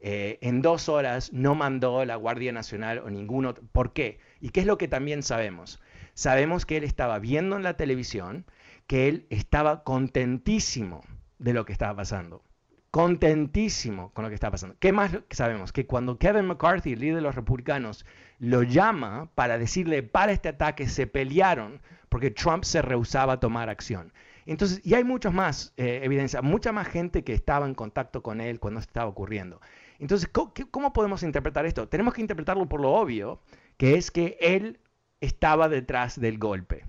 En 0.00 0.62
dos 0.62 0.88
horas 0.88 1.32
no 1.32 1.54
mandó 1.54 2.04
la 2.04 2.16
Guardia 2.16 2.52
Nacional 2.52 2.98
o 2.98 3.10
ninguno. 3.10 3.54
¿Por 3.54 3.92
qué? 3.92 4.18
¿Y 4.40 4.50
qué 4.50 4.60
es 4.60 4.66
lo 4.66 4.78
que 4.78 4.88
también 4.88 5.22
sabemos? 5.22 5.80
Sabemos 6.14 6.64
que 6.64 6.76
él 6.76 6.84
estaba 6.84 7.18
viendo 7.18 7.56
en 7.56 7.62
la 7.62 7.76
televisión, 7.76 8.46
que 8.86 9.08
él 9.08 9.26
estaba 9.30 9.84
contentísimo 9.84 11.02
de 11.38 11.52
lo 11.52 11.64
que 11.64 11.72
estaba 11.72 11.96
pasando. 11.96 12.42
Contentísimo 12.90 14.12
con 14.14 14.22
lo 14.24 14.30
que 14.30 14.34
estaba 14.34 14.52
pasando. 14.52 14.76
¿Qué 14.78 14.92
más 14.92 15.18
sabemos? 15.30 15.72
Que 15.72 15.86
cuando 15.86 16.18
Kevin 16.18 16.46
McCarthy, 16.46 16.94
el 16.94 17.00
líder 17.00 17.16
de 17.16 17.20
los 17.20 17.34
republicanos, 17.34 18.06
lo 18.38 18.62
llama 18.62 19.30
para 19.34 19.58
decirle 19.58 20.02
para 20.02 20.32
este 20.32 20.48
ataque, 20.48 20.88
se 20.88 21.06
pelearon 21.06 21.80
porque 22.08 22.30
Trump 22.30 22.64
se 22.64 22.80
rehusaba 22.80 23.34
a 23.34 23.40
tomar 23.40 23.68
acción. 23.68 24.12
Entonces, 24.46 24.80
y 24.84 24.94
hay 24.94 25.04
muchas 25.04 25.34
más 25.34 25.74
eh, 25.76 26.00
evidencia, 26.04 26.40
mucha 26.40 26.72
más 26.72 26.86
gente 26.86 27.24
que 27.24 27.34
estaba 27.34 27.66
en 27.66 27.74
contacto 27.74 28.22
con 28.22 28.40
él 28.40 28.60
cuando 28.60 28.80
estaba 28.80 29.08
ocurriendo. 29.08 29.60
Entonces, 29.98 30.30
¿cómo 30.70 30.92
podemos 30.92 31.22
interpretar 31.22 31.66
esto? 31.66 31.88
Tenemos 31.88 32.14
que 32.14 32.20
interpretarlo 32.20 32.68
por 32.68 32.80
lo 32.80 32.92
obvio, 32.92 33.40
que 33.76 33.96
es 33.96 34.10
que 34.10 34.36
él 34.40 34.80
estaba 35.20 35.68
detrás 35.68 36.20
del 36.20 36.38
golpe. 36.38 36.84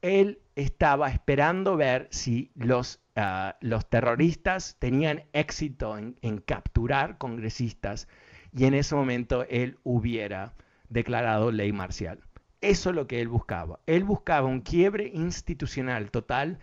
Él 0.00 0.40
estaba 0.54 1.10
esperando 1.10 1.76
ver 1.76 2.08
si 2.10 2.50
los, 2.54 3.00
ah, 3.16 3.56
los 3.60 3.88
terroristas 3.88 4.76
tenían 4.78 5.24
éxito 5.32 5.98
en, 5.98 6.16
en, 6.22 6.38
capturar 6.38 7.18
congresistas 7.18 8.08
y 8.52 8.64
en 8.64 8.74
ese 8.74 8.94
momento 8.94 9.44
él 9.48 9.78
hubiera 9.82 10.54
declarado 10.88 11.50
ley 11.50 11.72
marcial. 11.72 12.20
Eso 12.60 12.90
es 12.90 12.96
lo 12.96 13.06
que 13.06 13.20
él 13.20 13.28
buscaba. 13.28 13.80
Él 13.86 14.04
buscaba 14.04 14.46
un 14.46 14.60
quiebre 14.60 15.10
institucional 15.14 16.10
total 16.10 16.58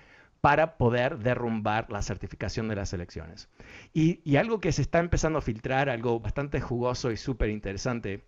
para 0.46 0.78
poder 0.78 1.18
derrumbar 1.18 1.92
la 1.92 2.04
certificación 2.04 2.68
de 2.68 2.76
las 2.76 2.94
elecciones. 2.94 3.50
Y, 3.94 4.36
algo 4.36 4.60
que 4.60 4.72
se 4.72 4.84
está 4.84 5.00
empezando 5.00 5.40
a 5.40 5.42
filtrar, 5.42 5.90
algo 5.90 6.20
bastante 6.20 6.62
jugoso 6.62 7.10
y 7.10 7.18
súper 7.18 7.50
interesante, 7.50 8.28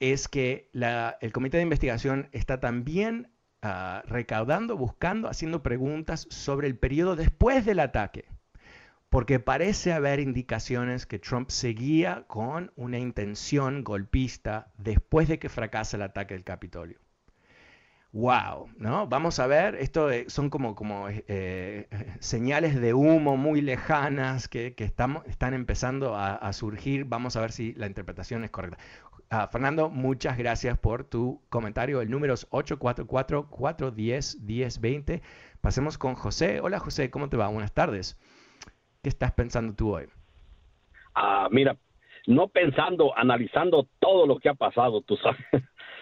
es 0.00 0.28
que 0.28 0.70
el 1.20 1.30
comité 1.30 1.58
de 1.58 1.64
investigación 1.64 2.30
está 2.32 2.58
también 2.58 3.28
ah, 3.60 4.02
recaudando, 4.06 4.78
buscando, 4.78 5.28
haciendo 5.28 5.62
preguntas 5.62 6.26
sobre 6.30 6.68
el 6.68 6.78
periodo 6.78 7.16
después 7.16 7.66
del 7.66 7.80
ataque, 7.80 8.24
porque 9.10 9.40
parece 9.40 9.92
haber 9.92 10.20
indicaciones 10.20 11.04
que 11.04 11.18
Trump 11.18 11.50
seguía 11.50 12.24
con 12.28 12.72
una 12.76 12.98
intención 12.98 13.84
golpista 13.84 14.72
después 14.78 15.28
de 15.28 15.38
que 15.38 15.50
fracasa 15.50 15.98
el 15.98 16.02
ataque 16.04 16.32
del 16.32 16.44
Capitolio. 16.44 17.03
Wow, 18.14 18.70
¿no? 18.78 19.06
Vamos 19.08 19.40
a 19.40 19.48
ver, 19.48 19.74
esto 19.74 20.08
son 20.28 20.48
como, 20.48 20.76
como 20.76 21.08
eh, 21.10 21.88
señales 22.20 22.80
de 22.80 22.94
humo 22.94 23.36
muy 23.36 23.60
lejanas 23.60 24.46
que, 24.46 24.72
estamos, 24.78 25.26
están 25.26 25.52
empezando 25.52 26.14
a, 26.14 26.36
a, 26.36 26.52
surgir. 26.52 27.06
Vamos 27.06 27.34
a 27.34 27.40
ver 27.40 27.50
si 27.50 27.74
la 27.74 27.88
interpretación 27.88 28.44
es 28.44 28.52
correcta. 28.52 28.78
Ah, 29.30 29.48
Fernando, 29.48 29.90
muchas 29.90 30.38
gracias 30.38 30.78
por 30.78 31.02
tu 31.02 31.42
comentario. 31.48 32.00
El 32.00 32.08
número 32.08 32.34
es 32.34 32.48
844-410-1020. 32.50 35.20
Pasemos 35.60 35.98
con 35.98 36.14
José. 36.14 36.60
Hola 36.60 36.78
José, 36.78 37.10
¿cómo 37.10 37.28
te 37.28 37.36
va? 37.36 37.48
Buenas 37.48 37.74
tardes. 37.74 38.16
¿Qué 39.02 39.08
estás 39.08 39.32
pensando 39.32 39.74
tú 39.74 39.92
hoy? 39.92 40.04
Ah, 41.16 41.48
mira, 41.50 41.76
no 42.28 42.46
pensando, 42.46 43.12
analizando 43.18 43.88
todo 43.98 44.24
lo 44.24 44.38
que 44.38 44.50
ha 44.50 44.54
pasado, 44.54 45.00
tú 45.00 45.16
sabes. 45.16 45.40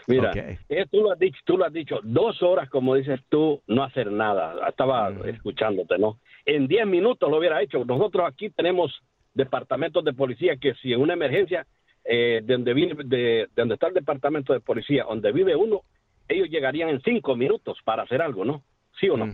Mira, 0.06 0.32
eh, 0.34 0.86
tú 0.90 1.02
lo 1.02 1.12
has 1.12 1.18
dicho, 1.18 1.40
tú 1.44 1.56
lo 1.56 1.64
has 1.64 1.72
dicho, 1.72 2.00
dos 2.02 2.42
horas, 2.42 2.68
como 2.68 2.94
dices 2.94 3.20
tú, 3.28 3.62
no 3.66 3.84
hacer 3.84 4.10
nada. 4.10 4.68
Estaba 4.68 5.10
escuchándote, 5.26 5.98
¿no? 5.98 6.18
En 6.44 6.66
diez 6.66 6.86
minutos 6.86 7.30
lo 7.30 7.38
hubiera 7.38 7.62
hecho. 7.62 7.84
Nosotros 7.84 8.26
aquí 8.26 8.50
tenemos 8.50 9.02
departamentos 9.34 10.04
de 10.04 10.12
policía 10.12 10.56
que 10.56 10.74
si 10.74 10.92
en 10.92 11.00
una 11.00 11.14
emergencia 11.14 11.66
eh, 12.04 12.40
de, 12.42 12.54
donde 12.54 12.74
vive, 12.74 13.04
de, 13.04 13.48
donde 13.54 13.74
está 13.74 13.88
el 13.88 13.94
departamento 13.94 14.52
de 14.52 14.60
policía, 14.60 15.04
donde 15.04 15.32
vive 15.32 15.54
uno, 15.54 15.82
ellos 16.28 16.48
llegarían 16.48 16.88
en 16.88 17.00
cinco 17.02 17.36
minutos 17.36 17.78
para 17.84 18.02
hacer 18.02 18.22
algo, 18.22 18.44
¿no? 18.44 18.62
¿Sí 19.00 19.08
o 19.08 19.16
no? 19.16 19.26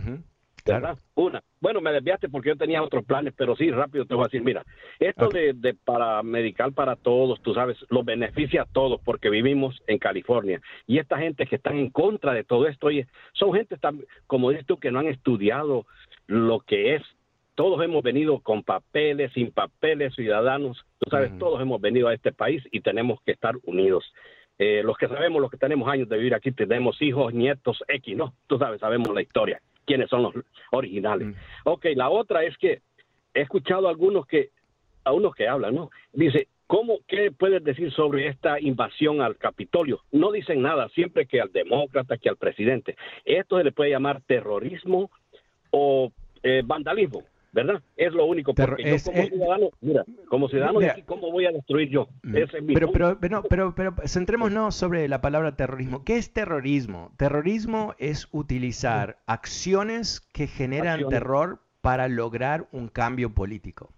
¿Verdad? 0.65 0.97
Una. 1.15 1.41
Bueno, 1.59 1.81
me 1.81 1.91
desviaste 1.91 2.29
porque 2.29 2.49
yo 2.49 2.55
tenía 2.55 2.81
otros 2.83 3.05
planes, 3.05 3.33
pero 3.35 3.55
sí, 3.55 3.71
rápido 3.71 4.05
te 4.05 4.15
voy 4.15 4.23
a 4.23 4.27
decir, 4.27 4.43
mira, 4.43 4.63
esto 4.99 5.29
de, 5.29 5.53
de 5.53 5.73
paramedical 5.73 6.73
para 6.73 6.95
todos, 6.95 7.41
tú 7.41 7.53
sabes, 7.53 7.77
lo 7.89 8.03
beneficia 8.03 8.63
a 8.63 8.65
todos 8.65 9.01
porque 9.03 9.29
vivimos 9.29 9.81
en 9.87 9.97
California. 9.97 10.61
Y 10.87 10.99
esta 10.99 11.17
gente 11.17 11.45
que 11.45 11.55
están 11.55 11.77
en 11.77 11.89
contra 11.89 12.33
de 12.33 12.43
todo 12.43 12.67
esto, 12.67 12.87
oye, 12.87 13.07
son 13.33 13.53
gente, 13.53 13.77
tan, 13.77 14.01
como 14.27 14.49
dices 14.49 14.65
tú, 14.65 14.77
que 14.77 14.91
no 14.91 14.99
han 14.99 15.07
estudiado 15.07 15.85
lo 16.27 16.59
que 16.59 16.95
es 16.95 17.03
todos 17.59 17.83
hemos 17.83 18.01
venido 18.01 18.39
con 18.39 18.63
papeles, 18.63 19.33
sin 19.33 19.51
papeles, 19.51 20.15
ciudadanos, 20.15 20.85
tú 20.97 21.09
sabes, 21.09 21.37
todos 21.37 21.61
hemos 21.61 21.81
venido 21.81 22.07
a 22.07 22.13
este 22.13 22.31
país 22.31 22.63
y 22.71 22.79
tenemos 22.79 23.19
que 23.25 23.33
estar 23.33 23.55
unidos. 23.63 24.13
Eh, 24.57 24.81
los 24.81 24.97
que 24.97 25.09
sabemos, 25.09 25.41
los 25.41 25.51
que 25.51 25.57
tenemos 25.57 25.89
años 25.89 26.07
de 26.07 26.15
vivir 26.15 26.35
aquí, 26.35 26.53
tenemos 26.53 27.01
hijos, 27.01 27.33
nietos, 27.33 27.83
X, 27.89 28.15
¿no? 28.15 28.33
Tú 28.47 28.57
sabes, 28.57 28.79
sabemos 28.79 29.13
la 29.13 29.21
historia, 29.21 29.61
quiénes 29.89 30.07
son 30.07 30.21
los 30.21 30.33
originales. 30.71 31.35
Ok, 31.63 31.87
la 31.95 32.09
otra 32.11 32.43
es 32.43 32.55
que 32.59 32.81
he 33.33 33.41
escuchado 33.41 33.87
a 33.87 33.89
algunos 33.89 34.27
que, 34.27 34.51
a 35.03 35.13
unos 35.13 35.33
que 35.33 35.47
hablan, 35.47 35.73
¿no? 35.73 35.89
Dice, 36.13 36.47
¿Cómo, 36.67 36.99
¿Qué 37.07 37.31
puedes 37.31 37.63
decir 37.63 37.91
sobre 37.91 38.27
esta 38.27 38.59
invasión 38.59 39.21
al 39.21 39.37
Capitolio? 39.37 40.01
No 40.11 40.31
dicen 40.31 40.61
nada, 40.61 40.87
siempre 40.89 41.25
que 41.25 41.41
al 41.41 41.51
demócrata, 41.51 42.19
que 42.19 42.29
al 42.29 42.37
presidente. 42.37 42.95
Esto 43.25 43.57
se 43.57 43.63
le 43.63 43.71
puede 43.71 43.89
llamar 43.89 44.21
terrorismo 44.21 45.09
o 45.71 46.11
eh, 46.43 46.61
vandalismo, 46.63 47.23
¿verdad? 47.51 47.81
Es 47.95 48.13
lo 48.13 48.25
único. 48.25 48.53
Porque 48.53 48.83
yo 48.83 49.11
como 49.11 49.27
ciudadano, 49.27 49.69
mira, 49.81 50.05
como 50.27 50.49
ciudadano 50.49 50.79
de 50.79 50.89
aquí, 50.89 51.01
¿cómo 51.03 51.31
voy 51.31 51.45
a 51.45 51.51
destruir 51.51 51.89
yo? 51.89 52.07
Mm. 52.23 52.35
pero, 52.73 52.91
pero, 52.91 53.19
pero, 53.19 53.43
pero, 53.43 53.75
pero 53.75 53.95
centrémonos 54.05 54.75
sobre 54.75 55.07
la 55.07 55.21
palabra 55.21 55.55
terrorismo. 55.55 56.03
¿Qué 56.03 56.17
es 56.17 56.31
terrorismo? 56.31 57.11
Terrorismo 57.17 57.95
es 57.97 58.27
utilizar 58.31 59.17
acciones 59.25 60.21
que 60.33 60.47
generan 60.47 61.07
terror 61.09 61.61
para 61.81 62.07
lograr 62.07 62.67
un 62.71 62.89
cambio 62.89 63.33
político, 63.33 63.93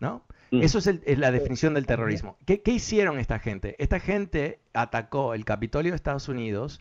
¿no? 0.00 0.24
Mm. 0.50 0.62
Eso 0.62 0.78
es, 0.78 1.18
la 1.18 1.30
definición 1.30 1.74
del 1.74 1.86
terrorismo. 1.86 2.36
¿Qué, 2.46 2.62
hicieron 2.66 3.18
esta 3.18 3.38
gente? 3.38 3.76
Esta 3.78 4.00
gente 4.00 4.60
atacó 4.72 5.34
el 5.34 5.44
Capitolio 5.44 5.92
de 5.92 5.96
Estados 5.96 6.28
Unidos 6.28 6.80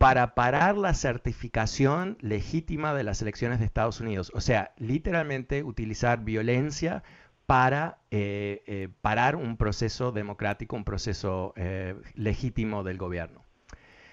para 0.00 0.34
parar 0.34 0.78
la 0.78 0.94
certificación 0.94 2.16
legítima 2.22 2.94
de 2.94 3.04
las 3.04 3.20
elecciones 3.20 3.58
de 3.58 3.66
Estados 3.66 4.00
Unidos. 4.00 4.32
O 4.34 4.40
sea, 4.40 4.72
literalmente 4.78 5.62
utilizar 5.62 6.24
violencia 6.24 7.02
para 7.44 7.98
eh, 8.10 8.62
eh, 8.66 8.88
parar 9.02 9.36
un 9.36 9.58
proceso 9.58 10.10
democrático, 10.10 10.74
un 10.74 10.84
proceso 10.84 11.52
eh, 11.54 11.96
legítimo 12.14 12.82
del 12.82 12.96
gobierno. 12.96 13.44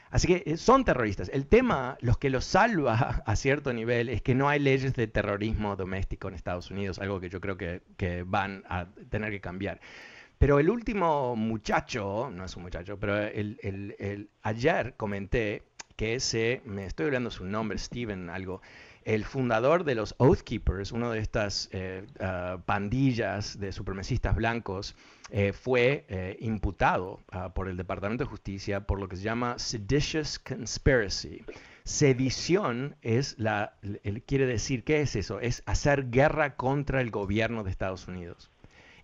Así 0.09 0.27
que 0.27 0.57
son 0.57 0.83
terroristas. 0.83 1.29
El 1.29 1.47
tema, 1.47 1.97
los 2.01 2.17
que 2.17 2.29
los 2.29 2.43
salva 2.43 3.23
a 3.25 3.35
cierto 3.37 3.71
nivel, 3.71 4.09
es 4.09 4.21
que 4.21 4.35
no 4.35 4.49
hay 4.49 4.59
leyes 4.59 4.93
de 4.93 5.07
terrorismo 5.07 5.77
doméstico 5.77 6.27
en 6.27 6.33
Estados 6.33 6.69
Unidos, 6.69 6.99
algo 6.99 7.21
que 7.21 7.29
yo 7.29 7.39
creo 7.39 7.55
que, 7.55 8.25
van 8.27 8.65
a 8.67 8.87
tener 9.09 9.31
que 9.31 9.39
cambiar. 9.39 9.79
Pero 10.37 10.59
el 10.59 10.69
último 10.69 11.37
muchacho, 11.37 12.29
no 12.29 12.43
es 12.43 12.57
un 12.57 12.63
muchacho, 12.63 12.99
pero 12.99 13.17
el, 13.17 14.29
ayer 14.43 14.95
comenté 14.97 15.63
que 15.97 16.15
ese, 16.15 16.61
me 16.63 16.85
estoy 16.85 17.07
hablando 17.07 17.29
su 17.29 17.43
nombre, 17.43 17.77
Steven, 17.77 18.29
algo, 18.29 18.61
el 19.03 19.25
fundador 19.25 19.83
de 19.83 19.95
los 19.95 20.15
Oath 20.19 20.41
Keepers, 20.41 20.91
una 20.91 21.11
de 21.11 21.19
estas 21.19 21.69
ah, 22.19 22.57
pandillas 22.65 23.59
de 23.59 23.71
supremacistas 23.71 24.35
blancos, 24.35 24.95
eh, 25.29 25.51
fue 25.51 26.05
eh, 26.07 26.37
imputado 26.39 27.21
ah, 27.31 27.53
por 27.53 27.67
el 27.67 27.75
Departamento 27.75 28.23
de 28.23 28.29
Justicia 28.29 28.81
por 28.81 28.99
lo 28.99 29.09
que 29.09 29.17
se 29.17 29.23
llama 29.23 29.59
seditious 29.59 30.39
conspiracy. 30.39 31.43
Sedición 31.83 32.95
es 33.01 33.37
la, 33.37 33.73
quiere 34.25 34.45
decir, 34.45 34.83
¿qué 34.83 35.01
es 35.01 35.15
eso? 35.15 35.39
Es 35.39 35.63
hacer 35.65 36.09
guerra 36.09 36.55
contra 36.55 37.01
el 37.01 37.11
gobierno 37.11 37.63
de 37.63 37.71
Estados 37.71 38.07
Unidos. 38.07 38.49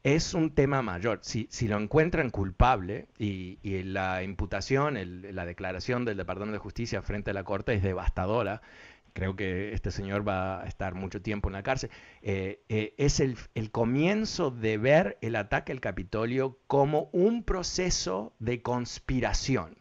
Es 0.04 0.34
un 0.34 0.52
tema 0.52 0.82
mayor. 0.82 1.20
Si, 1.22 1.48
lo 1.68 1.80
encuentran 1.80 2.30
culpable 2.30 3.08
y, 3.18 3.58
la 3.84 4.22
imputación, 4.22 4.98
la 5.34 5.46
declaración 5.46 6.04
del 6.04 6.18
Departamento 6.18 6.54
de 6.54 6.60
Justicia 6.60 7.02
frente 7.02 7.32
a 7.32 7.34
la 7.34 7.46
Corte 7.46 7.74
es 7.74 7.82
devastadora, 7.82 8.62
creo 9.14 9.38
que 9.38 9.72
este 9.72 9.92
señor 9.92 10.28
va 10.28 10.62
a 10.62 10.66
estar 10.66 10.94
mucho 10.94 11.22
tiempo 11.22 11.48
en 11.48 11.54
la 11.54 11.64
cárcel, 11.64 11.90
eh, 12.22 12.60
eh, 12.68 12.94
es 12.98 13.22
el, 13.22 13.38
comienzo 13.72 14.52
de 14.52 14.78
ver 14.78 15.18
el 15.22 15.38
ataque 15.38 15.72
al 15.72 15.80
Capitolio 15.80 16.60
como 16.68 17.10
un 17.14 17.44
proceso 17.44 18.34
de 18.40 18.62
conspiración. 18.62 19.78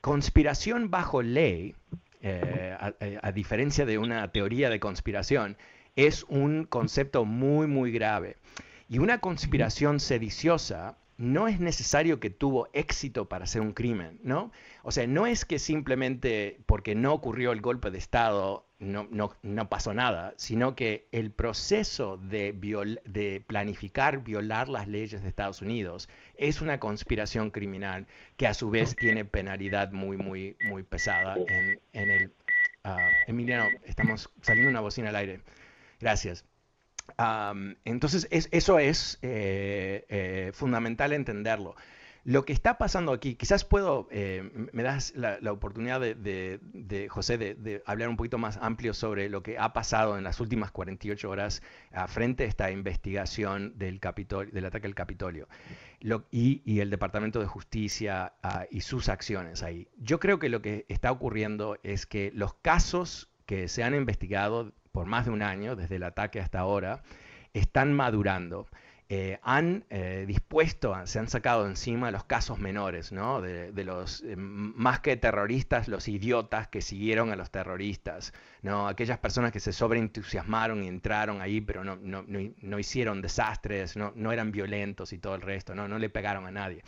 Conspiración 0.00 0.90
bajo 0.90 1.22
ley, 1.22 1.76
eh, 2.20 2.76
a, 3.22 3.30
diferencia 3.30 3.86
de 3.86 3.98
una 3.98 4.32
teoría 4.32 4.70
de 4.70 4.80
conspiración, 4.80 5.56
es 5.94 6.24
un 6.24 6.64
concepto 6.64 7.24
muy, 7.24 7.68
muy 7.68 7.92
grave. 7.92 8.38
Y 8.92 8.98
una 8.98 9.20
conspiración 9.20 10.00
sediciosa 10.00 10.98
no 11.16 11.48
es 11.48 11.60
necesario 11.60 12.20
que 12.20 12.28
tuvo 12.28 12.68
éxito 12.74 13.26
para 13.26 13.44
hacer 13.44 13.62
un 13.62 13.72
crimen, 13.72 14.20
¿no? 14.22 14.52
O 14.82 14.92
sea, 14.92 15.06
no 15.06 15.26
es 15.26 15.46
que 15.46 15.58
simplemente 15.58 16.60
porque 16.66 16.94
no 16.94 17.14
ocurrió 17.14 17.52
el 17.52 17.62
golpe 17.62 17.90
de 17.90 17.96
Estado 17.96 18.66
no, 18.80 19.08
no, 19.40 19.68
pasó 19.70 19.94
nada, 19.94 20.34
sino 20.36 20.76
que 20.76 21.08
el 21.10 21.30
proceso 21.30 22.18
de, 22.18 22.52
de, 23.06 23.42
planificar 23.46 24.22
violar 24.22 24.68
las 24.68 24.86
leyes 24.88 25.22
de 25.22 25.28
Estados 25.30 25.62
Unidos 25.62 26.10
es 26.36 26.60
una 26.60 26.78
conspiración 26.78 27.50
criminal 27.50 28.06
que 28.36 28.46
a 28.46 28.52
su 28.52 28.68
vez 28.68 28.94
tiene 28.94 29.24
penalidad 29.24 29.92
muy, 29.92 30.18
muy, 30.18 30.58
muy 30.68 30.82
pesada 30.82 31.36
en, 31.36 31.80
en 31.94 32.10
el... 32.10 32.32
Uh, 32.84 32.98
Emiliano, 33.26 33.70
estamos 33.86 34.28
saliendo 34.42 34.68
una 34.70 34.80
bocina 34.80 35.08
al 35.08 35.16
aire. 35.16 35.40
Gracias 35.98 36.44
entonces, 37.84 38.28
eso 38.30 38.78
es 38.78 39.18
eh, 39.22 40.04
eh, 40.08 40.50
fundamental 40.54 41.12
entenderlo. 41.12 41.74
Lo 42.24 42.44
que 42.44 42.52
está 42.52 42.78
pasando 42.78 43.12
aquí, 43.12 43.34
quizás 43.34 43.64
puedo, 43.64 44.06
eh, 44.12 44.48
me 44.72 44.84
das 44.84 45.12
la, 45.16 45.38
oportunidad 45.50 46.00
de, 46.00 47.08
José, 47.10 47.36
de, 47.36 47.82
hablar 47.84 48.08
un 48.08 48.16
poquito 48.16 48.38
más 48.38 48.58
amplio 48.58 48.94
sobre 48.94 49.28
lo 49.28 49.42
que 49.42 49.58
ha 49.58 49.72
pasado 49.72 50.16
en 50.16 50.22
las 50.22 50.38
últimas 50.38 50.70
48 50.70 51.28
horas 51.28 51.62
frente 52.06 52.44
a 52.44 52.46
esta 52.46 52.70
investigación 52.70 53.76
del, 53.76 54.00
del 54.52 54.64
ataque 54.64 54.86
al 54.86 54.94
Capitolio 54.94 55.48
y, 56.30 56.80
el 56.80 56.90
Departamento 56.90 57.40
de 57.40 57.46
Justicia 57.46 58.34
ah, 58.42 58.66
y 58.70 58.80
sus 58.80 59.08
acciones 59.08 59.62
ahí. 59.62 59.88
Yo 59.98 60.18
creo 60.18 60.38
que 60.38 60.48
lo 60.48 60.62
que 60.62 60.84
está 60.88 61.12
ocurriendo 61.12 61.78
es 61.82 62.06
que 62.06 62.32
los 62.34 62.54
casos 62.54 63.30
que 63.46 63.68
se 63.68 63.82
han 63.82 63.94
investigado 63.94 64.72
por 64.92 65.06
más 65.06 65.24
de 65.24 65.32
un 65.32 65.42
año, 65.42 65.74
desde 65.74 65.96
el 65.96 66.04
ataque 66.04 66.40
hasta 66.40 66.60
ahora, 66.60 67.02
están 67.54 67.94
madurando. 67.94 68.66
Eh, 69.14 69.38
han 69.42 69.84
eh, 69.90 70.24
dispuesto, 70.26 70.96
se 71.04 71.18
han 71.18 71.28
sacado 71.28 71.66
encima 71.66 72.10
los 72.10 72.24
casos 72.24 72.58
menores, 72.58 73.12
¿no? 73.12 73.42
de, 73.42 73.70
los 73.84 74.22
eh, 74.22 74.36
más 74.36 75.00
que 75.00 75.18
terroristas, 75.18 75.86
los 75.86 76.08
idiotas 76.08 76.68
que 76.68 76.80
siguieron 76.80 77.30
a 77.30 77.36
los 77.36 77.50
terroristas, 77.50 78.32
¿no? 78.62 78.88
aquellas 78.88 79.18
personas 79.18 79.52
que 79.52 79.60
se 79.60 79.74
sobreentusiasmaron 79.74 80.82
y 80.82 80.88
entraron 80.88 81.42
ahí, 81.42 81.60
pero 81.60 81.84
no, 81.84 81.96
no, 81.96 82.24
no, 82.26 82.78
hicieron 82.78 83.20
desastres, 83.20 83.98
no, 83.98 84.14
no 84.16 84.32
eran 84.32 84.50
violentos 84.50 85.12
y 85.12 85.18
todo 85.18 85.34
el 85.34 85.42
resto, 85.42 85.74
no, 85.74 85.88
no 85.88 85.98
le 85.98 86.08
pegaron 86.08 86.46
a 86.46 86.50
nadie. 86.50 86.82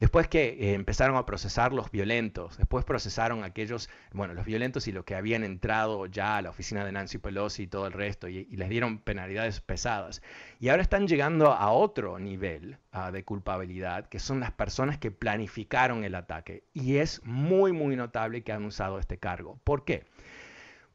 Después 0.00 0.28
que 0.28 0.50
eh, 0.50 0.74
empezaron 0.74 1.16
a 1.16 1.26
procesar 1.26 1.72
los 1.72 1.90
violentos, 1.90 2.56
después 2.56 2.84
procesaron 2.84 3.42
aquellos, 3.42 3.90
bueno, 4.12 4.32
los 4.34 4.46
violentos 4.46 4.86
y 4.86 4.92
los 4.92 5.04
que 5.04 5.16
habían 5.16 5.42
entrado 5.42 6.06
ya 6.06 6.36
a 6.36 6.42
la 6.42 6.50
oficina 6.50 6.84
de 6.84 6.92
Nancy 6.92 7.18
Pelosi 7.18 7.64
y 7.64 7.66
todo 7.66 7.86
el 7.86 7.92
resto, 7.92 8.28
y, 8.28 8.44
les 8.44 8.68
dieron 8.68 8.98
penalidades 8.98 9.60
pesadas. 9.60 10.22
Y 10.60 10.68
ahora 10.68 10.82
están 10.82 11.08
llegando 11.08 11.52
a 11.52 11.72
otro 11.72 12.18
nivel 12.20 12.78
ah, 12.92 13.10
de 13.10 13.24
culpabilidad, 13.24 14.08
que 14.08 14.20
son 14.20 14.38
las 14.40 14.52
personas 14.52 14.98
que 14.98 15.10
planificaron 15.10 16.04
el 16.04 16.14
ataque. 16.14 16.62
Y 16.72 16.96
es 16.98 17.20
muy, 17.24 17.72
muy 17.72 17.96
notable 17.96 18.42
que 18.42 18.52
han 18.52 18.64
usado 18.64 19.00
este 19.00 19.18
cargo. 19.18 19.58
¿Por 19.64 19.84
qué? 19.84 20.04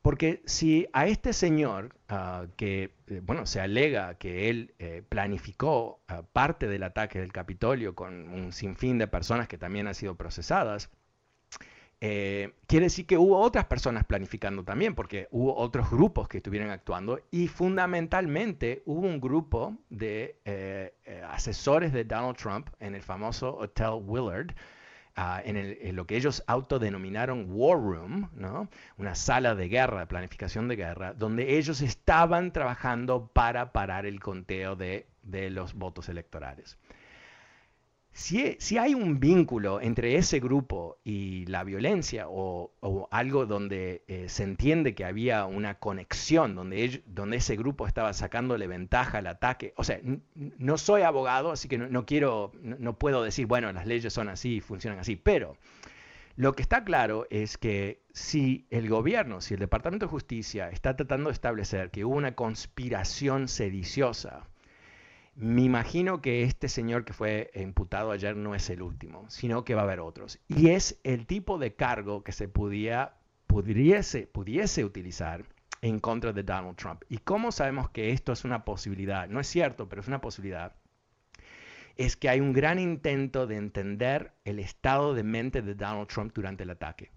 Porque 0.03 0.43
si 0.45 0.85
a 0.91 1.07
este 1.07 1.31
señor, 1.31 1.95
ah, 2.09 2.47
que 2.57 2.93
eh, 3.07 3.21
bueno, 3.23 3.45
se 3.45 3.61
alega 3.61 4.15
que 4.15 4.49
él 4.49 4.75
eh, 4.77 5.01
planificó 5.07 6.01
ah, 6.09 6.23
parte 6.23 6.67
del 6.67 6.83
ataque 6.83 7.21
del 7.21 7.31
Capitolio 7.31 7.95
con 7.95 8.27
un 8.27 8.51
sinfín 8.51 8.97
de 8.97 9.07
personas 9.07 9.47
que 9.47 9.57
también 9.57 9.87
han 9.87 9.95
sido 9.95 10.15
procesadas, 10.15 10.89
eh, 12.01 12.51
quiere 12.67 12.87
decir 12.87 13.05
que 13.05 13.17
hubo 13.17 13.39
otras 13.39 13.63
personas 13.63 14.03
planificando 14.03 14.65
también, 14.65 14.93
porque 14.93 15.29
hubo 15.31 15.55
otros 15.55 15.89
grupos 15.89 16.27
que 16.27 16.39
estuvieron 16.39 16.69
actuando 16.69 17.21
y 17.31 17.47
fundamentalmente 17.47 18.83
hubo 18.85 19.07
un 19.07 19.21
grupo 19.21 19.77
de 19.89 20.35
asesores 21.29 21.93
de 21.93 22.03
Donald 22.03 22.35
Trump 22.35 22.67
en 22.81 22.93
el 22.93 23.03
famoso 23.03 23.55
Hotel 23.55 24.01
Willard, 24.03 24.53
Ah, 25.15 25.43
en, 25.45 25.95
lo 25.95 26.07
que 26.07 26.15
ellos 26.17 26.43
autodenominaron 26.47 27.45
War 27.49 27.77
Room, 27.77 28.31
¿no? 28.33 28.67
una 28.97 29.13
sala 29.13 29.53
de 29.53 29.69
guerra, 29.69 29.99
de 29.99 30.07
planificación 30.07 30.67
de 30.67 30.75
guerra, 30.75 31.13
donde 31.13 31.57
ellos 31.57 31.81
estaban 31.81 32.51
trabajando 32.51 33.27
para 33.31 33.71
parar 33.71 34.07
el 34.07 34.19
conteo 34.19 34.75
de 34.75 35.05
los 35.51 35.75
votos 35.75 36.09
electorales. 36.09 36.79
Si, 38.15 38.77
hay 38.77 38.93
un 38.93 39.19
vínculo 39.19 39.81
entre 39.81 40.17
ese 40.17 40.39
grupo 40.39 40.99
y 41.03 41.47
la 41.47 41.63
violencia 41.63 42.27
o, 42.29 42.71
algo 43.09 43.47
donde 43.47 44.03
eh, 44.07 44.29
se 44.29 44.43
entiende 44.43 44.93
que 44.93 45.03
había 45.03 45.45
una 45.45 45.79
conexión, 45.79 46.53
donde, 46.53 47.01
donde 47.07 47.37
ese 47.37 47.55
grupo 47.55 47.87
estaba 47.87 48.13
sacándole 48.13 48.67
ventaja 48.67 49.17
al 49.17 49.27
ataque, 49.27 49.73
o 49.77 49.83
sea, 49.83 49.99
no 50.35 50.77
soy 50.77 51.01
abogado, 51.01 51.51
así 51.51 51.67
que 51.67 51.79
no, 51.79 52.05
quiero, 52.05 52.51
no, 52.61 52.99
puedo 52.99 53.23
decir, 53.23 53.47
bueno, 53.47 53.71
las 53.73 53.87
leyes 53.87 54.13
son 54.13 54.29
así, 54.29 54.61
funcionan 54.61 54.99
así, 54.99 55.15
pero 55.15 55.57
Lo 56.35 56.53
que 56.53 56.61
está 56.61 56.83
claro 56.83 57.25
es 57.31 57.57
que 57.57 58.03
si 58.13 58.67
el 58.69 58.89
gobierno, 58.89 59.41
si 59.41 59.55
el 59.55 59.59
Departamento 59.59 60.05
de 60.05 60.11
Justicia 60.11 60.69
está 60.69 60.95
tratando 60.95 61.29
de 61.29 61.33
establecer 61.33 61.89
que 61.89 62.05
hubo 62.05 62.15
una 62.15 62.35
conspiración 62.35 63.47
sediciosa, 63.47 64.47
me 65.35 65.63
imagino 65.63 66.21
que 66.21 66.43
este 66.43 66.69
señor 66.69 67.05
que 67.05 67.13
fue 67.13 67.51
imputado 67.55 68.11
ayer 68.11 68.35
no 68.35 68.55
es 68.55 68.69
el 68.69 68.81
último, 68.81 69.29
sino 69.29 69.63
que 69.65 69.75
va 69.75 69.81
a 69.81 69.85
haber 69.85 69.99
otros. 69.99 70.39
Y 70.47 70.69
es 70.69 70.99
el 71.03 71.25
tipo 71.25 71.57
de 71.57 71.73
cargo 71.75 72.23
que 72.23 72.31
se 72.31 72.47
pudiese, 72.47 74.27
pudiese 74.27 74.85
utilizar 74.85 75.45
en 75.81 75.99
contra 75.99 76.33
de 76.33 76.43
Donald 76.43 76.77
Trump. 76.77 77.03
¿Y 77.09 77.17
cómo 77.17 77.51
sabemos 77.51 77.89
que 77.89 78.11
esto 78.11 78.31
es 78.31 78.45
una 78.45 78.63
posibilidad? 78.63 79.27
No 79.27 79.39
es 79.39 79.47
cierto, 79.47 79.89
pero 79.89 80.01
es 80.01 80.07
una 80.07 80.21
posibilidad 80.21 80.75
es 81.95 82.17
que 82.17 82.29
hay 82.29 82.39
un 82.39 82.53
gran 82.53 82.79
intento 82.79 83.47
de 83.47 83.57
entender 83.57 84.31
el 84.45 84.59
estado 84.59 85.13
de 85.13 85.23
mente 85.23 85.61
de 85.61 85.75
Donald 85.75 86.07
Trump 86.07 86.33
durante 86.33 86.63
el 86.63 86.71
ataque. 86.71 87.11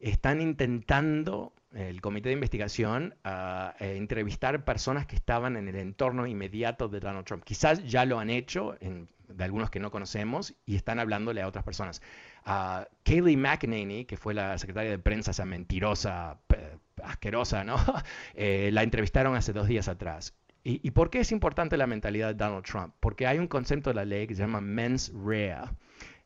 Están 0.00 0.40
intentando, 0.40 1.52
el 1.74 2.00
comité 2.00 2.30
de 2.30 2.34
investigación, 2.34 3.14
uh, 3.24 3.72
entrevistar 3.78 4.64
personas 4.64 5.06
que 5.06 5.16
estaban 5.16 5.56
en 5.56 5.68
el 5.68 5.76
entorno 5.76 6.26
inmediato 6.26 6.88
de 6.88 7.00
Donald 7.00 7.26
Trump. 7.26 7.44
Quizás 7.44 7.84
ya 7.84 8.04
lo 8.04 8.18
han 8.18 8.30
hecho, 8.30 8.76
de 8.80 9.44
algunos 9.44 9.70
que 9.70 9.80
no 9.80 9.90
conocemos, 9.90 10.54
y 10.66 10.76
están 10.76 10.98
hablándole 10.98 11.42
a 11.42 11.48
otras 11.48 11.64
personas. 11.64 12.02
Uh, 12.46 12.84
Kayleigh 13.04 13.36
McEnany, 13.36 14.04
que 14.04 14.16
fue 14.16 14.34
la 14.34 14.58
secretaria 14.58 14.90
de 14.90 14.98
prensa, 14.98 15.30
esa 15.30 15.44
mentirosa, 15.44 16.38
asquerosa, 17.04 17.64
¿no? 17.64 17.76
eh, 18.34 18.70
la 18.72 18.82
entrevistaron 18.82 19.34
hace 19.36 19.52
dos 19.52 19.66
días 19.66 19.88
atrás. 19.88 20.34
¿Y, 20.62 20.90
por 20.90 21.08
qué 21.08 21.20
es 21.20 21.32
importante 21.32 21.78
la 21.78 21.86
mentalidad 21.86 22.28
de 22.28 22.34
Donald 22.34 22.66
Trump? 22.66 22.94
Porque 23.00 23.26
hay 23.26 23.38
un 23.38 23.46
concepto 23.46 23.88
de 23.88 23.94
la 23.94 24.04
ley 24.04 24.26
que 24.26 24.34
se 24.34 24.42
llama 24.42 24.60
mens 24.60 25.10
rea, 25.14 25.72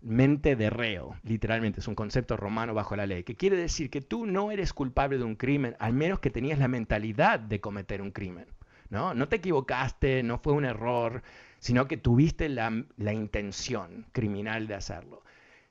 mente 0.05 0.55
de 0.55 0.71
reo, 0.71 1.17
literalmente, 1.23 1.81
es 1.81 1.89
un 1.89 1.95
concepto 1.95 2.37
romano 2.37 2.75
bajo 2.75 2.95
la 2.95 3.07
ley, 3.07 3.25
que 3.25 3.37
quiere 3.37 3.57
decir 3.57 3.91
que 3.91 4.01
tú 4.01 4.27
no 4.27 4.51
eres 4.53 4.73
culpable 4.73 5.19
de 5.19 5.25
un 5.25 5.37
crimen, 5.37 5.77
al 5.79 5.95
menos 5.95 6.21
que 6.21 6.31
tenías 6.31 6.59
la 6.59 6.69
mentalidad 6.69 7.41
de 7.41 7.61
cometer 7.61 8.03
un 8.03 8.11
crimen. 8.11 8.47
No, 8.91 9.15
no 9.15 9.29
te 9.29 9.37
equivocaste, 9.37 10.23
no 10.23 10.39
fue 10.39 10.53
un 10.53 10.65
error, 10.65 11.23
sino 11.59 11.89
que 11.89 11.97
tuviste 11.97 12.49
la, 12.49 12.85
la 12.97 13.13
intención 13.13 14.07
criminal 14.13 14.67
de 14.67 14.75
hacerlo. 14.75 15.23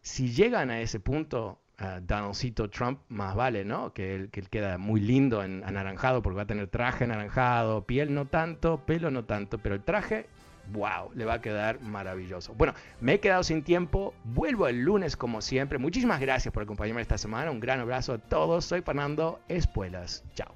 Si 0.01 0.33
llegan 0.33 0.71
a 0.71 0.81
ese 0.81 0.99
punto, 0.99 1.59
Donaldcito 2.01 2.69
Trump, 2.69 2.99
más 3.09 3.35
vale, 3.35 3.65
¿no? 3.65 3.93
Que 3.93 4.15
él, 4.15 4.29
que 4.29 4.39
él 4.39 4.49
queda 4.49 4.77
muy 4.77 4.99
lindo 4.99 5.43
en 5.43 5.63
anaranjado 5.63 6.21
porque 6.21 6.37
va 6.37 6.43
a 6.43 6.47
tener 6.47 6.67
traje 6.67 7.03
anaranjado, 7.03 7.85
piel 7.85 8.13
no 8.13 8.25
tanto, 8.27 8.85
pelo 8.85 9.11
no 9.11 9.25
tanto, 9.25 9.57
pero 9.57 9.75
el 9.75 9.83
traje, 9.83 10.27
wow, 10.71 11.11
le 11.13 11.25
va 11.25 11.35
a 11.35 11.41
quedar 11.41 11.81
maravilloso. 11.81 12.53
Bueno, 12.53 12.73
me 13.01 13.13
he 13.13 13.19
quedado 13.19 13.43
sin 13.43 13.63
tiempo, 13.63 14.13
vuelvo 14.23 14.67
el 14.67 14.81
lunes 14.81 15.15
como 15.15 15.41
siempre. 15.41 15.77
Muchísimas 15.77 16.19
gracias 16.19 16.53
por 16.53 16.63
acompañarme 16.63 17.01
esta 17.01 17.17
semana, 17.17 17.51
un 17.51 17.59
gran 17.59 17.79
abrazo 17.79 18.13
a 18.13 18.17
todos, 18.17 18.65
soy 18.65 18.81
Fernando 18.81 19.39
Espuelas, 19.47 20.23
chao. 20.35 20.53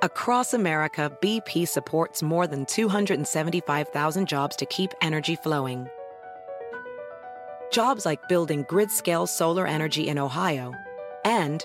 Across 0.00 0.54
America, 0.54 1.10
BP 1.20 1.66
supports 1.66 2.22
more 2.22 2.46
than 2.46 2.64
275,000 2.66 4.28
jobs 4.28 4.54
to 4.54 4.64
keep 4.66 4.92
energy 5.02 5.34
flowing 5.34 5.88
Jobs 7.70 8.06
like 8.06 8.28
building 8.28 8.64
grid-scale 8.68 9.26
solar 9.26 9.66
energy 9.66 10.08
in 10.08 10.18
Ohio 10.18 10.74
and 11.24 11.64